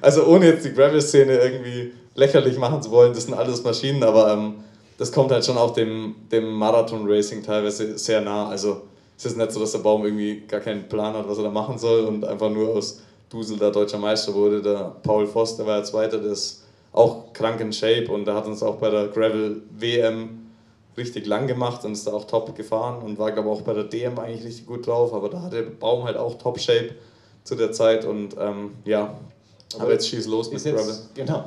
[0.00, 4.32] also ohne jetzt die Gravel-Szene irgendwie lächerlich machen zu wollen, das sind alles Maschinen, aber
[4.32, 4.54] ähm,
[4.98, 8.48] das kommt halt schon auch dem, dem Marathon-Racing teilweise sehr nah.
[8.48, 8.82] Also
[9.16, 11.50] es ist nicht so, dass der Baum irgendwie gar keinen Plan hat, was er da
[11.50, 14.60] machen soll und einfach nur aus Dusel der deutscher Meister wurde.
[14.60, 18.34] Der Paul Voss, der war ja Zweiter, der ist auch krank in Shape und der
[18.34, 20.46] hat uns auch bei der Gravel-WM
[20.96, 23.74] richtig lang gemacht und ist da auch top gefahren und war, glaube ich, auch bei
[23.74, 26.90] der DM eigentlich richtig gut drauf, aber da hatte der Baum halt auch Top-Shape
[27.44, 29.16] zu der Zeit und ähm, ja,
[29.74, 30.94] aber, aber, jetzt schieß los mit Gravel.
[31.14, 31.44] Genau,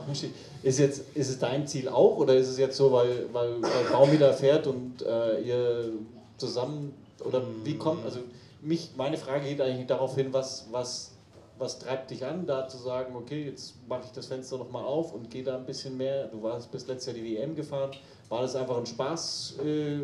[0.63, 3.83] ist, jetzt, ist es dein Ziel auch oder ist es jetzt so, weil, weil, weil
[3.91, 5.91] Baum wieder fährt und äh, ihr
[6.37, 6.93] zusammen
[7.23, 8.19] oder wie kommt, also
[8.61, 11.11] mich, meine Frage geht eigentlich darauf hin, was, was,
[11.57, 15.13] was treibt dich an, da zu sagen, okay, jetzt mache ich das Fenster nochmal auf
[15.13, 17.91] und gehe da ein bisschen mehr, du warst bis letztes Jahr die WM gefahren,
[18.29, 19.99] war das einfach ein Spaß, äh,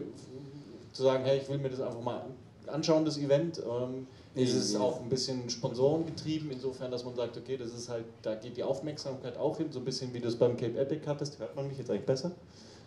[0.92, 2.26] zu sagen, hey, ich will mir das einfach mal
[2.68, 3.60] anschauen, das Event?
[3.60, 4.08] Ähm,
[4.38, 8.06] ist es auch ein bisschen Sponsoren getrieben, insofern, dass man sagt, okay, das ist halt,
[8.22, 11.02] da geht die Aufmerksamkeit auch hin, so ein bisschen wie du es beim Cape Epic
[11.06, 11.40] hattest.
[11.40, 12.32] Hört man mich jetzt eigentlich besser?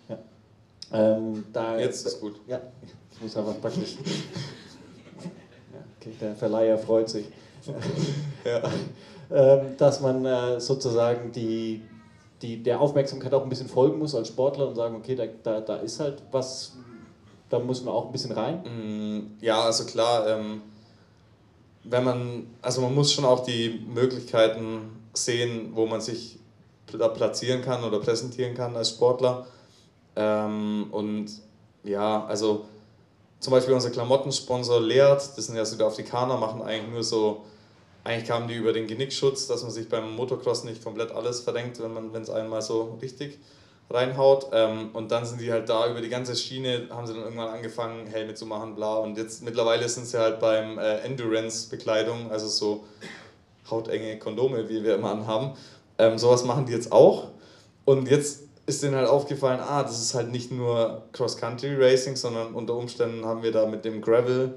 [0.09, 0.19] Ja.
[0.93, 2.41] Ähm, da, jetzt ist gut.
[2.47, 2.61] Ja,
[3.13, 3.97] ich muss einfach praktisch.
[5.23, 7.27] ja, okay, der Verleiher freut sich.
[8.45, 8.63] ja.
[9.31, 11.83] ähm, dass man äh, sozusagen die,
[12.43, 15.61] die der Aufmerksamkeit auch ein bisschen folgen muss als Sportler und sagen, okay, da, da,
[15.61, 16.73] da ist halt was,
[17.49, 18.63] da muss man auch ein bisschen rein?
[18.63, 20.63] Mm, ja, also klar, ähm,
[21.85, 26.39] wenn man, also man muss schon auch die Möglichkeiten sehen, wo man sich
[26.93, 29.47] da platzieren kann oder präsentieren kann als Sportler.
[30.17, 31.31] Ähm, und
[31.85, 32.67] ja, also
[33.39, 37.45] zum Beispiel unser Klamottensponsor Leert, das sind ja Südafrikaner, machen eigentlich nur so
[38.03, 41.81] eigentlich kamen die über den Genickschutz, dass man sich beim Motocross nicht komplett alles verdenkt,
[41.81, 43.39] wenn es einmal so richtig
[43.91, 44.49] reinhaut.
[44.53, 47.49] Ähm, und dann sind die halt da über die ganze Schiene, haben sie dann irgendwann
[47.49, 48.97] angefangen, Helme zu machen, bla.
[48.97, 52.85] Und jetzt mittlerweile sind sie halt beim äh, Endurance-Bekleidung, also so
[53.71, 55.53] hautenge Kondome, wie wir immer anhaben.
[55.99, 57.29] Ähm, sowas machen die jetzt auch.
[57.85, 62.75] Und jetzt ist denen halt aufgefallen, ah, das ist halt nicht nur Cross-Country-Racing, sondern unter
[62.75, 64.55] Umständen haben wir da mit dem Gravel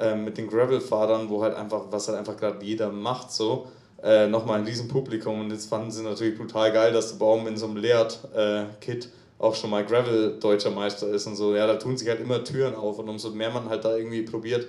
[0.00, 3.68] ähm, mit den Gravel-Fahrern, wo halt einfach, was halt einfach gerade jeder macht, so,
[4.02, 7.46] äh, nochmal ein riesen Publikum und jetzt fanden sie natürlich brutal geil, dass der Baum
[7.46, 9.08] in so einem Leert-Kit
[9.38, 11.54] auch schon mal Gravel deutscher Meister ist und so.
[11.54, 14.22] Ja, da tun sich halt immer Türen auf und umso mehr man halt da irgendwie
[14.22, 14.66] probiert,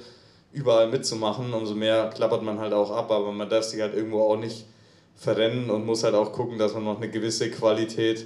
[0.54, 4.22] überall mitzumachen, umso mehr klappert man halt auch ab, aber man darf sich halt irgendwo
[4.22, 4.66] auch nicht
[5.16, 8.26] verrennen und muss halt auch gucken, dass man noch eine gewisse Qualität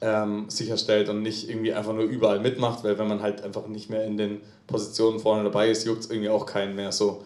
[0.00, 3.88] ähm, sicherstellt und nicht irgendwie einfach nur überall mitmacht, weil wenn man halt einfach nicht
[3.88, 7.22] mehr in den Positionen vorne dabei ist, juckt es irgendwie auch keinen mehr so.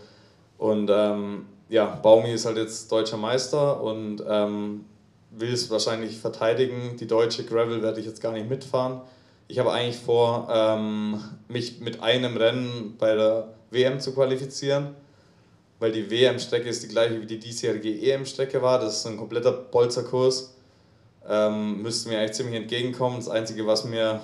[0.58, 4.84] Und ähm, ja, Baumi ist halt jetzt deutscher Meister und ähm,
[5.30, 6.96] will es wahrscheinlich verteidigen.
[6.98, 9.00] Die deutsche Gravel werde ich jetzt gar nicht mitfahren.
[9.48, 14.94] Ich habe eigentlich vor, ähm, mich mit einem Rennen bei der WM zu qualifizieren,
[15.78, 18.80] weil die WM-Strecke ist die gleiche wie die diesjährige EM-Strecke war.
[18.80, 20.54] Das ist ein kompletter Bolzerkurs.
[21.28, 23.16] Ähm, müsste mir eigentlich ziemlich entgegenkommen.
[23.16, 24.20] Das Einzige, was mir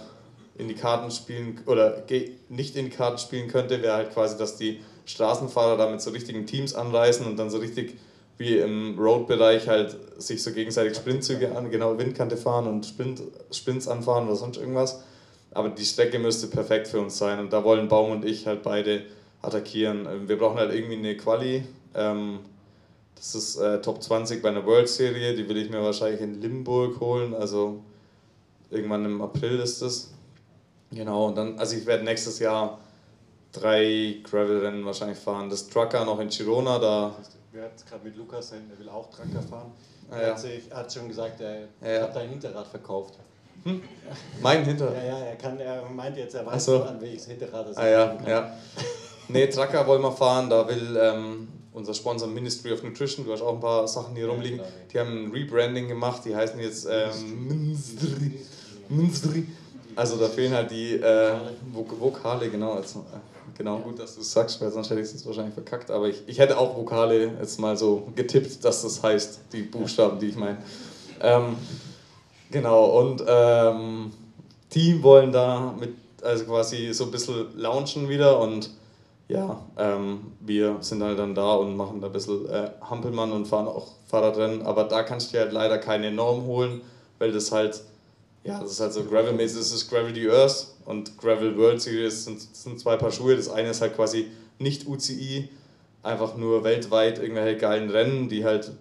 [0.56, 2.05] in die Karten spielen oder
[2.48, 6.11] nicht in die Karten spielen könnte, wäre halt quasi, dass die Straßenfahrer da mit so
[6.11, 7.99] richtigen Teams anreisen und dann so richtig
[8.39, 13.89] wie im Road-Bereich halt sich so gegenseitig Sprintzüge an, genau Windkante fahren und Sprint, Sprints
[13.89, 15.03] anfahren oder sonst irgendwas.
[15.53, 18.62] Aber die Strecke müsste perfekt für uns sein und da wollen Baum und ich halt
[18.62, 19.03] beide
[19.43, 20.07] attackieren.
[20.07, 21.65] Ähm, wir brauchen halt irgendwie eine Quali.
[21.95, 22.41] Ähm,
[23.16, 26.41] das ist äh, Top 20 bei einer World Serie, die will ich mir wahrscheinlich in
[26.41, 27.81] Limburg holen, also
[28.70, 30.11] irgendwann im April ist das.
[30.91, 32.81] Genau, und dann, also ich werde nächstes Jahr
[33.53, 35.51] drei Gravel-Rennen wahrscheinlich fahren.
[35.51, 37.15] Das Trucker noch in Girona, da.
[37.53, 39.73] Wir hatten es gerade mit Lukas, der will auch Trucker fahren.
[40.11, 40.23] Ah, ja.
[40.23, 42.03] Er hat, sich, hat schon gesagt, er ja.
[42.03, 43.15] hat dein Hinterrad verkauft.
[43.65, 43.83] Hm?
[44.41, 44.97] Mein Hinterrad?
[44.97, 46.83] Ja, ja, er, kann, er meint jetzt, er weiß so.
[46.83, 48.57] an welches Hinterrad es ah, ja, ja.
[49.29, 53.43] Nee, Trucker wollen wir fahren, da will ähm, unser Sponsor Ministry of Nutrition, du hast
[53.43, 54.61] auch ein paar Sachen hier rumliegen,
[54.93, 58.41] die haben ein Rebranding gemacht, die heißen jetzt ähm, Minstri.
[58.89, 59.47] Minstri.
[59.95, 61.35] Also da fehlen halt die äh,
[61.73, 62.73] Vokale, genau.
[62.73, 63.32] Also, äh,
[63.62, 65.90] genau, gut, dass du es sagst, weil sonst hätte ich es wahrscheinlich verkackt.
[65.93, 70.18] Aber ich, ich hätte auch Vokale jetzt mal so getippt, dass das heißt, die Buchstaben,
[70.18, 70.59] die ich meine.
[71.20, 71.56] Ähm,
[72.51, 74.12] genau, und ähm,
[74.72, 78.70] die wollen da mit, also quasi so ein bisschen launchen wieder und
[79.28, 83.47] ja, ähm, wir sind halt dann da und machen da ein bisschen äh, Hampelmann und
[83.47, 86.80] fahren auch Fahrradrennen, aber da kannst du dir halt leider keine Norm holen,
[87.20, 87.80] weil das halt
[88.44, 92.24] ja, das ist halt so Gravel-mäßig, das ist Gravel the Earth und Gravel World Series
[92.24, 93.36] sind, sind zwei Paar Schuhe.
[93.36, 94.28] Das eine ist halt quasi
[94.59, 95.48] nicht UCI,
[96.02, 98.73] einfach nur weltweit irgendwelche geilen Rennen, die halt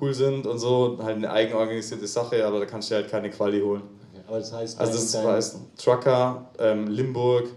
[0.00, 3.60] cool sind und so, halt eine eigenorganisierte Sache, aber da kannst du halt keine Quali
[3.60, 3.82] holen.
[4.12, 7.48] Okay, aber das heißt, also das heißt Trucker, ähm, Limburg,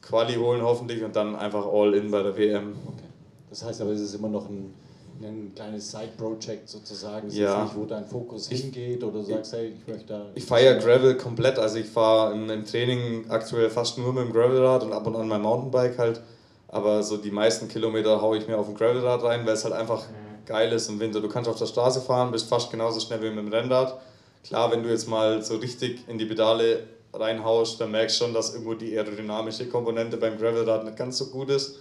[0.00, 2.72] Quali holen hoffentlich und dann einfach all in bei der WM.
[2.86, 3.02] Okay.
[3.50, 4.72] Das heißt aber, es ist immer noch ein
[5.20, 7.64] ein kleines Side-Project sozusagen, ja.
[7.64, 10.26] nicht, wo dein Fokus hingeht oder du sagst, hey, ich möchte da.
[10.34, 14.24] Ich fahre ja Gravel komplett, also ich fahre im, im, Training aktuell fast nur mit
[14.24, 16.20] dem Gravelrad und ab und an mein Mountainbike halt.
[16.68, 19.74] Aber so die meisten Kilometer haue ich mir auf dem Gravelrad rein, weil es halt
[19.74, 20.04] einfach
[20.46, 21.20] geil ist im Winter.
[21.20, 24.00] Du kannst auf der Straße fahren, bist fast genauso schnell wie mit dem Rennrad.
[24.44, 28.34] Klar, wenn du jetzt mal so richtig in die Pedale reinhaust, dann merkst du schon,
[28.34, 31.76] dass irgendwo die aerodynamische Komponente beim Gravelrad nicht ganz so gut ist.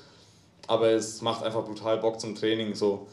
[0.67, 2.75] Aber es macht einfach brutal Bock zum Training.
[2.75, 3.07] So.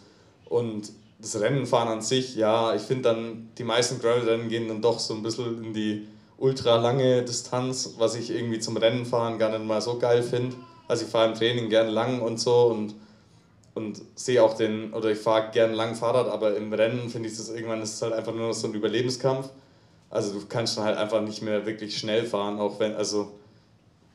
[0.48, 4.98] Und das Rennenfahren an sich, ja, ich finde dann, die meisten Gravel-Rennen gehen dann doch
[4.98, 6.06] so ein bisschen in die
[6.38, 10.56] ultra lange Distanz, was ich irgendwie zum Rennenfahren gar nicht mal so geil finde.
[10.88, 12.94] Also ich fahre im Training gern lang und so und,
[13.74, 17.36] und sehe auch den, oder ich fahre gern lang Fahrrad, aber im Rennen finde ich
[17.36, 19.48] das irgendwann, ist es halt einfach nur noch so ein Überlebenskampf.
[20.10, 23.32] Also du kannst dann halt einfach nicht mehr wirklich schnell fahren, auch wenn, also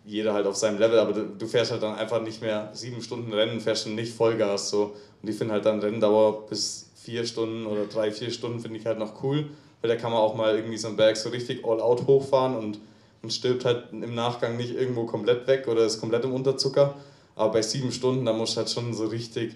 [0.06, 3.02] jeder halt auf seinem Level, aber du, du fährst halt dann einfach nicht mehr sieben
[3.02, 4.96] Stunden Rennen, fährst dann nicht Vollgas so.
[5.22, 8.86] Und ich finde halt dann Renndauer bis vier Stunden oder drei, vier Stunden finde ich
[8.86, 9.50] halt noch cool,
[9.82, 12.56] weil da kann man auch mal irgendwie so einen Berg so richtig all out hochfahren
[12.56, 12.80] und,
[13.24, 16.96] und stirbt halt im Nachgang nicht irgendwo komplett weg oder ist komplett im Unterzucker.
[17.36, 19.56] Aber bei sieben Stunden, da musst du halt schon so richtig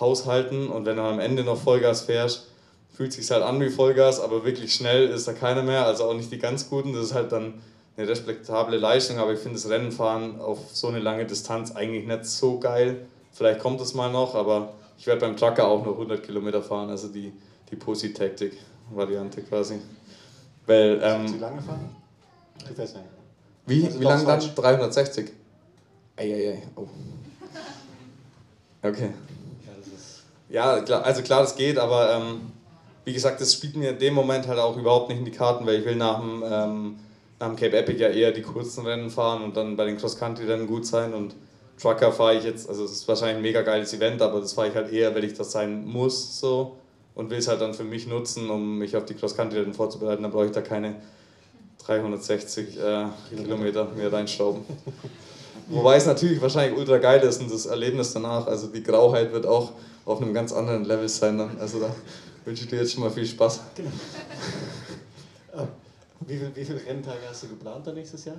[0.00, 2.48] haushalten und wenn du am Ende noch Vollgas fährst,
[2.94, 6.14] fühlt sich halt an wie Vollgas, aber wirklich schnell ist da keiner mehr, also auch
[6.14, 6.92] nicht die ganz guten.
[6.92, 7.54] Das ist halt dann
[7.96, 12.26] eine respektable Leistung, aber ich finde das Rennenfahren auf so eine lange Distanz eigentlich nicht
[12.26, 13.06] so geil.
[13.32, 16.88] Vielleicht kommt es mal noch, aber ich werde beim Trucker auch nur 100 Kilometer fahren,
[16.88, 17.32] also die,
[17.68, 19.80] die Pussy-Taktik-Variante quasi.
[20.64, 21.96] Weil, ähm, Sie lange fahren?
[23.66, 24.40] Wie, also wie lange dann?
[24.54, 25.32] 360?
[26.16, 26.86] Eieiei, oh.
[28.80, 29.10] Okay.
[30.48, 32.52] Ja, klar, also klar, das geht, aber ähm,
[33.04, 35.66] wie gesagt, das spielt mir in dem Moment halt auch überhaupt nicht in die Karten,
[35.66, 36.96] weil ich will nach dem, ähm,
[37.40, 40.68] nach dem Cape Epic ja eher die kurzen Rennen fahren und dann bei den Cross-Country-Rennen
[40.68, 41.34] gut sein und
[41.80, 44.68] Trucker fahre ich jetzt, also es ist wahrscheinlich ein mega geiles Event, aber das fahre
[44.68, 46.76] ich halt eher, weil ich das sein muss so
[47.14, 50.22] und will es halt dann für mich nutzen, um mich auf die Cross-Country vorzubereiten.
[50.22, 50.96] Dann brauche ich da keine
[51.84, 54.62] 360 äh, Kilometer mehr reinstauben.
[55.68, 59.46] Wobei es natürlich wahrscheinlich ultra geil ist und das Erlebnis danach, also die Grauheit wird
[59.46, 59.72] auch
[60.04, 61.38] auf einem ganz anderen Level sein.
[61.38, 61.58] Dann.
[61.58, 61.94] Also da
[62.44, 63.60] wünsche ich dir jetzt schon mal viel Spaß.
[63.74, 63.90] Genau.
[66.26, 68.36] Wie viele wie viel Renntage hast du geplant dann nächstes Jahr?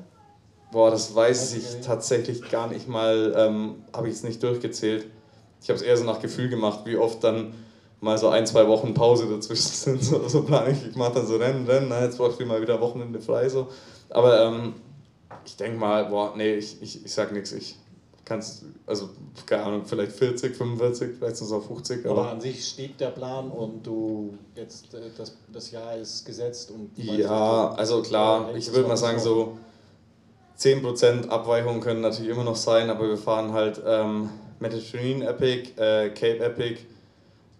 [0.73, 5.05] Boah, das weiß ich tatsächlich gar nicht mal, ähm, habe ich es nicht durchgezählt.
[5.61, 7.53] Ich habe es eher so nach Gefühl gemacht, wie oft dann
[8.01, 9.67] mal so ein, zwei Wochen Pause dazwischen
[9.99, 10.03] sind.
[10.03, 12.59] So, so plane ich, ich mache dann so Rennen, Rennen, na, jetzt brauche ich mal
[12.59, 13.47] wieder Wochenende frei.
[13.49, 13.67] So.
[14.09, 14.73] Aber ähm,
[15.45, 17.51] ich denke mal, boah, nee, ich, ich, ich sag nichts.
[17.51, 17.77] Ich
[18.25, 19.09] kann es, also
[19.45, 22.03] keine Ahnung, vielleicht 40, 45, vielleicht sind es auch 50.
[22.07, 26.25] Aber, aber, an sich steht der Plan und du jetzt, äh, das, das Jahr ist
[26.25, 26.97] gesetzt und.
[26.97, 29.59] Ja, also klar, ich würde mal sagen, so
[30.63, 34.29] 10% Abweichungen können natürlich immer noch sein, aber wir fahren halt ähm,
[34.59, 36.79] Mediterranean Epic, äh, Cape Epic,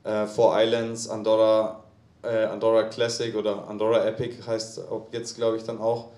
[0.05, 1.83] äh, Four Islands, Andorra,
[2.23, 4.81] äh, Andorra Classic oder Andorra Epic heißt
[5.11, 6.11] jetzt, glaube ich, dann auch.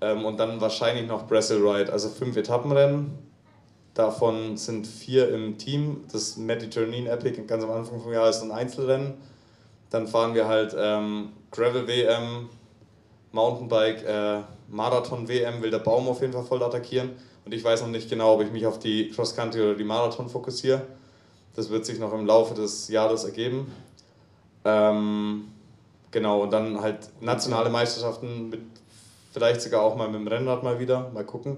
[0.00, 3.10] Ähm, und dann wahrscheinlich noch Brazil Ride, also fünf Etappenrennen.
[3.92, 6.04] Davon sind vier im Team.
[6.10, 9.14] Das Mediterranean Epic ganz am Anfang vom Jahr ist ein Einzelrennen.
[9.90, 12.48] Dann fahren wir halt ähm, Gravel WM,
[13.32, 17.10] Mountainbike, äh, Marathon WM will der Baum auf jeden Fall voll attackieren.
[17.44, 19.84] Und ich weiß noch nicht genau, ob ich mich auf die Cross Country oder die
[19.84, 20.82] Marathon fokussiere.
[21.56, 23.72] Das wird sich noch im Laufe des Jahres ergeben.
[24.64, 25.48] Ähm,
[26.10, 28.60] genau, und dann halt nationale Meisterschaften mit
[29.32, 31.56] vielleicht sogar auch mal mit dem Rennrad mal wieder, mal gucken.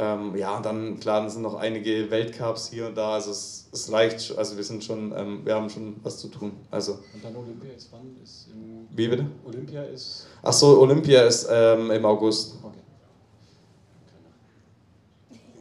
[0.00, 3.68] Ähm, ja, und dann, klar, dann sind noch einige Weltcups hier und da, also es,
[3.72, 6.52] es reicht, also wir sind schon, ähm, wir haben schon was zu tun.
[6.70, 6.92] Also.
[7.12, 8.16] Und dann Olympia ist wann?
[8.22, 9.26] Ist im Wie bitte?
[9.44, 10.28] Olympia ist.
[10.40, 12.58] Ach so, Olympia ist ähm, im August.
[12.62, 12.78] Okay.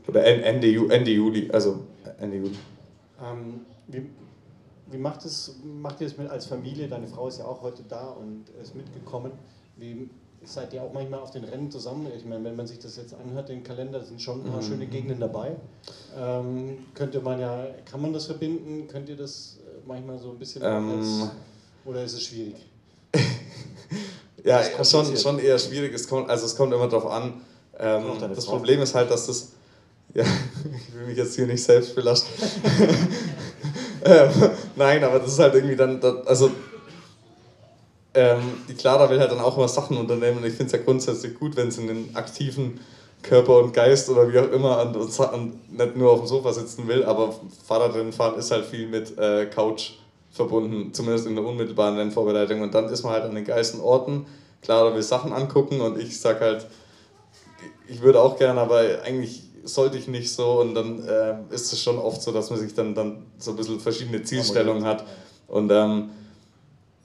[0.07, 1.79] Oder Ende, Ende Juli, also
[2.19, 2.57] Ende Juli.
[3.19, 4.07] Ähm, wie,
[4.91, 6.87] wie macht, es, macht ihr es mit als Familie?
[6.87, 9.31] Deine Frau ist ja auch heute da und ist mitgekommen.
[9.77, 10.11] Wie
[10.43, 12.07] seid ihr auch manchmal auf den Rennen zusammen?
[12.15, 14.65] Ich meine, wenn man sich das jetzt anhört, den Kalender, sind schon ein paar mhm.
[14.65, 15.55] schöne Gegenden dabei.
[16.17, 18.87] Ähm, könnte man ja, kann man das verbinden?
[18.87, 21.31] Könnt ihr das äh, manchmal so ein bisschen ähm, als,
[21.85, 22.55] oder ist es schwierig?
[24.43, 25.93] ja, schon, schon eher schwierig.
[25.93, 27.41] Es kommt, also es kommt immer darauf an.
[27.79, 28.03] Ähm,
[28.33, 29.49] das Problem ist halt, dass das
[30.13, 30.23] ja,
[30.87, 32.29] ich will mich jetzt hier nicht selbst belasten.
[34.05, 34.29] ähm,
[34.75, 36.51] nein, aber das ist halt irgendwie dann, also
[38.17, 40.79] ähm, die Clara will halt dann auch immer Sachen unternehmen und ich finde es ja
[40.83, 42.79] grundsätzlich gut, wenn sie einen aktiven
[43.21, 46.87] Körper und Geist oder wie auch immer und, und nicht nur auf dem Sofa sitzen
[46.87, 47.33] will, aber
[47.65, 49.91] Fahrradrennen fahren ist halt viel mit äh, Couch
[50.31, 52.61] verbunden, zumindest in der unmittelbaren Rennvorbereitung.
[52.61, 54.25] Und dann ist man halt an den geilsten Orten.
[54.61, 56.67] Clara will Sachen angucken und ich sag halt,
[57.87, 60.61] ich würde auch gerne, aber eigentlich sollte ich nicht so.
[60.61, 63.57] Und dann äh, ist es schon oft so, dass man sich dann, dann so ein
[63.57, 65.03] bisschen verschiedene Zielstellungen hat.
[65.47, 66.09] Und ähm,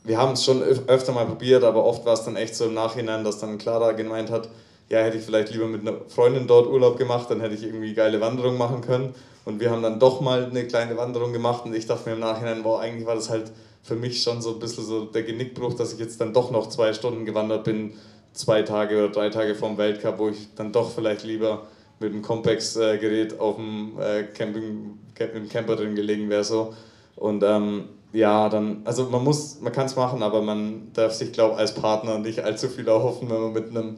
[0.04, 2.74] wir haben es schon öfter mal probiert, aber oft war es dann echt so im
[2.74, 4.48] Nachhinein, dass dann Clara gemeint hat,
[4.88, 7.94] ja, hätte ich vielleicht lieber mit einer Freundin dort Urlaub gemacht, dann hätte ich irgendwie
[7.94, 9.14] geile Wanderung machen können.
[9.44, 12.20] Und wir haben dann doch mal eine kleine Wanderung gemacht und ich dachte mir im
[12.20, 13.50] Nachhinein, wow, eigentlich war das halt
[13.82, 16.68] für mich schon so ein bisschen so der Genickbruch, dass ich jetzt dann doch noch
[16.68, 17.94] zwei Stunden gewandert bin,
[18.32, 21.66] zwei Tage oder drei Tage vorm Weltcup, wo ich dann doch vielleicht lieber
[21.98, 24.98] mit dem Compex-Gerät auf dem äh, Camping,
[25.34, 26.44] im Camper drin gelegen wäre.
[26.44, 26.74] So.
[27.16, 31.32] Und ähm, ja, dann, also man muss, man kann es machen, aber man darf sich,
[31.32, 33.96] glaube ich, als Partner nicht allzu viel erhoffen, wenn man mit einem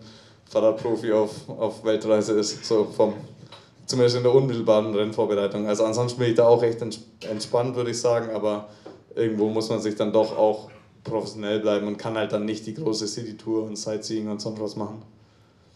[0.49, 3.15] Fahrradprofi auf, auf Weltreise ist, so vom,
[3.87, 5.67] zumindest in der unmittelbaren Rennvorbereitung.
[5.67, 8.69] Also ansonsten bin ich da auch recht entspannt, würde ich sagen, aber
[9.17, 10.71] irgendwo muss man sich dann doch auch
[11.03, 14.77] professionell bleiben und kann halt dann nicht die große City-Tour und Sightseeing und sonst was
[14.77, 15.03] machen.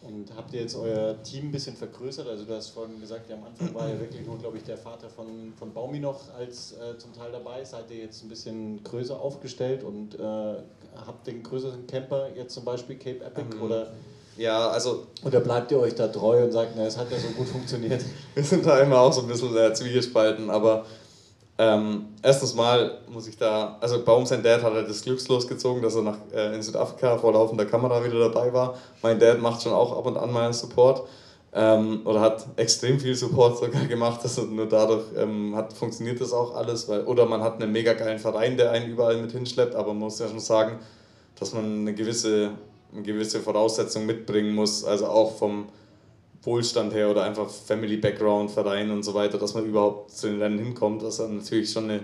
[0.09, 2.27] Und habt ihr jetzt euer Team ein bisschen vergrößert?
[2.27, 4.79] Also du hast vorhin gesagt, ja, am Anfang war ja wirklich nur, glaube ich, der
[4.79, 7.63] Vater von, von Baumi noch als äh, zum Teil dabei.
[7.65, 10.55] Seid ihr jetzt ein bisschen größer aufgestellt und äh,
[11.07, 13.63] habt den größeren Camper jetzt zum Beispiel Cape Epic mhm.
[13.63, 13.93] oder
[14.39, 15.09] ja, also.
[15.25, 18.05] Oder bleibt ihr euch da treu und sagt, na, es hat ja so gut funktioniert?
[18.35, 20.87] Wir sind da immer auch so ein bisschen äh, zwiegespalten, aber
[21.61, 25.83] ähm, erstens mal muss ich da, also Baum sein Dad hat halt das Glückslos gezogen,
[25.83, 28.75] dass er nach, äh, in Südafrika vor laufender Kamera wieder dabei war.
[29.03, 31.03] Mein Dad macht schon auch ab und an mal einen Support
[31.53, 34.21] ähm, oder hat extrem viel Support sogar gemacht.
[34.23, 36.89] Also nur dadurch ähm, hat, funktioniert das auch alles.
[36.89, 39.99] Weil, oder man hat einen mega geilen Verein, der einen überall mit hinschleppt, aber man
[39.99, 40.79] muss ja schon sagen,
[41.41, 42.53] dass man eine gewisse,
[42.93, 45.67] eine gewisse Voraussetzung mitbringen muss, also auch vom
[46.43, 50.41] Wohlstand her oder einfach Family Background, Verein und so weiter, dass man überhaupt zu den
[50.41, 52.01] Rennen hinkommt, was dann natürlich schon eine,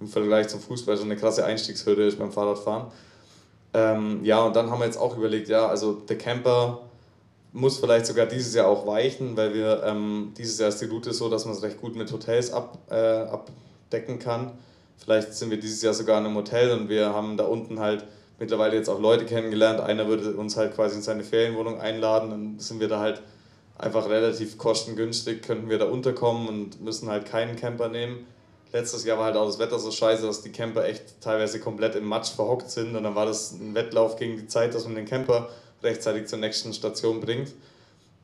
[0.00, 2.86] im Vergleich zum Fußball schon eine krasse Einstiegshürde ist beim Fahrradfahren.
[3.74, 6.80] Ähm, ja, und dann haben wir jetzt auch überlegt, ja, also der Camper
[7.52, 11.12] muss vielleicht sogar dieses Jahr auch weichen, weil wir ähm, dieses Jahr ist die Route
[11.12, 14.52] so, dass man es recht gut mit Hotels ab, äh, abdecken kann.
[14.98, 18.04] Vielleicht sind wir dieses Jahr sogar in einem Hotel und wir haben da unten halt
[18.38, 19.80] mittlerweile jetzt auch Leute kennengelernt.
[19.80, 23.22] Einer würde uns halt quasi in seine Ferienwohnung einladen, dann sind wir da halt
[23.78, 28.26] einfach relativ kostengünstig könnten wir da unterkommen und müssen halt keinen Camper nehmen.
[28.72, 31.94] Letztes Jahr war halt auch das Wetter so scheiße, dass die Camper echt teilweise komplett
[31.94, 34.94] im Matsch verhockt sind und dann war das ein Wettlauf gegen die Zeit, dass man
[34.94, 35.48] den Camper
[35.82, 37.52] rechtzeitig zur nächsten Station bringt.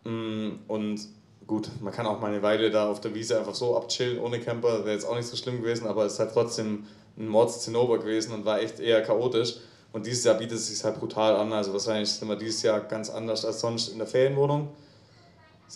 [0.04, 1.00] Mm, und
[1.46, 4.40] gut, man kann auch mal eine Weile da auf der Wiese einfach so abchillen ohne
[4.40, 7.98] Camper, wäre jetzt auch nicht so schlimm gewesen, aber es ist halt trotzdem ein Mordszinnober
[7.98, 9.56] gewesen und war echt eher chaotisch.
[9.92, 11.52] Und dieses Jahr bietet es sich halt brutal an.
[11.52, 14.70] Also wahrscheinlich sind wir dieses Jahr ganz anders als sonst in der Ferienwohnung.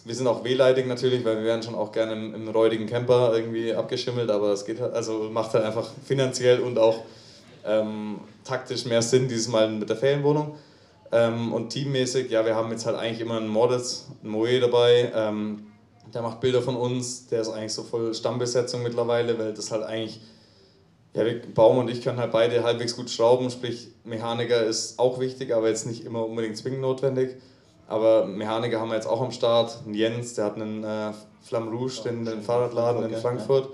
[0.05, 3.32] Wir sind auch wehleidig natürlich, weil wir wären schon auch gerne im, im räudigen Camper
[3.35, 7.02] irgendwie abgeschimmelt, aber es geht halt, also macht halt einfach finanziell und auch
[7.64, 10.56] ähm, taktisch mehr Sinn dieses Mal mit der Ferienwohnung.
[11.12, 15.12] Ähm, und teammäßig, ja, wir haben jetzt halt eigentlich immer einen Moritz, einen Moe dabei.
[15.14, 15.66] Ähm,
[16.12, 19.82] der macht Bilder von uns, der ist eigentlich so voll Stammbesetzung mittlerweile, weil das halt
[19.82, 20.20] eigentlich,
[21.14, 21.24] ja,
[21.55, 25.68] Baum und ich können halt beide halbwegs gut schrauben, sprich Mechaniker ist auch wichtig, aber
[25.68, 27.36] jetzt nicht immer unbedingt zwingend notwendig.
[27.88, 29.78] Aber Mechaniker haben wir jetzt auch am Start.
[29.92, 33.68] Jens, der hat einen äh, Flamme Rouge, den, den Fahrradladen in Frankfurt.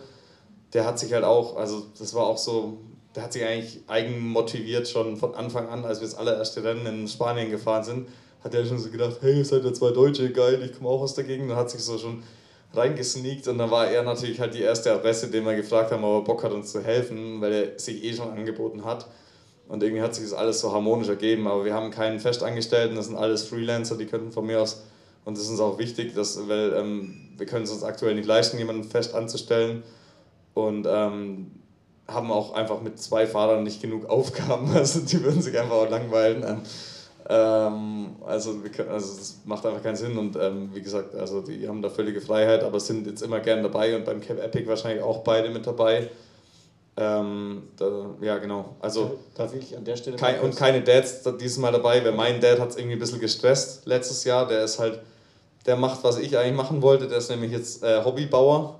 [0.75, 2.79] Der hat sich halt auch, also das war auch so
[3.15, 6.87] der hat sich eigentlich eigen motiviert schon von Anfang an, als wir das allererste Rennen
[6.87, 8.09] in Spanien gefahren sind,
[8.43, 11.03] hat er schon so gedacht, hey, ihr seid ja zwei Deutsche, geil, ich komme auch
[11.03, 12.23] aus der Gegend und hat sich so schon
[12.75, 16.23] reingesneakt und dann war er natürlich halt die erste Adresse, den wir gefragt haben, ob
[16.23, 19.07] er Bock hat uns zu helfen, weil er sich eh schon angeboten hat.
[19.73, 23.07] Und irgendwie hat sich das alles so harmonisch ergeben, aber wir haben keinen Festangestellten, das
[23.07, 24.83] sind alles Freelancer, die könnten von mir aus,
[25.25, 28.27] und das ist uns auch wichtig, dass, weil ähm, wir können es uns aktuell nicht
[28.27, 29.83] leisten, jemanden fest anzustellen.
[30.53, 31.53] Und ähm,
[32.07, 35.91] haben auch einfach mit zwei Fahrern nicht genug Aufgaben, also die würden sich einfach auch
[35.91, 36.45] langweilen.
[37.31, 41.41] Ähm, also, wir können, also das macht einfach keinen Sinn und ähm, wie gesagt, also
[41.41, 44.69] die haben da völlige Freiheit, aber sind jetzt immer gern dabei und beim Cap Epic
[44.69, 46.11] wahrscheinlich auch beide mit dabei.
[46.97, 48.77] Ähm, da, ja, genau.
[48.81, 52.41] Also, Darf ich an der Stelle kein, und keine Dads dieses Mal dabei, weil mein
[52.41, 54.47] Dad hat es irgendwie ein bisschen gestresst letztes Jahr.
[54.47, 55.01] Der ist halt,
[55.65, 57.09] der macht, was ich eigentlich machen wollte.
[57.09, 58.79] Der ist nämlich jetzt äh, Hobbybauer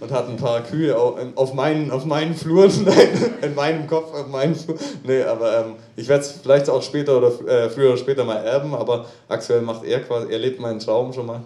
[0.00, 2.86] und hat ein paar Kühe auf meinen, auf meinen Fluren,
[3.42, 4.78] in meinem Kopf, auf meinen Fluren.
[5.02, 8.36] Nee, aber ähm, ich werde es vielleicht auch später oder äh, früher oder später mal
[8.36, 11.40] erben, aber aktuell macht er quasi, er lebt meinen Traum schon mal.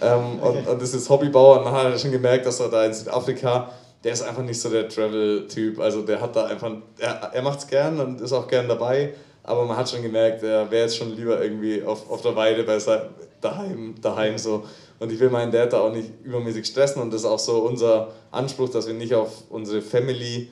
[0.00, 0.58] Ähm, okay.
[0.58, 3.70] und, und das ist Hobbybauer und man hat schon gemerkt, dass er da in Südafrika,
[4.04, 7.60] der ist einfach nicht so der Travel-Typ, also der hat da einfach, er, er macht
[7.60, 10.96] es gern und ist auch gern dabei, aber man hat schon gemerkt, er wäre jetzt
[10.96, 13.02] schon lieber irgendwie auf, auf der Weide bei sein,
[13.40, 14.64] daheim, daheim so.
[14.98, 17.58] Und ich will meinen Dad da auch nicht übermäßig stressen und das ist auch so
[17.58, 20.48] unser Anspruch, dass wir nicht auf unsere Family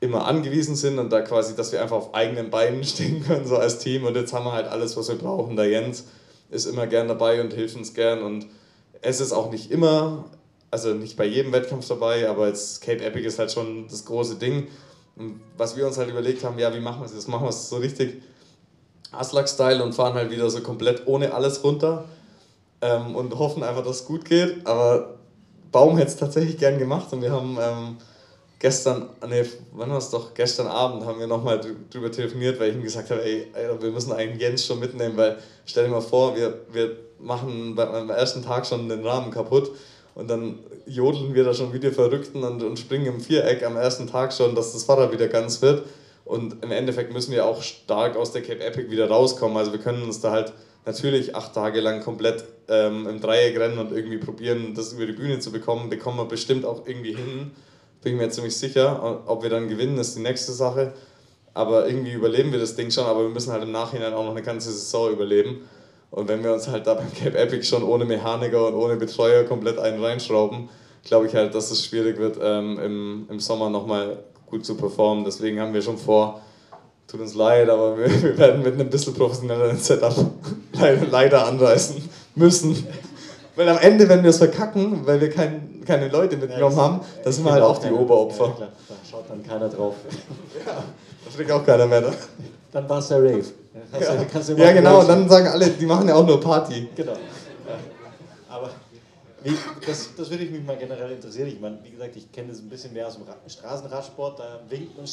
[0.00, 3.56] immer angewiesen sind und da quasi, dass wir einfach auf eigenen Beinen stehen können, so
[3.56, 4.04] als Team.
[4.04, 5.56] Und jetzt haben wir halt alles, was wir brauchen.
[5.56, 6.04] Der Jens
[6.50, 8.22] ist immer gern dabei und hilft uns gern.
[8.22, 8.46] Und
[9.00, 10.24] es ist auch nicht immer,
[10.70, 14.36] also nicht bei jedem Wettkampf dabei, aber jetzt Cape Epic ist halt schon das große
[14.36, 14.68] Ding.
[15.16, 17.28] Und was wir uns halt überlegt haben, ja, wie machen wir es jetzt?
[17.28, 18.22] Machen wir es so richtig
[19.12, 22.04] Aslak-Style und fahren halt wieder so komplett ohne alles runter
[22.82, 24.66] ähm, und hoffen einfach, dass es gut geht.
[24.66, 25.18] Aber
[25.72, 27.96] Baum hätte es tatsächlich gern gemacht und wir haben ähm,
[28.58, 30.34] gestern, nee, wann war es doch?
[30.34, 33.90] Gestern Abend haben wir nochmal drüber telefoniert, weil ich ihm gesagt habe, ey, Alter, wir
[33.90, 38.42] müssen eigentlich Jens schon mitnehmen, weil stell dir mal vor, wir, wir machen beim ersten
[38.42, 39.72] Tag schon den Rahmen kaputt
[40.18, 43.76] und dann jodeln wir da schon wie die Verrückten und, und springen im Viereck am
[43.76, 45.86] ersten Tag schon, dass das Fahrrad wieder ganz wird.
[46.24, 49.56] Und im Endeffekt müssen wir auch stark aus der Cape Epic wieder rauskommen.
[49.56, 50.52] Also wir können uns da halt
[50.84, 55.12] natürlich acht Tage lang komplett ähm, im Dreieck rennen und irgendwie probieren, das über die
[55.12, 57.52] Bühne zu bekommen, bekommen wir bestimmt auch irgendwie hin.
[58.02, 59.22] Bin ich mir ziemlich sicher.
[59.26, 60.94] Ob wir dann gewinnen, ist die nächste Sache.
[61.54, 64.32] Aber irgendwie überleben wir das Ding schon, aber wir müssen halt im Nachhinein auch noch
[64.32, 65.60] eine ganze Saison überleben.
[66.10, 69.44] Und wenn wir uns halt da beim Cape Epic schon ohne Mechaniker und ohne Betreuer
[69.44, 70.68] komplett einen reinschrauben,
[71.04, 75.24] glaube ich halt, dass es schwierig wird, ähm, im, im Sommer nochmal gut zu performen.
[75.24, 76.40] Deswegen haben wir schon vor,
[77.06, 80.14] tut uns leid, aber wir, wir werden mit einem bisschen professionelleren Setup
[80.72, 81.96] leider, leider anreißen
[82.34, 82.86] müssen.
[83.56, 87.00] Weil am Ende, wenn wir es verkacken, weil wir kein, keine Leute mitgenommen ja, haben,
[87.24, 88.46] dann sind wir halt auch die Oberopfer.
[88.46, 88.68] Ja, klar.
[88.88, 89.96] Da schaut dann keiner drauf.
[90.66, 90.74] ja,
[91.24, 92.12] da steckt auch keiner mehr da.
[92.70, 93.44] Dann war es der Rave.
[94.00, 96.88] Ja, ja genau, und dann sagen alle, die machen ja auch nur Party.
[96.94, 97.14] Genau.
[99.42, 99.54] Wie,
[99.86, 101.46] das, das würde mich mal generell interessieren.
[101.46, 104.40] Ich meine, wie gesagt, ich kenne das ein bisschen mehr aus dem Straßenradsport.
[104.40, 105.06] Da winkt man,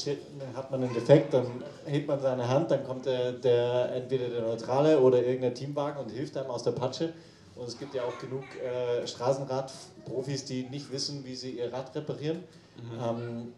[0.56, 1.46] hat man einen Defekt, dann
[1.86, 6.10] hebt man seine Hand, dann kommt der, der entweder der Neutrale oder irgendein Teamwagen und
[6.10, 7.14] hilft einem aus der Patsche.
[7.56, 11.96] Und es gibt ja auch genug äh, Straßenradprofis, die nicht wissen, wie sie ihr Rad
[11.96, 12.40] reparieren.
[12.78, 13.04] Mhm.
[13.04, 13.54] Ähm,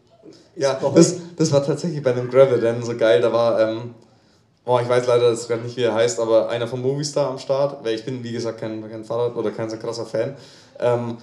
[0.57, 3.21] ja, das, das war tatsächlich bei einem Gravel-Rennen so geil.
[3.21, 3.95] Da war ähm,
[4.69, 7.85] Oh, ich weiß leider das nicht, wie er heißt, aber einer vom Movistar am Start,
[7.85, 10.35] weil ich bin, wie gesagt, kein, kein Fahrrad oder kein so krasser Fan.
[10.81, 11.19] Ähm,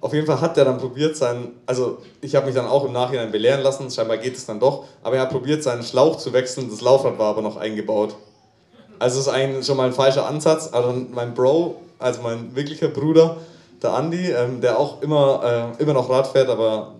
[0.00, 2.92] auf jeden Fall hat der dann probiert, sein, also ich habe mich dann auch im
[2.92, 6.32] Nachhinein belehren lassen, scheinbar geht es dann doch, aber er hat probiert, seinen Schlauch zu
[6.32, 8.16] wechseln, das Laufrad war aber noch eingebaut.
[8.98, 10.70] Also ist eigentlich schon mal ein falscher Ansatz.
[10.72, 13.36] Also mein Bro, also mein wirklicher Bruder,
[13.82, 16.94] der Andi, ähm, der auch immer, äh, immer noch Rad fährt, aber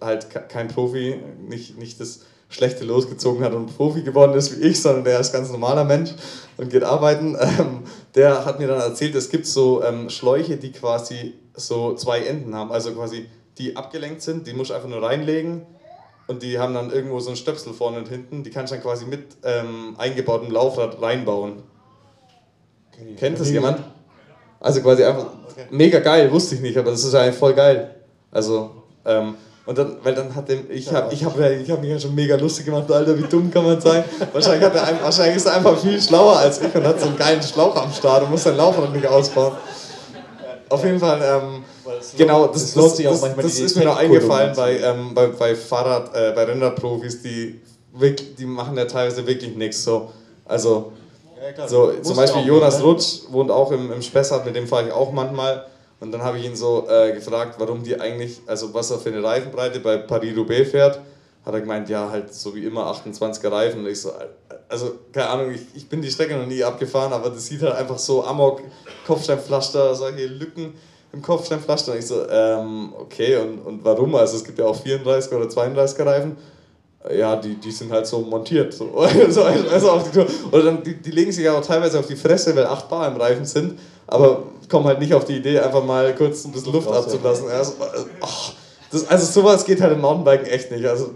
[0.00, 2.20] halt kein Profi, nicht, nicht das
[2.56, 6.10] schlechte losgezogen hat und Profi geworden ist wie ich, sondern der ist ganz normaler Mensch
[6.56, 7.36] und geht arbeiten.
[7.58, 7.82] Ähm,
[8.14, 12.54] der hat mir dann erzählt, es gibt so ähm, Schläuche, die quasi so zwei Enden
[12.54, 13.26] haben, also quasi
[13.58, 15.62] die abgelenkt sind, die musst du einfach nur reinlegen
[16.26, 18.82] und die haben dann irgendwo so einen Stöpsel vorne und hinten, die kannst du dann
[18.82, 21.62] quasi mit ähm, eingebautem Laufrad reinbauen.
[22.92, 23.14] Okay.
[23.18, 23.82] Kennt das jemand?
[24.60, 25.66] Also quasi einfach okay.
[25.70, 27.94] mega geil, wusste ich nicht, aber das ist ja eigentlich voll geil.
[28.30, 29.34] Also, ähm,
[29.66, 32.14] und dann, weil dann hat dem, ich habe ich hab, ich hab mich ja schon
[32.14, 34.04] mega lustig gemacht, Alter, wie dumm kann man sein?
[34.32, 37.16] Wahrscheinlich, hat er, wahrscheinlich ist er einfach viel schlauer als ich und hat so einen
[37.16, 39.54] geilen Schlauch am Start und muss sein Laufrad nicht ausbauen.
[40.68, 41.64] Auf jeden Fall, ähm,
[42.16, 46.32] genau, das, das, das, das ist mir noch eingefallen bei, ähm, bei, bei Fahrrad, äh,
[46.32, 47.60] bei Renderprofis, die,
[47.92, 49.82] wirklich, die machen ja teilweise wirklich nichts.
[49.82, 50.10] So.
[50.44, 50.92] Also,
[51.56, 54.92] ja, so, zum Beispiel Jonas Rutsch wohnt auch im, im Spessart, mit dem fahre ich
[54.92, 55.66] auch manchmal.
[55.98, 59.08] Und dann habe ich ihn so äh, gefragt, warum die eigentlich, also was er für
[59.08, 61.00] eine Reifenbreite bei Paris-Roubaix fährt.
[61.44, 63.80] Hat er gemeint, ja, halt so wie immer 28er Reifen.
[63.80, 64.12] Und ich so,
[64.68, 67.74] also keine Ahnung, ich, ich bin die Strecke noch nie abgefahren, aber das sieht halt
[67.74, 68.62] einfach so amok,
[69.06, 70.74] Kopfsteinpflaster, solche Lücken
[71.12, 71.92] im Kopfsteinpflaster.
[71.92, 74.14] Und ich so, ähm, okay, und, und warum?
[74.16, 76.36] Also es gibt ja auch 34er oder 32er Reifen
[77.14, 78.74] ja, die, die sind halt so montiert.
[78.76, 78.90] So.
[78.96, 80.26] also, auf die Tour.
[80.52, 83.08] Oder dann, die, die legen sich ja auch teilweise auf die Fresse, weil 8 Bar
[83.08, 86.72] im Reifen sind, aber kommen halt nicht auf die Idee, einfach mal kurz ein bisschen
[86.72, 87.48] Luft abzulassen.
[87.50, 87.74] Also,
[88.20, 88.26] oh,
[88.90, 90.86] das, also sowas geht halt im Mountainbiken echt nicht.
[90.86, 91.10] Also,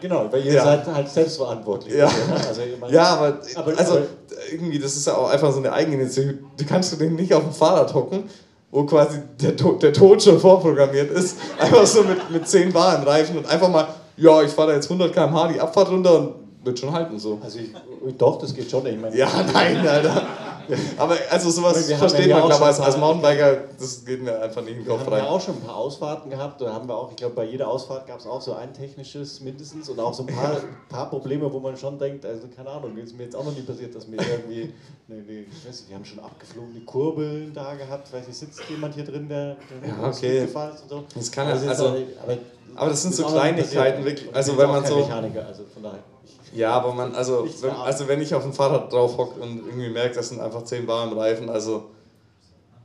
[0.00, 0.64] genau, weil ihr ja.
[0.64, 1.94] seid halt selbstverantwortlich.
[1.94, 2.10] Ja,
[2.48, 4.06] also, ja aber, aber, also aber,
[4.52, 6.38] irgendwie, das ist ja auch einfach so eine Eigeninitiative.
[6.56, 8.24] Du kannst du nicht auf dem Fahrrad hocken,
[8.70, 13.04] wo quasi der, der Tod schon vorprogrammiert ist, einfach so mit, mit 10 Bar im
[13.04, 13.86] Reifen und einfach mal
[14.16, 16.34] ja, ich fahre da jetzt 100 km/h die Abfahrt runter und
[16.64, 17.38] wird schon halten so.
[17.42, 17.70] Also ich,
[18.16, 18.86] doch, das geht schon.
[18.86, 20.26] Ich meine, ja, nein, Alter.
[20.96, 24.76] Aber also sowas wir versteht man, glaube ich, als, Mountainbiker, das geht mir einfach nicht
[24.76, 25.10] in den Kopf rein.
[25.10, 27.34] Wir haben ja auch schon ein paar Ausfahrten gehabt, da haben wir auch, ich glaube,
[27.34, 30.56] bei jeder Ausfahrt gab es auch so ein technisches mindestens und auch so ein paar,
[30.88, 33.62] paar Probleme, wo man schon denkt, also keine Ahnung, ist mir jetzt auch noch nie
[33.62, 34.72] passiert, dass mir irgendwie,
[35.08, 38.60] ne, ne, ich weiß nicht, die haben schon abgeflogene Kurbeln da gehabt, weiß nicht, sitzt
[38.68, 40.40] jemand hier drin, der, der ja, okay.
[40.40, 41.04] gefallen ist und so.
[41.14, 42.38] Das kann also, also aber
[42.76, 44.34] aber das sind so Kleinigkeiten, wirklich.
[44.34, 44.98] Also wenn man so.
[44.98, 46.02] Mechaniker, also von daher.
[46.56, 49.90] Ja, aber man, also wenn, also wenn ich auf dem Fahrrad drauf hocke und irgendwie
[49.90, 51.90] merke, das sind einfach 10 Bar im Reifen, also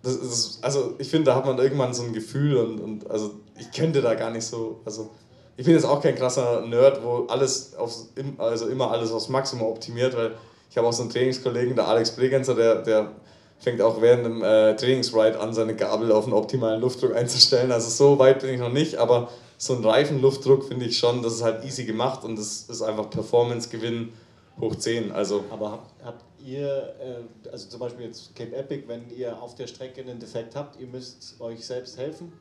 [0.03, 3.35] das ist, also ich finde, da hat man irgendwann so ein Gefühl und, und also
[3.57, 5.11] ich könnte da gar nicht so, also
[5.56, 9.68] ich bin jetzt auch kein krasser Nerd, wo alles aufs, also immer alles aufs Maximum
[9.68, 10.31] optimiert, weil
[10.69, 13.11] ich habe auch so einen Trainingskollegen, der Alex Bregenzer, der, der
[13.60, 17.72] fängt auch während dem äh, Trainingsride an, seine Gabel auf einen optimalen Luftdruck einzustellen.
[17.72, 19.30] Also so weit bin ich noch nicht, aber
[19.62, 23.12] so ein Reifenluftdruck finde ich schon, das ist halt easy gemacht und das ist einfach
[23.12, 24.12] Performance-Gewinn
[24.60, 25.12] hoch 10.
[25.12, 29.54] Also Aber habt, habt ihr, äh, also zum Beispiel jetzt Cape Epic, wenn ihr auf
[29.54, 32.34] der Strecke einen Defekt habt, ihr müsst euch selbst helfen?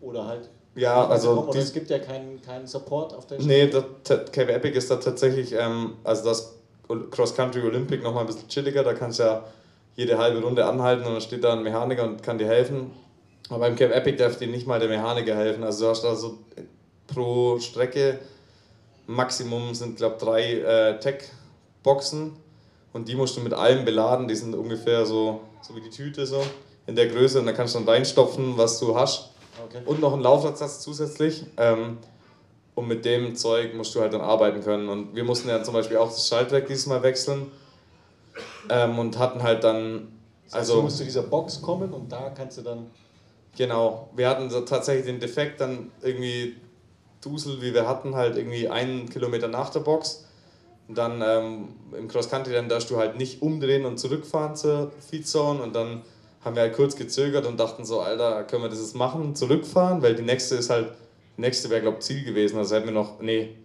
[0.00, 3.66] Oder halt ja, also die, es gibt ja keinen, keinen Support auf der Strecke.
[3.66, 6.56] Nee, das, Cape Epic ist da tatsächlich, ähm, also das
[7.12, 9.44] Cross Country Olympic nochmal ein bisschen chilliger, da kannst du ja
[9.94, 12.90] jede halbe Runde anhalten und dann steht da ein Mechaniker und kann dir helfen.
[13.48, 15.64] Aber beim Camp Epic darf dir nicht mal der Mechaniker helfen.
[15.64, 16.38] Also du hast da so
[17.06, 18.18] pro Strecke
[19.06, 22.32] Maximum sind, glaube ich, drei äh, Tech-Boxen
[22.94, 24.28] und die musst du mit allem beladen.
[24.28, 26.42] Die sind ungefähr so, so wie die Tüte so
[26.86, 29.30] in der Größe und da kannst du dann reinstopfen, was du hast.
[29.66, 29.82] Okay.
[29.84, 31.44] Und noch einen Laufradsatz zusätzlich.
[31.56, 31.98] Ähm,
[32.74, 34.88] und mit dem Zeug musst du halt dann arbeiten können.
[34.88, 37.50] Und wir mussten ja zum Beispiel auch das Schaltwerk dieses Mal wechseln
[38.68, 40.08] ähm, und hatten halt dann.
[40.44, 42.90] Das heißt, also, du musst zu dieser Box kommen und da kannst du dann.
[43.56, 46.56] Genau, wir hatten so tatsächlich den Defekt dann irgendwie
[47.20, 50.26] Dusel, wie wir hatten, halt irgendwie einen Kilometer nach der Box.
[50.88, 55.62] Und dann ähm, im Cross-Country, dann darfst du halt nicht umdrehen und zurückfahren zur Feedzone.
[55.62, 56.02] Und dann
[56.44, 60.02] haben wir halt kurz gezögert und dachten so, Alter, können wir das jetzt machen, zurückfahren?
[60.02, 60.92] Weil die nächste ist halt,
[61.38, 62.58] die nächste wäre, glaube ich, Ziel gewesen.
[62.58, 63.56] Also hätten wir noch, nee,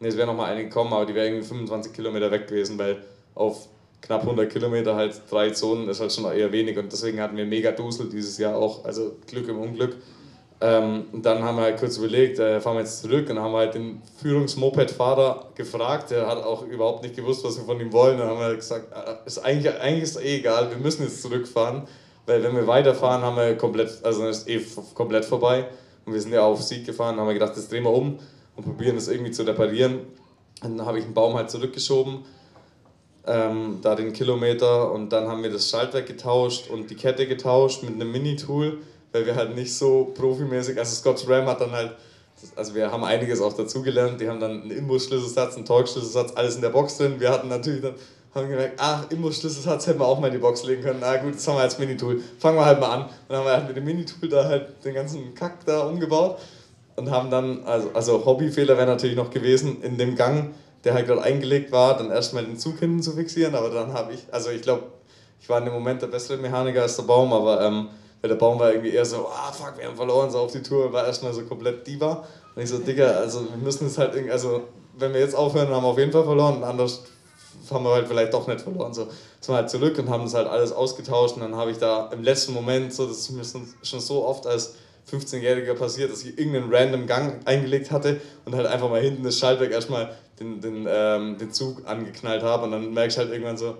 [0.00, 2.78] nee es wäre noch mal eine gekommen, aber die wäre irgendwie 25 Kilometer weg gewesen,
[2.78, 3.02] weil
[3.34, 3.68] auf
[4.02, 7.44] knapp 100 Kilometer halt drei Zonen ist halt schon eher wenig und deswegen hatten wir
[7.44, 9.96] mega Dusel dieses Jahr auch, also Glück im Unglück.
[10.58, 13.52] Ähm, dann haben wir halt kurz überlegt, äh, fahren wir jetzt zurück und dann haben
[13.52, 18.16] halt den Führungsmoped-Fahrer gefragt, der hat auch überhaupt nicht gewusst, was wir von ihm wollen.
[18.16, 21.82] Dann haben wir gesagt, äh, ist eigentlich, eigentlich ist eh egal, wir müssen jetzt zurückfahren,
[22.24, 24.62] weil wenn wir weiterfahren, haben wir komplett, also dann ist eh
[24.94, 25.66] komplett vorbei.
[26.06, 28.18] Und wir sind ja auf Sieg gefahren, haben wir gedacht, das drehen wir um
[28.56, 30.00] und probieren das irgendwie zu reparieren.
[30.62, 32.24] Und dann habe ich einen Baum halt zurückgeschoben
[33.26, 37.82] ähm, da den Kilometer und dann haben wir das Schaltwerk getauscht und die Kette getauscht
[37.82, 38.78] mit einem Mini-Tool,
[39.12, 41.92] weil wir halt nicht so profimäßig, also Scott Ram hat dann halt,
[42.54, 46.62] also wir haben einiges auch dazugelernt, die haben dann einen Imbusschlüsselsatz, einen Torx-Schlüsselsatz, alles in
[46.62, 47.94] der Box drin, wir hatten natürlich dann,
[48.34, 51.34] haben gemerkt, ach, Imbusschlüsselsatz hätten wir auch mal in die Box legen können, na gut,
[51.34, 53.02] das haben wir als Mini-Tool, fangen wir halt mal an.
[53.02, 56.38] Und dann haben wir halt mit dem Mini-Tool da halt den ganzen Kack da umgebaut
[56.96, 60.54] und haben dann, also, also Hobbyfehler wäre natürlich noch gewesen, in dem Gang,
[60.84, 64.12] der halt gerade eingelegt war, dann erstmal den Zug hinten zu fixieren, aber dann habe
[64.12, 64.84] ich, also ich glaube,
[65.40, 67.88] ich war in dem Moment der bessere Mechaniker als der Baum, aber ähm,
[68.22, 70.92] der Baum war irgendwie eher so, ah fuck, wir haben verloren, so auf die Tour,
[70.92, 72.24] war erstmal so komplett Diva.
[72.54, 74.62] Und ich so, Digga, also wir müssen es halt irgendwie, also
[74.98, 77.02] wenn wir jetzt aufhören, haben wir auf jeden Fall verloren, anders
[77.70, 78.94] haben wir halt vielleicht doch nicht verloren.
[78.94, 79.04] So,
[79.40, 82.10] sind wir halt zurück und haben das halt alles ausgetauscht und dann habe ich da
[82.12, 83.44] im letzten Moment, so, das ist mir
[83.82, 84.74] schon so oft als
[85.10, 89.38] 15-Jähriger passiert, dass ich irgendeinen random Gang eingelegt hatte und halt einfach mal hinten das
[89.38, 93.56] Schaltwerk erstmal den, den, ähm, den Zug angeknallt habe und dann merke ich halt irgendwann
[93.56, 93.76] so,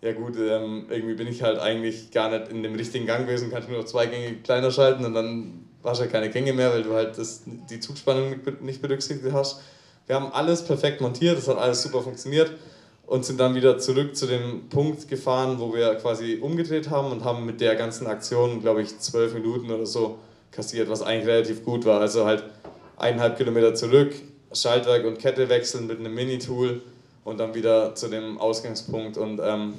[0.00, 3.50] ja gut, ähm, irgendwie bin ich halt eigentlich gar nicht in dem richtigen Gang gewesen,
[3.50, 6.52] kann ich nur noch zwei Gänge kleiner schalten und dann hast du halt keine Gänge
[6.52, 9.60] mehr, weil du halt das, die Zugspannung nicht berücksichtigt hast.
[10.06, 12.52] Wir haben alles perfekt montiert, das hat alles super funktioniert
[13.06, 17.24] und sind dann wieder zurück zu dem Punkt gefahren, wo wir quasi umgedreht haben und
[17.24, 20.18] haben mit der ganzen Aktion, glaube ich, zwölf Minuten oder so
[20.50, 22.00] kassiert, was eigentlich relativ gut war.
[22.00, 22.44] Also halt
[22.96, 24.14] eineinhalb Kilometer zurück,
[24.52, 26.82] Schaltwerk und Kette wechseln mit einem Mini-Tool
[27.24, 29.16] und dann wieder zu dem Ausgangspunkt.
[29.16, 29.74] Und ähm,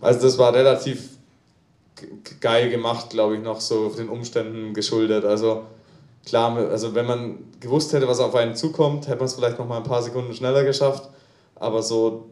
[0.00, 1.10] also das war relativ
[2.40, 5.24] geil gemacht, glaube ich, noch so den Umständen geschuldet.
[5.24, 5.64] Also
[6.26, 9.68] klar, also wenn man gewusst hätte, was auf einen zukommt, hätte man es vielleicht noch
[9.68, 11.08] mal ein paar Sekunden schneller geschafft.
[11.54, 12.26] Aber so,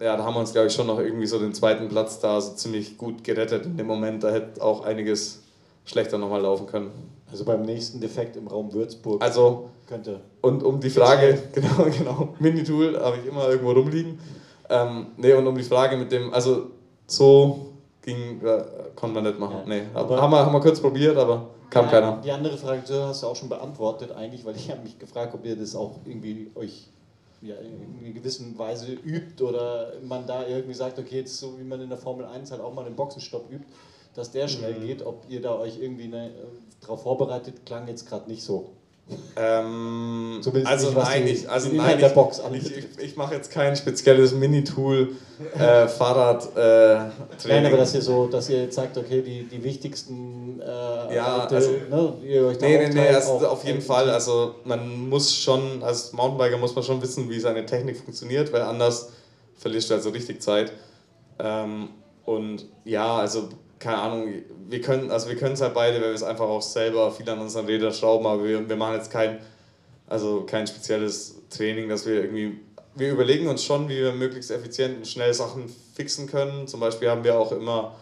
[0.00, 2.40] ja, da haben wir uns, glaube ich, schon noch irgendwie so den zweiten Platz da
[2.40, 4.22] so ziemlich gut gerettet in dem Moment.
[4.22, 5.42] Da hätte auch einiges
[5.84, 6.90] schlechter nochmal laufen können.
[7.30, 10.20] Also beim nächsten Defekt im Raum Würzburg also, könnte.
[10.40, 14.18] Und um die Frage, genau, genau, Minitool habe ich immer irgendwo rumliegen.
[14.68, 16.70] Ähm, nee, und um die Frage mit dem, also
[17.06, 18.64] so ging, äh,
[18.96, 19.58] konnte man nicht machen.
[19.60, 22.20] Ja, nee, aber haben, wir, haben wir kurz probiert, aber kam ja, keiner.
[22.24, 25.44] Die andere Frage hast du auch schon beantwortet eigentlich, weil ich habe mich gefragt, ob
[25.44, 26.88] ihr das auch irgendwie euch
[27.42, 31.64] ja, in einer gewissen Weise übt oder man da irgendwie sagt, okay, jetzt so wie
[31.64, 33.66] man in der Formel 1 halt auch mal den Boxenstopp übt
[34.14, 34.86] dass der schnell mhm.
[34.86, 35.02] geht.
[35.04, 36.30] Ob ihr da euch irgendwie ne,
[36.80, 38.70] darauf vorbereitet, klang jetzt gerade nicht so.
[39.36, 43.74] Ähm, also nicht, nein, ich, also nein, der Box ich, ich, ich mache jetzt kein
[43.74, 45.10] spezielles Mini-Tool
[45.54, 47.10] äh, Fahrrad äh,
[47.48, 51.46] Nein, aber dass ihr so, dass ihr jetzt sagt, okay, die, die wichtigsten äh, ja,
[51.46, 54.08] also, ne, ihr euch da Nee, nee, nee, also auf jeden Fall.
[54.08, 58.62] Also man muss schon, als Mountainbiker muss man schon wissen, wie seine Technik funktioniert, weil
[58.62, 59.10] anders
[59.56, 60.72] verlierst du also richtig Zeit.
[61.38, 61.88] Ähm,
[62.24, 63.48] und ja, also
[63.82, 64.32] keine Ahnung,
[64.68, 67.40] wir können also wir es halt beide, weil wir es einfach auch selber viel an
[67.40, 69.40] unseren Rädern schrauben, aber wir, wir machen jetzt kein,
[70.06, 72.60] also kein spezielles Training, dass wir irgendwie,
[72.94, 76.68] wir überlegen uns schon, wie wir möglichst effizient und schnell Sachen fixen können.
[76.68, 77.96] Zum Beispiel haben wir auch immer,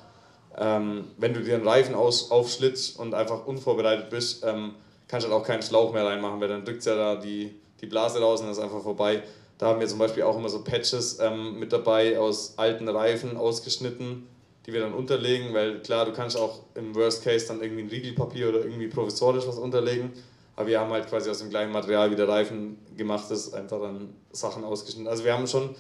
[0.58, 4.74] ähm, wenn du dir einen Reifen aus, aufschlitzt und einfach unvorbereitet bist, ähm,
[5.08, 7.86] kannst du halt auch keinen Schlauch mehr reinmachen, weil dann drückt ja da die, die
[7.86, 9.22] Blase raus und dann ist einfach vorbei.
[9.56, 13.38] Da haben wir zum Beispiel auch immer so Patches ähm, mit dabei aus alten Reifen
[13.38, 14.26] ausgeschnitten
[14.66, 17.88] die wir dann unterlegen, weil klar, du kannst auch im Worst Case dann irgendwie ein
[17.88, 20.10] Riegelpapier oder irgendwie provisorisch was unterlegen,
[20.56, 23.80] aber wir haben halt quasi aus dem gleichen Material wie der Reifen gemacht, das einfach
[23.80, 25.08] dann Sachen ausgeschnitten.
[25.08, 25.70] Also wir haben schon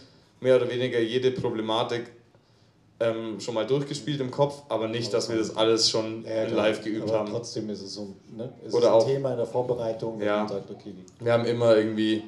[0.40, 2.10] mehr oder weniger jede Problematik
[3.00, 6.82] ähm, schon mal durchgespielt im Kopf, aber nicht, dass wir das alles schon ja, live
[6.82, 7.30] geübt aber haben.
[7.30, 8.52] Trotzdem ist es so ne?
[8.66, 11.76] es oder ist ein auch, Thema in der Vorbereitung, ja, sagt, okay, wir haben immer
[11.76, 12.24] irgendwie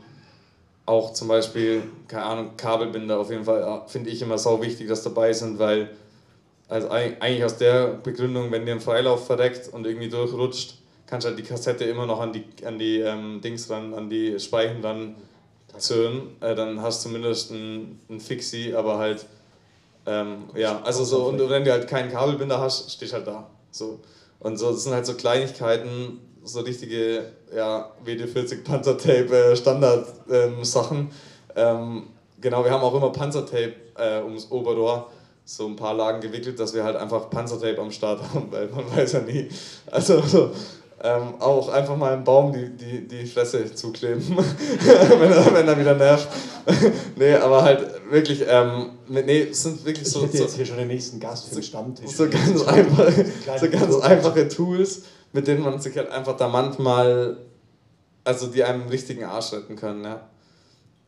[0.86, 5.02] auch zum Beispiel, keine Ahnung, Kabelbinder auf jeden Fall, finde ich immer sau wichtig, dass
[5.02, 5.90] dabei sind, weil
[6.72, 10.76] also eigentlich aus der Begründung, wenn dir ein Freilauf verreckt und irgendwie durchrutscht,
[11.06, 14.08] kannst du halt die Kassette immer noch an die, an die ähm, Dings ran, an
[14.08, 15.16] die Speichen dann
[15.76, 16.28] zören.
[16.40, 19.26] Äh, dann hast du zumindest ein, ein Fixie, aber halt,
[20.06, 23.50] ähm, ja, also so, und wenn du halt keinen Kabelbinder hast, stehst halt da.
[23.70, 24.00] So.
[24.40, 31.10] Und so, das sind halt so Kleinigkeiten, so richtige ja, WD-40 Panzertape äh, Standard-Sachen.
[31.54, 32.06] Ähm,
[32.40, 35.10] genau, wir haben auch immer Panzertape äh, ums Oberrohr
[35.56, 38.90] so ein paar Lagen gewickelt, dass wir halt einfach Panzertape am Start haben, weil man
[38.96, 39.48] weiß ja nie.
[39.90, 40.50] Also so,
[41.02, 45.78] ähm, auch einfach mal einem Baum die, die, die Fresse zukleben, wenn, er, wenn er
[45.78, 46.28] wieder nervt.
[47.16, 50.20] nee, aber halt wirklich, ähm, nee, es sind wirklich so.
[50.20, 52.10] Ich hätte jetzt hier schon den nächsten Gast für den Stammtisch.
[52.10, 53.26] So ganz, einfache,
[53.60, 55.02] so ganz einfache Tools,
[55.32, 57.36] mit denen man sich halt einfach da manchmal,
[58.24, 60.28] also die einem richtigen Arsch retten können, ja.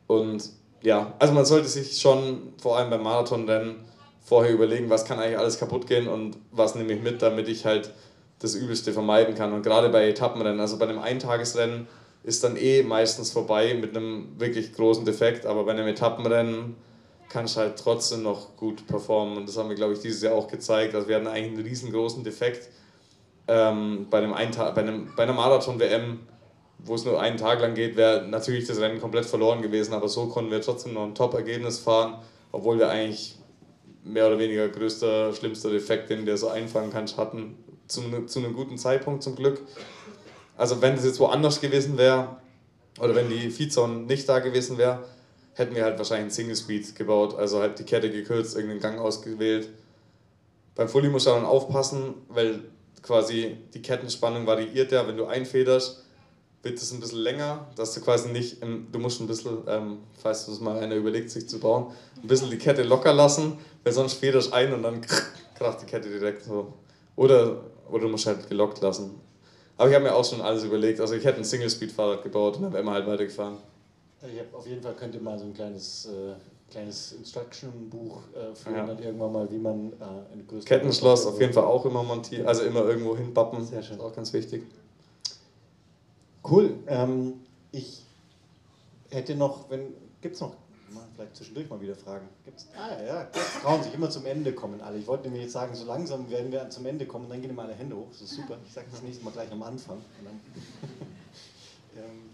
[0.07, 0.51] Und
[0.83, 3.77] ja, also man sollte sich schon, vor allem beim Marathonrennen,
[4.24, 7.66] vorher überlegen, was kann eigentlich alles kaputt gehen und was nehme ich mit, damit ich
[7.66, 7.92] halt
[8.40, 9.52] das Übelste vermeiden kann.
[9.52, 11.86] Und gerade bei Etappenrennen, also bei einem Eintagesrennen
[12.24, 16.74] ist dann eh meistens vorbei mit einem wirklich großen Defekt, aber bei einem Etappenrennen
[17.28, 19.36] kannst du halt trotzdem noch gut performen.
[19.36, 20.94] Und das haben wir, glaube ich, dieses Jahr auch gezeigt.
[20.94, 22.70] Also wir hatten eigentlich einen riesengroßen Defekt
[23.46, 26.20] ähm, bei, einem Eintag, bei, einem, bei einer Marathon-WM,
[26.78, 30.09] wo es nur einen Tag lang geht, wäre natürlich das Rennen komplett verloren gewesen, aber
[30.09, 32.18] so konnten wir trotzdem noch ein Top-Ergebnis fahren,
[32.52, 33.36] obwohl wir eigentlich
[34.05, 37.56] mehr oder weniger größter, schlimmster Defekt, den der so einfangen kann, hatten.
[37.86, 39.60] Zu, zu einem guten Zeitpunkt zum Glück.
[40.56, 42.36] Also wenn das jetzt woanders gewesen wäre,
[42.98, 45.05] oder wenn die Feedzone nicht da gewesen wäre,
[45.55, 48.98] hätten wir halt wahrscheinlich einen Single Speed gebaut, also halt die Kette gekürzt, irgendeinen Gang
[48.98, 49.68] ausgewählt.
[50.74, 52.60] Beim Fully muss man dann aufpassen, weil
[53.02, 56.03] quasi die Kettenspannung variiert ja, wenn du einfederst,
[56.65, 59.99] wird es ein bisschen länger, dass du quasi nicht, im, du musst ein bisschen, ähm,
[60.20, 63.93] falls das mal einer überlegt, sich zu bauen, ein bisschen die Kette locker lassen, weil
[63.93, 65.01] sonst federst ein und dann
[65.55, 66.73] kracht die Kette direkt so.
[67.16, 67.61] Oder,
[67.91, 69.20] oder du musst halt gelockt lassen.
[69.77, 71.01] Aber ich habe mir auch schon alles überlegt.
[71.01, 73.59] Also ich hätte ein Single-Speed-Fahrrad gebaut und dann wäre man halt weitergefahren.
[74.23, 76.35] Ich habe auf jeden Fall könnte mal so ein kleines, äh,
[76.70, 78.86] kleines Instruction-Buch äh, führen, ja.
[78.86, 80.65] dann irgendwann mal, wie man äh, eine größere.
[80.65, 83.65] Kettenschloss auf jeden Fall auch immer montieren, also immer irgendwo hinbappen.
[83.66, 83.99] Sehr schön.
[83.99, 84.62] Das ist auch ganz wichtig.
[86.49, 86.79] Cool.
[86.87, 87.41] Ähm,
[87.73, 88.03] ich
[89.11, 90.55] hätte noch, wenn gibt es noch
[91.15, 92.29] vielleicht zwischendurch mal wieder Fragen.
[92.45, 92.69] Gibt's?
[92.77, 93.25] Ah ja,
[93.62, 94.99] trauen sich immer zum Ende kommen alle.
[94.99, 97.62] Ich wollte nämlich jetzt sagen, so langsam werden wir zum Ende kommen, dann gehen immer
[97.62, 98.09] alle Hände hoch.
[98.11, 98.59] Das ist super.
[98.66, 99.99] Ich sage das nächste Mal gleich am Anfang.
[101.97, 102.31] ähm,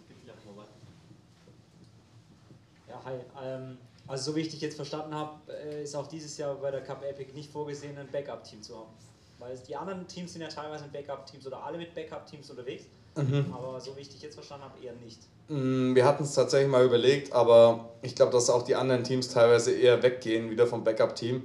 [2.89, 3.15] ja, hi.
[3.43, 6.70] Ähm, also so wie ich dich jetzt verstanden habe, äh, ist auch dieses Jahr bei
[6.70, 8.91] der Cup Epic nicht vorgesehen, ein Backup-Team zu haben.
[9.40, 12.84] Weil die anderen Teams sind ja teilweise mit Backup-Teams oder alle mit Backup-Teams unterwegs.
[13.16, 13.52] Mhm.
[13.52, 15.18] Aber so wie ich dich jetzt verstanden habe, eher nicht.
[15.48, 19.28] Mm, wir hatten es tatsächlich mal überlegt, aber ich glaube, dass auch die anderen Teams
[19.28, 21.42] teilweise eher weggehen, wieder vom Backup-Team,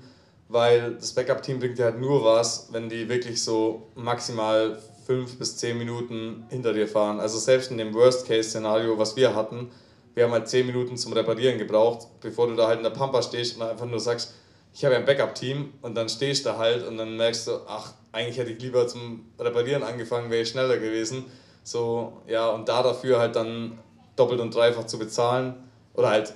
[0.48, 5.58] weil das Backup-Team bringt dir halt nur was, wenn die wirklich so maximal fünf bis
[5.58, 7.20] zehn Minuten hinter dir fahren.
[7.20, 9.72] Also selbst in dem Worst-Case-Szenario, was wir hatten,
[10.14, 13.22] wir haben halt zehn Minuten zum Reparieren gebraucht, bevor du da halt in der Pampa
[13.22, 14.34] stehst und einfach nur sagst,
[14.76, 18.38] ich habe ein Backup-Team und dann stehst du halt und dann merkst du, ach, eigentlich
[18.38, 21.24] hätte ich lieber zum Reparieren angefangen, wäre ich schneller gewesen.
[21.64, 23.80] So, ja, und da dafür halt dann
[24.18, 25.56] doppelt und dreifach zu bezahlen.
[25.94, 26.34] Oder halt,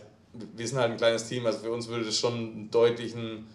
[0.56, 3.46] wir sind halt ein kleines Team, also für uns würde das schon einen deutlichen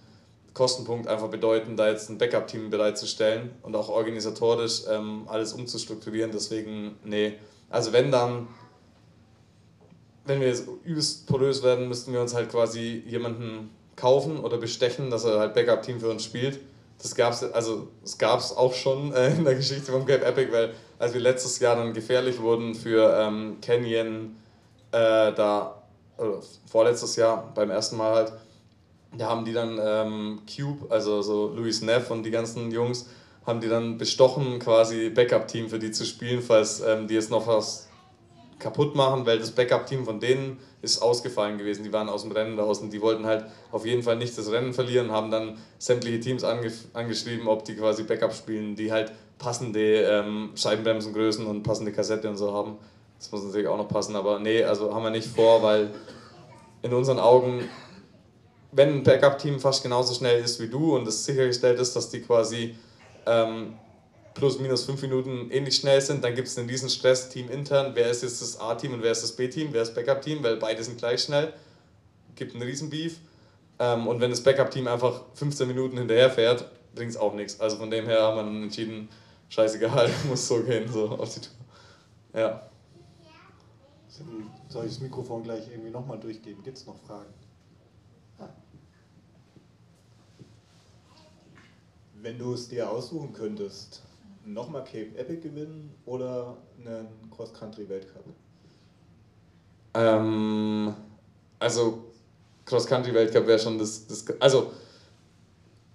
[0.52, 6.30] Kostenpunkt einfach bedeuten, da jetzt ein Backup-Team bereitzustellen und auch organisatorisch ähm, alles umzustrukturieren.
[6.30, 7.36] Deswegen, nee.
[7.70, 8.48] Also wenn dann,
[10.26, 15.10] wenn wir jetzt übelst porös werden, müssten wir uns halt quasi jemanden kaufen oder bestechen,
[15.10, 16.60] dass er halt Backup-Team für uns spielt.
[17.02, 17.18] Das
[17.52, 17.88] also
[18.18, 21.58] gab es auch schon äh, in der Geschichte vom Cape Epic, weil als wir letztes
[21.58, 24.36] Jahr dann gefährlich wurden für ähm, Canyon,
[24.92, 25.82] äh, da,
[26.16, 26.40] oder
[26.70, 28.32] vorletztes Jahr beim ersten Mal halt,
[29.16, 33.06] da haben die dann ähm, Cube, also so Louis Neff und die ganzen Jungs,
[33.46, 37.46] haben die dann bestochen, quasi Backup-Team für die zu spielen, falls ähm, die jetzt noch
[37.46, 37.88] was
[38.58, 41.84] kaputt machen, weil das Backup-Team von denen ist ausgefallen gewesen.
[41.84, 42.90] Die waren aus dem Rennen draußen.
[42.90, 46.72] Die wollten halt auf jeden Fall nicht das Rennen verlieren, haben dann sämtliche Teams ange
[46.92, 52.36] angeschrieben, ob die quasi Backup spielen, die halt passende ähm, Scheibenbremsengrößen und passende Kassette und
[52.36, 52.78] so haben.
[53.18, 55.90] Das muss natürlich auch noch passen, aber nee, also haben wir nicht vor, weil
[56.82, 57.68] in unseren Augen,
[58.72, 62.20] wenn ein Backup-Team fast genauso schnell ist wie du und es sichergestellt ist, dass die
[62.20, 62.76] quasi
[63.26, 63.74] ähm,
[64.34, 67.92] plus minus fünf Minuten ähnlich schnell sind, dann gibt es einen riesen Stress Team intern.
[67.94, 69.68] Wer ist jetzt das A-Team und wer ist das B-Team?
[69.72, 70.42] Wer ist das Backup-Team?
[70.42, 71.52] Weil beide sind gleich schnell.
[72.34, 73.18] Gibt einen riesen Beef.
[73.78, 77.60] Ähm, und wenn das Backup-Team einfach 15 Minuten hinterher fährt, bringt es auch nichts.
[77.60, 79.08] Also von dem her haben wir entschieden,
[79.48, 82.40] scheißegal, muss so gehen, so auf die Tour.
[82.40, 82.70] Ja.
[84.68, 86.62] Soll ich das Mikrofon gleich irgendwie nochmal durchgeben?
[86.62, 87.32] Gibt es noch Fragen?
[92.20, 94.02] Wenn du es dir aussuchen könntest,
[94.46, 98.24] nochmal Cape Epic gewinnen oder einen Cross-Country-Weltcup?
[99.94, 100.94] Ähm,
[101.58, 102.04] also
[102.64, 104.24] Cross-Country-Weltcup wäre schon das, das.
[104.40, 104.70] Also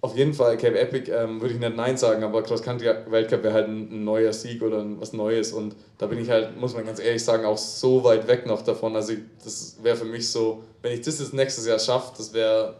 [0.02, 3.68] auf jeden Fall Cape Epic ähm, würde ich nicht Nein sagen, aber Cross-Country-Weltcup wäre halt
[3.68, 6.86] ein, ein, neuer Sieg oder ein, was Neues und da bin ich halt, muss man
[6.86, 8.96] ganz ehrlich sagen, auch so weit weg noch davon.
[8.96, 12.32] Also ich, das wäre für mich so, wenn ich das jetzt nächstes Jahr schaffe, das
[12.32, 12.76] wäre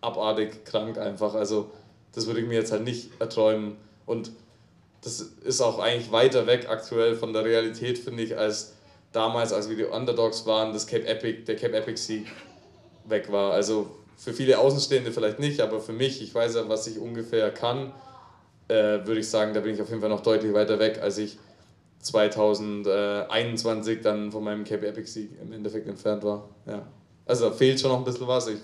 [0.00, 1.34] abartig krank einfach.
[1.34, 1.70] Also
[2.12, 3.76] das würde ich mir jetzt halt nicht erträumen
[4.06, 4.32] und
[5.02, 8.74] das ist auch eigentlich weiter weg aktuell von der Realität, finde ich, als
[9.12, 12.26] damals, als wir die Underdogs waren, das Cape Epic, der Cape Epic Sieg
[13.04, 13.52] weg war.
[13.52, 17.50] Also für viele Außenstehende vielleicht nicht, aber für mich, ich weiß ja, was ich ungefähr
[17.50, 17.92] kann,
[18.68, 21.18] äh, würde ich sagen, da bin ich auf jeden Fall noch deutlich weiter weg, als
[21.18, 21.38] ich
[22.00, 26.48] 2021 dann von meinem Cape Epic Sieg im Endeffekt entfernt war.
[26.66, 26.86] Ja.
[27.26, 28.48] Also da fehlt schon noch ein bisschen was.
[28.48, 28.58] Ich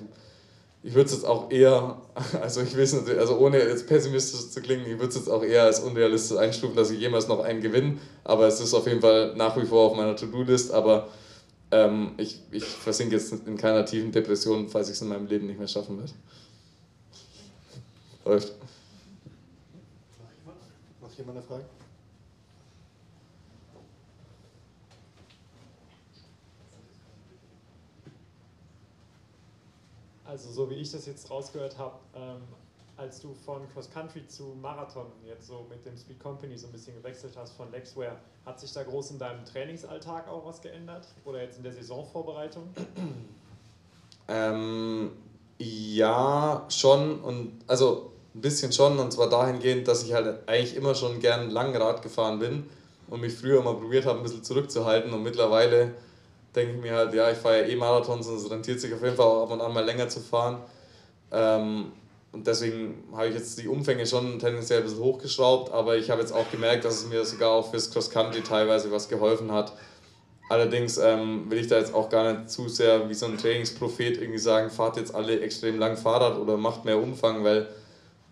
[0.82, 1.96] ich würde es jetzt auch eher,
[2.42, 5.42] also ich weiß nicht, also ohne jetzt pessimistisch zu klingen, ich würde es jetzt auch
[5.42, 9.00] eher als unrealistisch einstufen, dass ich jemals noch einen gewinne, aber es ist auf jeden
[9.00, 11.08] Fall nach wie vor auf meiner To-Do-List, aber
[11.70, 15.46] ähm, ich, ich versinke jetzt in keiner tiefen Depression, falls ich es in meinem Leben
[15.46, 16.12] nicht mehr schaffen werde.
[18.24, 18.52] Läuft.
[21.00, 21.64] Noch jemand eine Frage?
[30.32, 32.40] Also so wie ich das jetzt rausgehört habe, ähm,
[32.96, 36.72] als du von Cross Country zu Marathon jetzt so mit dem Speed Company so ein
[36.72, 41.06] bisschen gewechselt hast von Lexware, hat sich da groß in deinem Trainingsalltag auch was geändert?
[41.26, 42.62] Oder jetzt in der Saisonvorbereitung?
[44.28, 45.10] Ähm,
[45.58, 50.94] ja, schon und also ein bisschen schon und zwar dahingehend, dass ich halt eigentlich immer
[50.94, 52.70] schon gern Langrad gefahren bin
[53.08, 55.92] und mich früher immer probiert habe, ein bisschen zurückzuhalten und mittlerweile
[56.54, 59.02] denke ich mir halt, ja, ich fahre ja eh Marathons und es rentiert sich auf
[59.02, 60.58] jeden Fall auch ab und an mal länger zu fahren.
[61.30, 61.92] Ähm,
[62.32, 66.20] und deswegen habe ich jetzt die Umfänge schon tendenziell ein bisschen hochgeschraubt, aber ich habe
[66.20, 69.72] jetzt auch gemerkt, dass es mir sogar auch fürs Cross Country teilweise was geholfen hat.
[70.48, 74.20] Allerdings ähm, will ich da jetzt auch gar nicht zu sehr wie so ein Trainingsprophet
[74.20, 77.68] irgendwie sagen, fahrt jetzt alle extrem lang Fahrrad oder macht mehr Umfang, weil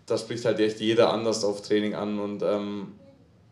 [0.05, 2.93] da spricht halt echt jeder anders auf Training an und ähm,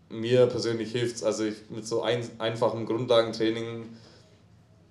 [0.10, 3.86] mir persönlich hilft es, also ich, mit so ein, einfachem Grundlagentraining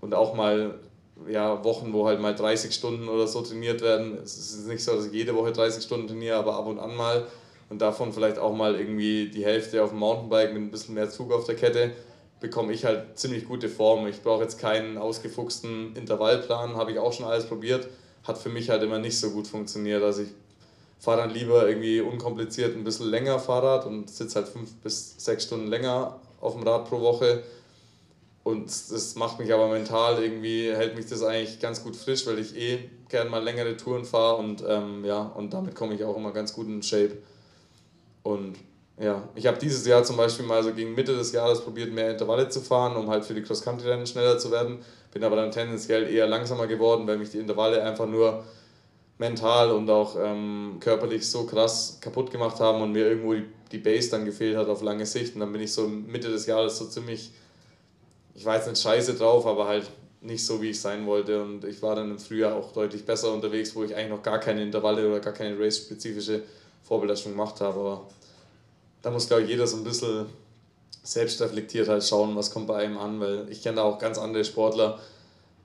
[0.01, 0.79] und auch mal
[1.27, 4.19] ja, Wochen, wo halt mal 30 Stunden oder so trainiert werden.
[4.23, 6.95] Es ist nicht so, dass ich jede Woche 30 Stunden trainiere, aber ab und an
[6.95, 7.27] mal.
[7.71, 11.11] Und davon vielleicht auch mal irgendwie die Hälfte auf dem Mountainbike mit ein bisschen mehr
[11.11, 11.93] Zug auf der Kette,
[12.41, 14.07] bekomme ich halt ziemlich gute Form.
[14.07, 17.89] Ich brauche jetzt keinen ausgefuchsten Intervallplan, habe ich auch schon alles probiert.
[18.23, 20.03] Hat für mich halt immer nicht so gut funktioniert.
[20.03, 20.29] Also ich
[20.99, 25.45] fahre dann lieber irgendwie unkompliziert ein bisschen länger Fahrrad und sitze halt fünf bis sechs
[25.45, 27.43] Stunden länger auf dem Rad pro Woche
[28.49, 32.39] und das macht mich aber mental irgendwie, hält mich das eigentlich ganz gut frisch, weil
[32.39, 32.79] ich eh
[33.11, 36.55] gern mal längere Touren fahre und ähm, ja, und damit komme ich auch immer ganz
[36.55, 37.19] gut in Shape.
[38.23, 38.57] Und
[38.99, 42.11] ja, ich habe dieses Jahr zum Beispiel mal so gegen Mitte des Jahres probiert, mehr
[42.11, 44.79] Intervalle zu fahren, um halt für die Cross-Country-Rennen schneller zu werden.
[45.13, 48.45] Bin aber dann tendenziell eher langsamer geworden, weil mich die Intervalle einfach nur
[49.19, 53.79] mental und auch ähm, körperlich so krass kaputt gemacht haben und mir irgendwo die, die
[53.79, 55.35] Base dann gefehlt hat auf lange Sicht.
[55.35, 57.31] Und dann bin ich so Mitte des Jahres so ziemlich
[58.39, 59.91] ich war jetzt nicht scheiße drauf, aber halt
[60.21, 61.43] nicht so, wie ich sein wollte.
[61.43, 64.39] Und ich war dann im Frühjahr auch deutlich besser unterwegs, wo ich eigentlich noch gar
[64.39, 66.45] keine Intervalle oder gar keine race-spezifische
[66.85, 67.81] Vorbelastung gemacht habe.
[67.81, 68.07] Aber
[69.03, 70.27] da muss, glaube ich, jeder so ein bisschen
[71.03, 74.19] selbst reflektiert halt schauen, was kommt bei einem an, weil ich kenne da auch ganz
[74.19, 75.01] andere Sportler,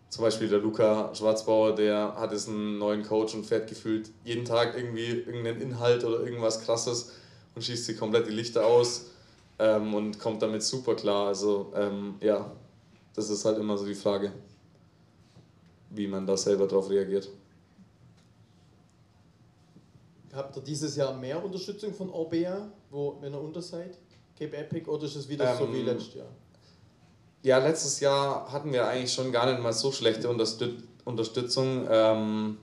[0.09, 4.45] zum Beispiel der Luca Schwarzbauer, der hat jetzt einen neuen Coach und fährt gefühlt jeden
[4.45, 7.11] Tag irgendwie irgendeinen Inhalt oder irgendwas krasses
[7.53, 9.07] und schießt sich komplett die Lichter aus
[9.59, 11.27] ähm, und kommt damit super klar.
[11.27, 12.51] Also ähm, ja,
[13.15, 14.31] das ist halt immer so die Frage,
[15.89, 17.29] wie man da selber darauf reagiert.
[20.33, 23.97] Habt ihr dieses Jahr mehr Unterstützung von OBA, wo wenn ihr unter seid?
[24.37, 26.27] Cape Epic oder ist es wieder ähm, so wie ähm, letztes Jahr?
[27.43, 31.85] Ja, letztes Jahr hatten wir eigentlich schon gar nicht mal so schlechte Unterstützung.
[31.89, 32.57] Ähm,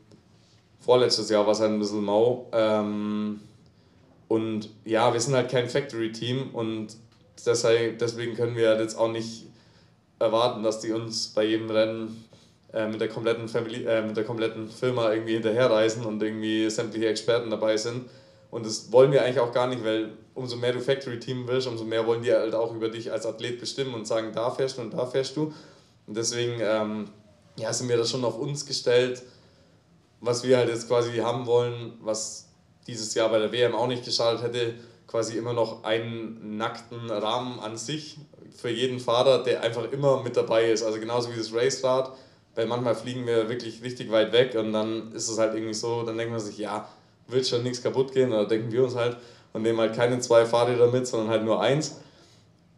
[0.80, 2.48] vorletztes Jahr war es halt ein bisschen mau.
[2.52, 3.40] Ähm,
[4.26, 6.96] und ja, wir sind halt kein Factory-Team und
[7.44, 9.46] deshalb, deswegen können wir jetzt auch nicht
[10.20, 12.24] erwarten, dass die uns bei jedem Rennen
[12.72, 17.08] äh, mit, der kompletten Family, äh, mit der kompletten Firma irgendwie hinterherreisen und irgendwie sämtliche
[17.08, 18.08] Experten dabei sind.
[18.50, 21.84] Und das wollen wir eigentlich auch gar nicht, weil umso mehr du Factory-Team wirst, umso
[21.84, 24.82] mehr wollen die halt auch über dich als Athlet bestimmen und sagen, da fährst du
[24.82, 25.52] und da fährst du.
[26.06, 27.08] Und deswegen ähm,
[27.56, 29.22] ja, sind wir das schon auf uns gestellt,
[30.20, 32.48] was wir halt jetzt quasi haben wollen, was
[32.86, 34.74] dieses Jahr bei der WM auch nicht geschadet hätte,
[35.06, 38.18] quasi immer noch einen nackten Rahmen an sich
[38.56, 40.82] für jeden Fahrer, der einfach immer mit dabei ist.
[40.82, 42.12] Also genauso wie das Racerad,
[42.54, 46.02] weil manchmal fliegen wir wirklich richtig weit weg und dann ist es halt irgendwie so,
[46.02, 46.88] dann denkt man sich, ja,
[47.28, 49.16] wird schon nichts kaputt gehen, oder denken wir uns halt
[49.52, 51.96] und nehmen halt keine zwei Fahrräder mit, sondern halt nur eins.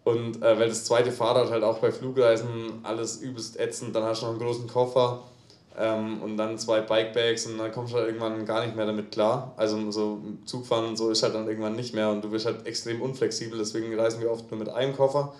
[0.04, 4.22] Und äh, weil das zweite Fahrrad halt auch bei Flugreisen alles übelst ätzend, dann hast
[4.22, 5.22] du noch einen großen Koffer
[5.78, 9.12] ähm, und dann zwei Bikebags und dann kommst du halt irgendwann gar nicht mehr damit
[9.12, 9.52] klar.
[9.56, 12.66] Also so Zugfahren und so ist halt dann irgendwann nicht mehr und du bist halt
[12.66, 15.32] extrem unflexibel, deswegen reisen wir oft nur mit einem Koffer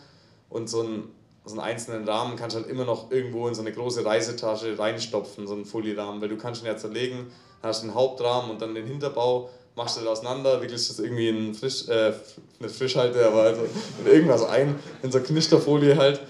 [0.53, 1.12] und so einen,
[1.45, 4.79] so einen einzelnen Rahmen kannst du halt immer noch irgendwo in so eine große Reisetasche
[4.79, 7.27] reinstopfen, so einen Fully-Rahmen, weil du kannst ihn ja zerlegen,
[7.62, 11.55] hast den Hauptrahmen und dann den Hinterbau, machst du das auseinander, wickelst das irgendwie in
[11.55, 12.12] Frisch, äh,
[12.61, 13.62] nicht Frischhalte, aber also
[14.05, 16.20] in irgendwas ein, in so Knisterfolie halt.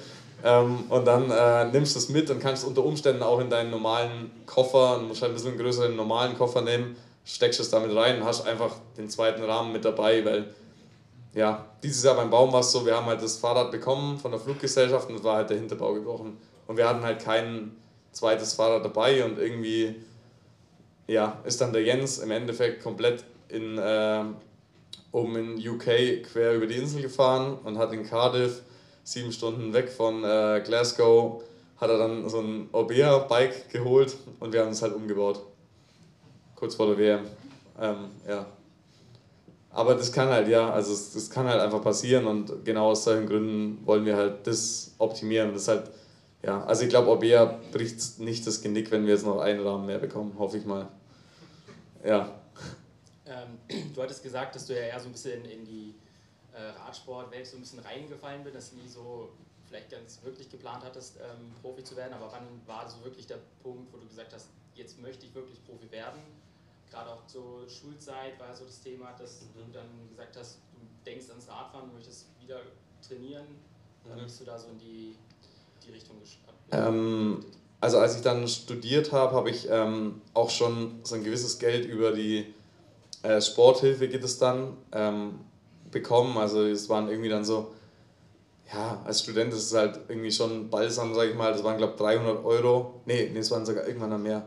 [0.44, 3.70] Ähm, und dann äh, nimmst du es mit und kannst unter Umständen auch in deinen
[3.70, 8.24] normalen Koffer, musst halt ein bisschen größeren normalen Koffer nehmen, steckst es damit rein und
[8.24, 10.54] hast einfach den zweiten Rahmen mit dabei, weil
[11.34, 14.30] ja, dieses Jahr beim Baum war es so, wir haben halt das Fahrrad bekommen von
[14.30, 16.36] der Fluggesellschaft und war halt der Hinterbau gebrochen.
[16.66, 17.76] Und wir hatten halt kein
[18.12, 19.96] zweites Fahrrad dabei und irgendwie
[21.06, 24.24] ja, ist dann der Jens im Endeffekt komplett in, äh,
[25.10, 28.62] oben in UK quer über die Insel gefahren und hat in Cardiff
[29.04, 31.42] sieben Stunden weg von äh, Glasgow,
[31.78, 35.40] hat er dann so ein Orbea-Bike geholt und wir haben es halt umgebaut.
[36.54, 37.20] Kurz vor der WM.
[37.80, 37.96] Ähm,
[38.28, 38.46] ja.
[39.72, 43.26] Aber das kann halt, ja, also das kann halt einfach passieren und genau aus solchen
[43.26, 45.54] Gründen wollen wir halt das optimieren.
[45.54, 45.90] Das halt,
[46.42, 49.86] ja, also ich glaube, Orbea bricht nicht das Genick, wenn wir jetzt noch einen Rahmen
[49.86, 50.88] mehr bekommen, hoffe ich mal.
[52.04, 52.30] Ja.
[53.24, 53.58] Ähm,
[53.94, 55.94] du hattest gesagt, dass du ja eher so ein bisschen in die
[56.52, 59.30] äh, Radsportwelt so ein bisschen reingefallen bist, dass du nie so
[59.68, 63.38] vielleicht ganz wirklich geplant hattest, ähm, Profi zu werden, aber wann war so wirklich der
[63.62, 66.20] Punkt, wo du gesagt hast, jetzt möchte ich wirklich Profi werden?
[66.92, 69.72] Gerade auch zur Schulzeit war so das Thema, dass mhm.
[69.72, 72.60] du dann gesagt hast, du denkst ans Radfahren, du möchtest wieder
[73.06, 73.46] trainieren.
[74.04, 74.22] Mhm.
[74.22, 75.16] bist du da so in die,
[75.84, 76.16] die Richtung
[76.70, 77.44] ähm,
[77.80, 81.86] Also als ich dann studiert habe, habe ich ähm, auch schon so ein gewisses Geld
[81.86, 82.52] über die
[83.22, 85.40] äh, Sporthilfe geht es dann ähm,
[85.90, 86.36] bekommen.
[86.36, 87.72] Also es waren irgendwie dann so
[88.72, 91.52] ja, als Student ist es halt irgendwie schon balsam, sag ich mal.
[91.52, 93.00] Das waren, glaube ich, 300 Euro.
[93.04, 94.42] Nee, nee, es waren sogar irgendwann dann mehr.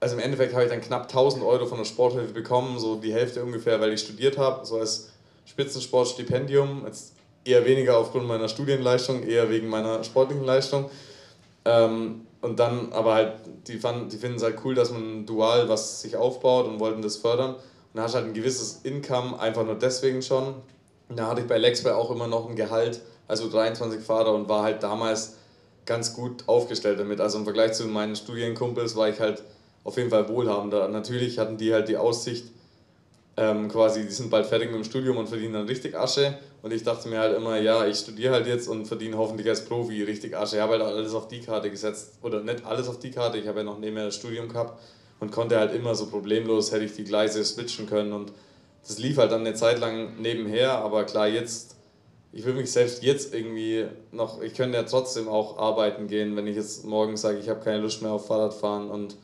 [0.00, 3.12] Also im Endeffekt habe ich dann knapp 1000 Euro von der Sporthilfe bekommen, so die
[3.12, 5.10] Hälfte ungefähr, weil ich studiert habe, so als
[5.44, 6.84] Spitzensportstipendium.
[6.86, 7.12] Jetzt
[7.44, 10.90] eher weniger aufgrund meiner Studienleistung, eher wegen meiner sportlichen Leistung.
[11.66, 13.34] Ähm, und dann, aber halt,
[13.66, 17.02] die, fanden, die finden es halt cool, dass man dual was sich aufbaut und wollten
[17.02, 17.54] das fördern.
[17.54, 17.60] Und
[17.92, 20.54] dann hast du halt ein gewisses Income, einfach nur deswegen schon.
[21.08, 24.48] Und da hatte ich bei Lexway auch immer noch ein Gehalt, also 23 Fahrer und
[24.48, 25.34] war halt damals
[25.84, 27.20] ganz gut aufgestellt damit.
[27.20, 29.42] Also im Vergleich zu meinen Studienkumpels war ich halt
[29.84, 30.88] auf jeden Fall wohlhabender.
[30.88, 32.46] Natürlich hatten die halt die Aussicht,
[33.36, 36.38] ähm, quasi, die sind bald fertig mit dem Studium und verdienen dann richtig Asche.
[36.62, 39.64] Und ich dachte mir halt immer, ja, ich studiere halt jetzt und verdiene hoffentlich als
[39.64, 40.56] Profi richtig Asche.
[40.56, 42.18] Ich habe halt alles auf die Karte gesetzt.
[42.22, 44.78] Oder nicht alles auf die Karte, ich habe ja noch nebenher das Studium gehabt
[45.20, 48.12] und konnte halt immer so problemlos, hätte ich die Gleise switchen können.
[48.12, 48.32] Und
[48.86, 51.76] das lief halt dann eine Zeit lang nebenher, aber klar, jetzt
[52.32, 56.46] ich will mich selbst jetzt irgendwie noch, ich könnte ja trotzdem auch arbeiten gehen, wenn
[56.46, 59.16] ich jetzt morgen sage, ich habe keine Lust mehr auf Fahrradfahren und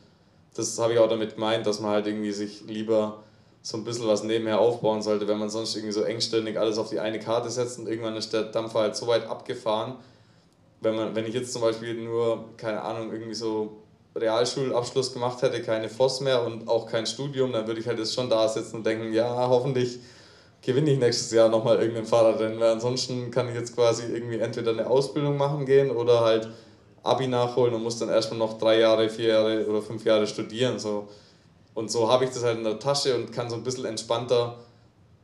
[0.57, 3.23] das habe ich auch damit gemeint, dass man halt irgendwie sich lieber
[3.61, 6.89] so ein bisschen was nebenher aufbauen sollte, wenn man sonst irgendwie so engständig alles auf
[6.89, 9.95] die eine Karte setzt und irgendwann ist der Dampfer halt so weit abgefahren.
[10.79, 13.77] Wenn, man, wenn ich jetzt zum Beispiel nur, keine Ahnung, irgendwie so
[14.15, 18.13] Realschulabschluss gemacht hätte, keine FOS mehr und auch kein Studium, dann würde ich halt jetzt
[18.13, 19.99] schon da sitzen und denken, ja, hoffentlich
[20.61, 24.71] gewinne ich nächstes Jahr nochmal irgendein Fahrradrennen, weil ansonsten kann ich jetzt quasi irgendwie entweder
[24.71, 26.49] eine Ausbildung machen gehen oder halt
[27.03, 30.79] Abi nachholen und muss dann erstmal noch drei Jahre, vier Jahre oder fünf Jahre studieren.
[30.79, 31.07] So.
[31.73, 34.57] Und so habe ich das halt in der Tasche und kann so ein bisschen entspannter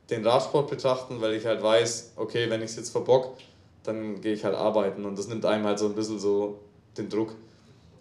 [0.09, 3.37] den Radsport betrachten, weil ich halt weiß, okay, wenn ich es jetzt verbock,
[3.83, 6.59] dann gehe ich halt arbeiten und das nimmt einem halt so ein bisschen so
[6.97, 7.35] den Druck.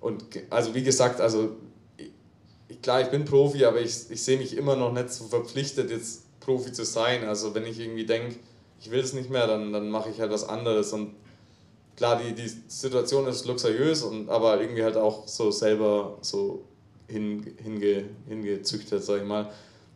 [0.01, 1.51] Und also wie gesagt, also
[2.69, 5.91] ich, klar, ich bin Profi, aber ich, ich sehe mich immer noch nicht so verpflichtet,
[5.91, 7.25] jetzt Profi zu sein.
[7.25, 8.37] Also wenn ich irgendwie denke,
[8.81, 10.93] ich will es nicht mehr, dann, dann mache ich halt was anderes.
[10.93, 11.15] Und
[12.03, 16.65] klar, die, die Situation ist luxuriös, und, aber irgendwie halt auch so selber so
[17.07, 19.49] hin, hinge, hingezüchtet, sag ich mal.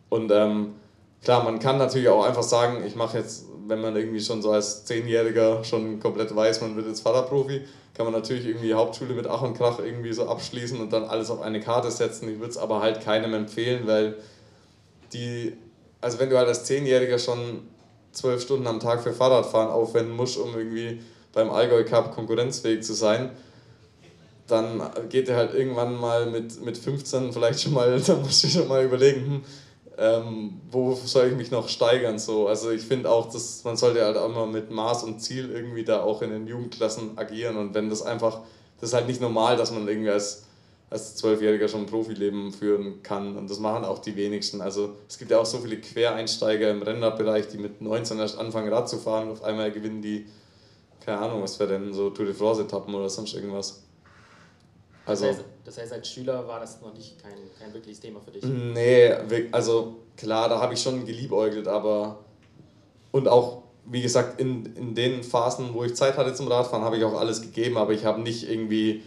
[0.07, 0.75] Und ähm,
[1.21, 4.51] klar, man kann natürlich auch einfach sagen, ich mache jetzt, wenn man irgendwie schon so
[4.51, 7.63] als Zehnjähriger schon komplett weiß, man wird jetzt Fahrradprofi,
[7.93, 11.29] kann man natürlich irgendwie Hauptschule mit Ach und Krach irgendwie so abschließen und dann alles
[11.29, 12.29] auf eine Karte setzen.
[12.29, 14.15] Ich würde es aber halt keinem empfehlen, weil
[15.11, 15.57] die
[15.99, 17.67] also wenn du halt als Zehnjähriger schon
[18.13, 21.01] zwölf Stunden am Tag für Fahrradfahren aufwenden musst, um irgendwie
[21.33, 23.31] beim Allgäu Cup konkurrenzfähig zu sein,
[24.47, 28.47] dann geht er halt irgendwann mal mit, mit 15 vielleicht schon mal, dann musst du
[28.47, 29.43] schon mal überlegen, hm,
[29.99, 32.19] ähm, wo soll ich mich noch steigern?
[32.19, 32.47] So.
[32.47, 35.83] Also ich finde auch, dass man sollte halt auch immer mit Maß und Ziel irgendwie
[35.83, 38.41] da auch in den Jugendklassen agieren und wenn das einfach,
[38.79, 40.43] das ist halt nicht normal, dass man irgendwie als
[40.89, 43.35] als Zwölfjähriger schon ein Profileben führen kann.
[43.35, 44.61] Und das machen auch die wenigsten.
[44.61, 48.71] Also es gibt ja auch so viele Quereinsteiger im Rennradbereich, die mit 19 erst anfangen
[48.71, 50.27] Rad zu fahren und auf einmal gewinnen die,
[51.07, 53.81] keine Ahnung, was wäre denn, so Tour de France-Etappen oder sonst irgendwas.
[55.05, 58.19] Also, das, heißt, das heißt, als Schüler war das noch nicht kein, kein wirkliches Thema
[58.19, 58.43] für dich?
[58.43, 59.13] Nee,
[59.53, 62.25] also klar, da habe ich schon geliebäugelt, aber
[63.11, 66.97] und auch, wie gesagt, in, in den Phasen, wo ich Zeit hatte zum Radfahren, habe
[66.97, 69.01] ich auch alles gegeben, aber ich habe nicht irgendwie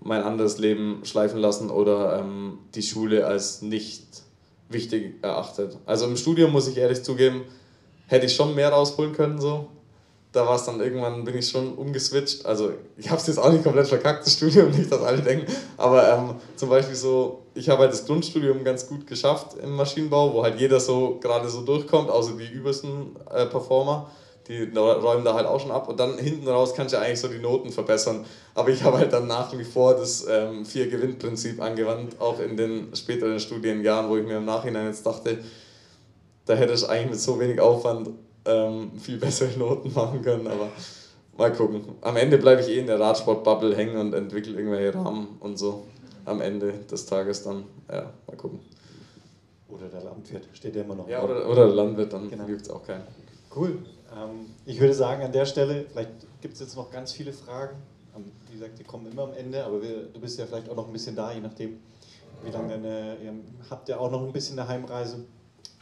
[0.00, 4.04] mein anderes Leben schleifen lassen oder ähm, die Schule als nicht
[4.68, 5.78] wichtig erachtet.
[5.86, 7.44] Also im Studium muss ich ehrlich zugeben,
[8.08, 9.70] hätte ich schon mehr rausholen können so.
[10.36, 12.44] Da war es dann irgendwann, bin ich schon umgeswitcht.
[12.44, 15.50] Also ich habe es jetzt auch nicht komplett verkackt, das Studium, nicht, dass alle denken.
[15.78, 20.34] Aber ähm, zum Beispiel so, ich habe halt das Grundstudium ganz gut geschafft im Maschinenbau,
[20.34, 24.10] wo halt jeder so gerade so durchkommt, außer die übelsten äh, Performer
[24.48, 27.20] die räumen da halt auch schon ab und dann hinten raus kannst du ja eigentlich
[27.20, 28.24] so die Noten verbessern.
[28.54, 32.94] Aber ich habe halt dann nach wie vor das ähm, Vier-Gewinn-Prinzip angewandt, auch in den
[32.94, 35.38] späteren Studienjahren, wo ich mir im Nachhinein jetzt dachte,
[36.44, 38.10] da hätte ich eigentlich mit so wenig Aufwand
[38.46, 40.68] ähm, viel bessere Noten machen können, aber
[41.36, 41.82] mal gucken.
[42.00, 45.84] Am Ende bleibe ich eh in der Radsport-Bubble hängen und entwickle irgendwelche Rahmen und so.
[46.24, 48.60] Am Ende des Tages dann, ja, mal gucken.
[49.68, 51.08] Oder der Landwirt, steht ja immer noch.
[51.08, 52.46] Ja, oder, oder der Landwirt, dann genau.
[52.46, 53.04] gibt es auch keinen.
[53.54, 53.78] Cool.
[54.14, 56.10] Ähm, ich würde sagen, an der Stelle, vielleicht
[56.40, 57.76] gibt es jetzt noch ganz viele Fragen.
[58.48, 60.86] Wie gesagt, die kommen immer am Ende, aber wir, du bist ja vielleicht auch noch
[60.86, 61.78] ein bisschen da, je nachdem,
[62.42, 63.32] wie lange deine, ihr
[63.68, 65.24] habt ja auch noch ein bisschen eine Heimreise.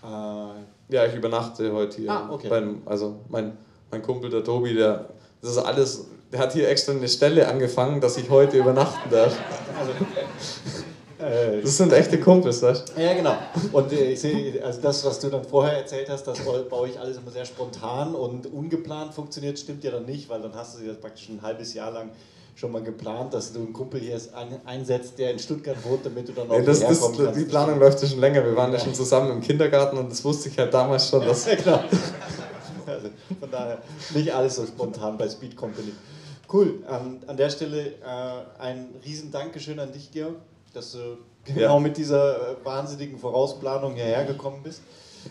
[0.04, 2.10] Äh, Ja, ich übernachte heute hier.
[2.10, 2.48] Ah, okay.
[2.48, 3.56] Beim, also mein,
[3.90, 5.08] mein Kumpel, der Tobi, der,
[5.40, 9.34] das ist alles, der hat hier extra eine Stelle angefangen, dass ich heute übernachten darf.
[11.18, 13.00] äh, Das sind echte Kumpels, weißt du?
[13.00, 13.36] Ja, genau.
[13.72, 16.76] Und äh, ich sehe, also das, was du dann vorher erzählt hast, dass eu- bei
[16.76, 20.78] euch alles immer sehr spontan und ungeplant funktioniert, stimmt ja dann nicht, weil dann hast
[20.80, 22.10] du das praktisch ein halbes Jahr lang
[22.54, 26.28] schon mal geplant, dass du einen Kumpel hier ein, einsetzt, der in Stuttgart wohnt, damit
[26.28, 27.36] du dann auch Nee, das, das, kannst.
[27.36, 28.44] die Planung läuft ja schon länger.
[28.44, 31.24] Wir waren ja schon zusammen im Kindergarten und das wusste ich halt damals schon.
[31.26, 31.80] Dass, Ja, genau.
[32.86, 33.08] Also
[33.40, 33.78] von daher
[34.14, 35.92] nicht alles so spontan bei Speed Company.
[36.52, 36.82] Cool.
[36.86, 40.34] An, an der Stelle äh, ein riesen Dankeschön an dich, Georg,
[40.74, 40.98] dass du
[41.44, 44.82] genau mit dieser äh, wahnsinnigen Vorausplanung hierher gekommen bist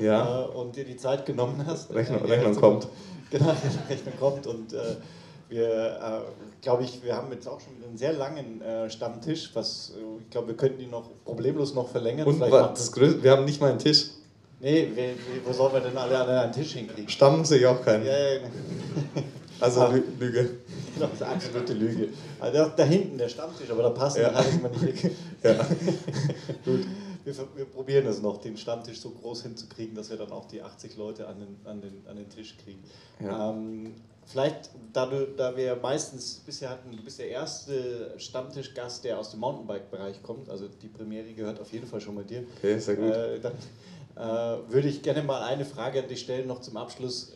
[0.02, 0.44] Ja.
[0.44, 1.94] äh, und dir die Zeit genommen hast.
[1.94, 2.88] Rechnung- äh, Rechnung kommt.
[3.32, 3.52] Genau,
[3.90, 4.78] Rechnung kommt und äh,
[5.50, 6.22] wir, äh,
[6.64, 10.30] glaube ich, wir haben jetzt auch schon einen sehr langen äh, Stammtisch, was äh, ich
[10.32, 12.26] glaube, wir könnten ihn noch problemlos noch verlängern.
[12.28, 14.06] und das Größte, wir haben nicht mal einen Tisch.
[14.60, 17.10] Nee, wie, wo sollen wir denn alle an einen Tisch hinkriegen?
[17.10, 18.06] Stamm sehe ich auch keinen.
[18.06, 18.40] Ja, ja,
[19.60, 19.90] Also Ah.
[19.92, 20.50] Lü- Lüge.
[21.00, 22.10] Das ist eine absolute Lüge.
[22.40, 24.30] Also da, da hinten der Stammtisch, aber da passen Ja.
[24.32, 24.36] ja.
[24.38, 25.12] alles immer nicht weg.
[25.44, 25.54] Ja.
[26.66, 26.86] Gut,
[27.26, 30.62] wir, wir probieren es noch, den Stammtisch so groß hinzukriegen, dass wir dann auch die
[30.62, 32.80] 80 Leute an den, an den, an den Tisch kriegen.
[33.20, 33.50] Ja.
[33.52, 33.94] Ähm,
[34.26, 39.32] vielleicht, da, du, da wir meistens bisher hatten, du bist der erste Stammtischgast, der aus
[39.32, 42.44] dem Mountainbike-Bereich kommt, also die Premiere gehört auf jeden Fall schon mal dir.
[42.58, 43.12] Okay, sehr gut.
[43.12, 43.54] Äh, dann
[44.16, 47.34] äh, würde ich gerne mal eine Frage an dich stellen, noch zum Abschluss.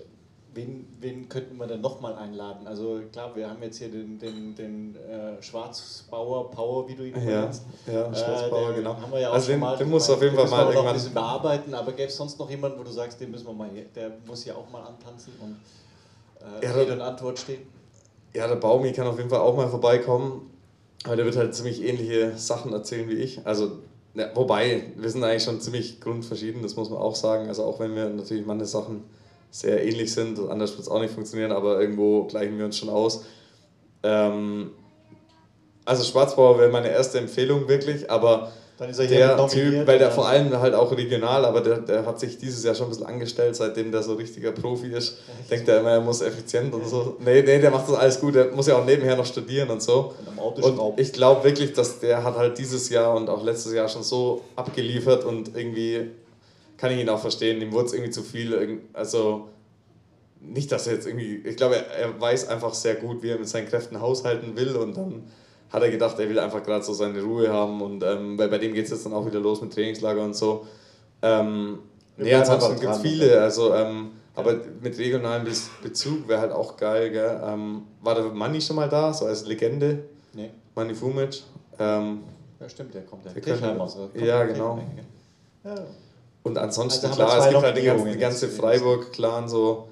[0.53, 2.65] Wen, wen könnten wir denn nochmal einladen?
[2.65, 7.13] Also klar, wir haben jetzt hier den, den, den äh, Schwarzbauer Power, wie du ihn
[7.15, 7.61] Ja, nennst.
[7.85, 8.95] ja, Schwarzbauer, den genau.
[8.99, 9.77] Haben wir ja auch Also schon den- mal.
[9.77, 12.39] den muss auf jeden den Fall mal irgendwann- ein bisschen bearbeiten, aber gäbe es sonst
[12.39, 15.33] noch jemanden, wo du sagst, den müssen wir mal der muss hier auch mal antanzen
[15.43, 15.57] und
[16.61, 17.61] äh, Ja, Rede und Antwort stehen?
[18.33, 20.51] Ja, der Baumi kann auf jeden Fall auch mal vorbeikommen.
[21.03, 23.45] Aber der wird halt ziemlich ähnliche Sachen erzählen wie ich.
[23.45, 23.79] Also,
[24.13, 27.47] ja, wobei, wir sind eigentlich schon ziemlich grundverschieden, das muss man auch sagen.
[27.47, 29.03] Also, auch wenn wir natürlich manche Sachen
[29.51, 32.89] sehr ähnlich sind, anders wird es auch nicht funktionieren, aber irgendwo gleichen wir uns schon
[32.89, 33.25] aus.
[34.03, 34.71] Ähm,
[35.85, 39.97] also, Schwarzbauer wäre meine erste Empfehlung wirklich, aber Dann ist er der nominiert Typ, weil
[39.97, 42.89] der vor allem halt auch regional, aber der, der hat sich dieses Jahr schon ein
[42.89, 45.17] bisschen angestellt, seitdem der so richtiger Profi ist.
[45.49, 47.17] Denkt er immer, er muss effizient und so.
[47.19, 49.81] Nee, nee, der macht das alles gut, der muss ja auch nebenher noch studieren und
[49.81, 50.13] so.
[50.61, 54.03] Und ich glaube wirklich, dass der hat halt dieses Jahr und auch letztes Jahr schon
[54.03, 56.11] so abgeliefert und irgendwie
[56.77, 58.79] kann ich ihn auch verstehen, ihm wurde es irgendwie zu viel.
[58.93, 59.47] Also
[60.39, 63.39] nicht, dass er jetzt irgendwie, ich glaube, er, er weiß einfach sehr gut, wie er
[63.39, 65.23] mit seinen Kräften haushalten will und dann
[65.69, 68.57] hat er gedacht, er will einfach gerade so seine Ruhe haben und ähm, weil bei
[68.57, 70.65] dem geht es jetzt dann auch wieder los mit Trainingslager und so.
[71.21, 71.79] Ähm,
[72.17, 76.77] nee, ansonsten gibt es viele, also ähm, aber mit regionalem Bez- Bezug wäre halt auch
[76.77, 77.41] geil, gell?
[77.43, 80.03] Ähm, war der Manni schon mal da, so als Legende?
[80.33, 80.51] Nee.
[80.75, 81.41] Manni Fumic.
[81.79, 82.19] Ähm,
[82.59, 83.33] Ja, stimmt, der kommt ja.
[83.35, 83.95] Wir Kirchheim können- aus.
[83.95, 84.75] kommt Ja, genau.
[84.75, 85.05] Kirchheim, gell?
[85.75, 85.83] Ja.
[86.43, 88.47] und ansonsten, Also klar, es gibt halt die ganze, Nominierungen die ganze.
[88.47, 89.87] Freiburg-Clan, so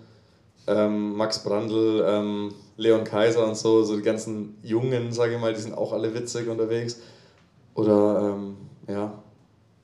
[0.68, 5.53] ähm, Max Brandl, ähm, Leon Kaiser und so, so die ganzen Jungen, sage ich mal,
[5.53, 6.97] die sind auch alle witzig unterwegs.
[7.73, 8.57] Oder, ähm,
[8.88, 9.22] ja,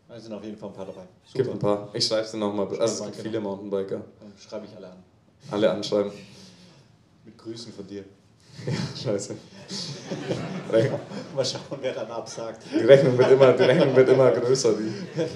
[0.08, 1.08] Da sind auf jeden Fall ein paar dabei.
[1.26, 1.90] es gibt ein paar.
[1.94, 2.68] Ich schreibe dir nochmal.
[2.68, 3.24] Also es gibt genau.
[3.24, 4.02] viele Mountainbiker.
[4.20, 5.04] Dann schreibe ich alle an.
[5.50, 6.12] Alle anschreiben.
[7.26, 8.04] Mit Grüßen von dir.
[9.02, 9.36] Scheiße.
[11.36, 12.64] Mal schauen, wer dann absagt.
[12.72, 14.74] Die Rechnung wird immer, die Rechnung wird immer größer.
[14.74, 15.22] Die.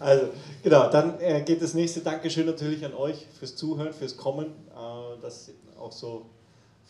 [0.00, 0.28] Also,
[0.62, 5.20] genau, dann äh, geht das nächste Dankeschön natürlich an euch fürs Zuhören, fürs Kommen, äh,
[5.20, 6.24] dass auch so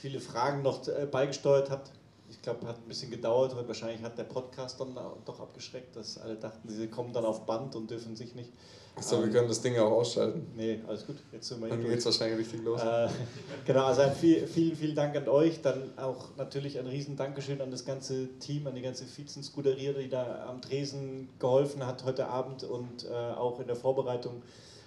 [0.00, 1.90] viele Fragen noch äh, beigesteuert habt.
[2.28, 6.16] Ich glaube, hat ein bisschen gedauert, weil wahrscheinlich hat der Podcast dann doch abgeschreckt, dass
[6.18, 8.52] alle dachten, sie kommen dann auf Band und dürfen sich nicht.
[8.96, 10.46] Achso, wir Ähm, können das Ding auch ausschalten.
[10.56, 12.80] Nee, alles gut, jetzt sind wir hier Dann geht es wahrscheinlich richtig los.
[12.80, 13.08] Äh,
[13.64, 15.60] genau, also ein viel, vielen, vielen Dank an euch.
[15.60, 20.08] Dann auch natürlich ein riesen Dankeschön an das ganze Team, an die ganze Vizen-Scuderia, die
[20.08, 24.42] da am Tresen geholfen hat heute Abend und äh, auch in der Vorbereitung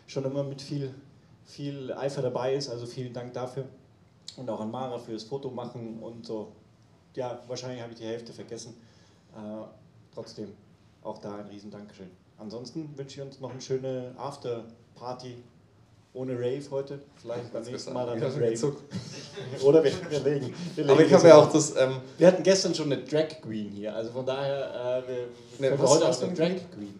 [0.07, 0.94] schon immer mit viel,
[1.45, 2.69] viel Eifer dabei ist.
[2.69, 3.65] Also vielen Dank dafür.
[4.38, 6.51] Und auch an Mara fürs Foto machen und so.
[7.15, 8.76] Ja, wahrscheinlich habe ich die Hälfte vergessen.
[9.35, 9.38] Äh,
[10.14, 10.51] trotzdem
[11.03, 12.10] auch da ein riesen Dankeschön.
[12.39, 15.35] Ansonsten wünsche ich uns noch eine schöne After-Party
[16.15, 16.99] ohne Rave heute.
[17.15, 17.93] Vielleicht beim nächsten.
[17.93, 18.23] Mal dann mit
[18.61, 18.76] Rave.
[19.64, 20.53] Oder wir, wir legen.
[20.76, 21.76] Wir Aber legen ich habe ja auch das.
[21.76, 25.07] Ähm, Wir hatten gestern schon eine Drag Queen hier, also von daher, äh,
[25.60, 26.99] wir, Ne, was- heute auch eine Drag Queen.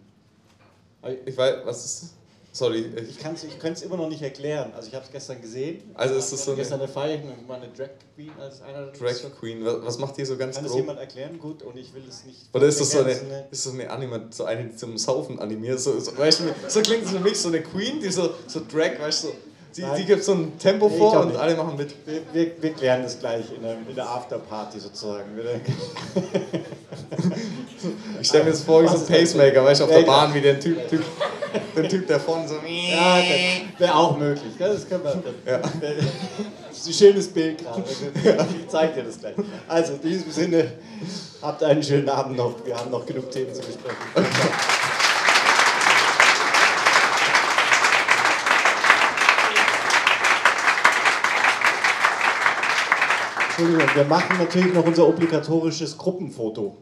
[1.26, 2.14] ich weiß, was ist.
[2.56, 2.86] Sorry.
[2.96, 4.72] Ich, Ich, kann's- ich könnte es immer noch nicht erklären.
[4.76, 5.82] Also ich habe es gestern gesehen.
[5.96, 8.92] Also ist das so eine- gestern eine Feier, war eine Drag Queen als einer.
[8.92, 10.82] Drag Queen, was, macht die so ganz Kann das grob?
[10.82, 11.40] jemand erklären?
[11.40, 12.38] Gut, und ich will es nicht.
[12.54, 15.40] Oder ist das so eine, ergänzen, ist das eine Anime, so eine, die zum Saufen
[15.40, 15.80] animiert?
[15.80, 18.62] So, so, weißt du, so klingt es für mich so eine Queen, die so, so
[18.72, 19.34] Drag, weißt du, so,
[19.76, 19.96] die, Nein.
[19.98, 21.40] die gibt so ein Tempo Nee, vor und nicht.
[21.40, 21.96] alle machen mit.
[22.06, 25.26] Wir, wir, wir klären das gleich in der, in der Afterparty sozusagen.
[28.22, 29.10] Ich stelle mir jetzt vor, wie so ein das?
[29.10, 30.04] Pacemaker, weißt du, auf der.
[30.04, 31.04] Bahn, wie der Typ, typ
[31.76, 32.56] den Typ, der vorne so.
[32.66, 33.22] Ja,
[33.78, 34.54] wäre auch möglich.
[34.58, 35.52] Das können wir.
[35.52, 35.60] Ja.
[36.70, 37.84] Das ist ein schönes Bild gerade.
[37.86, 39.36] Ich zeige dir das gleich.
[39.68, 40.72] Also, in diesem Sinne,
[41.42, 42.66] habt einen schönen Abend noch.
[42.66, 43.98] Wir haben noch genug Themen zu besprechen.
[53.56, 56.76] Entschuldigung, wir machen natürlich noch unser obligatorisches Gruppenfoto.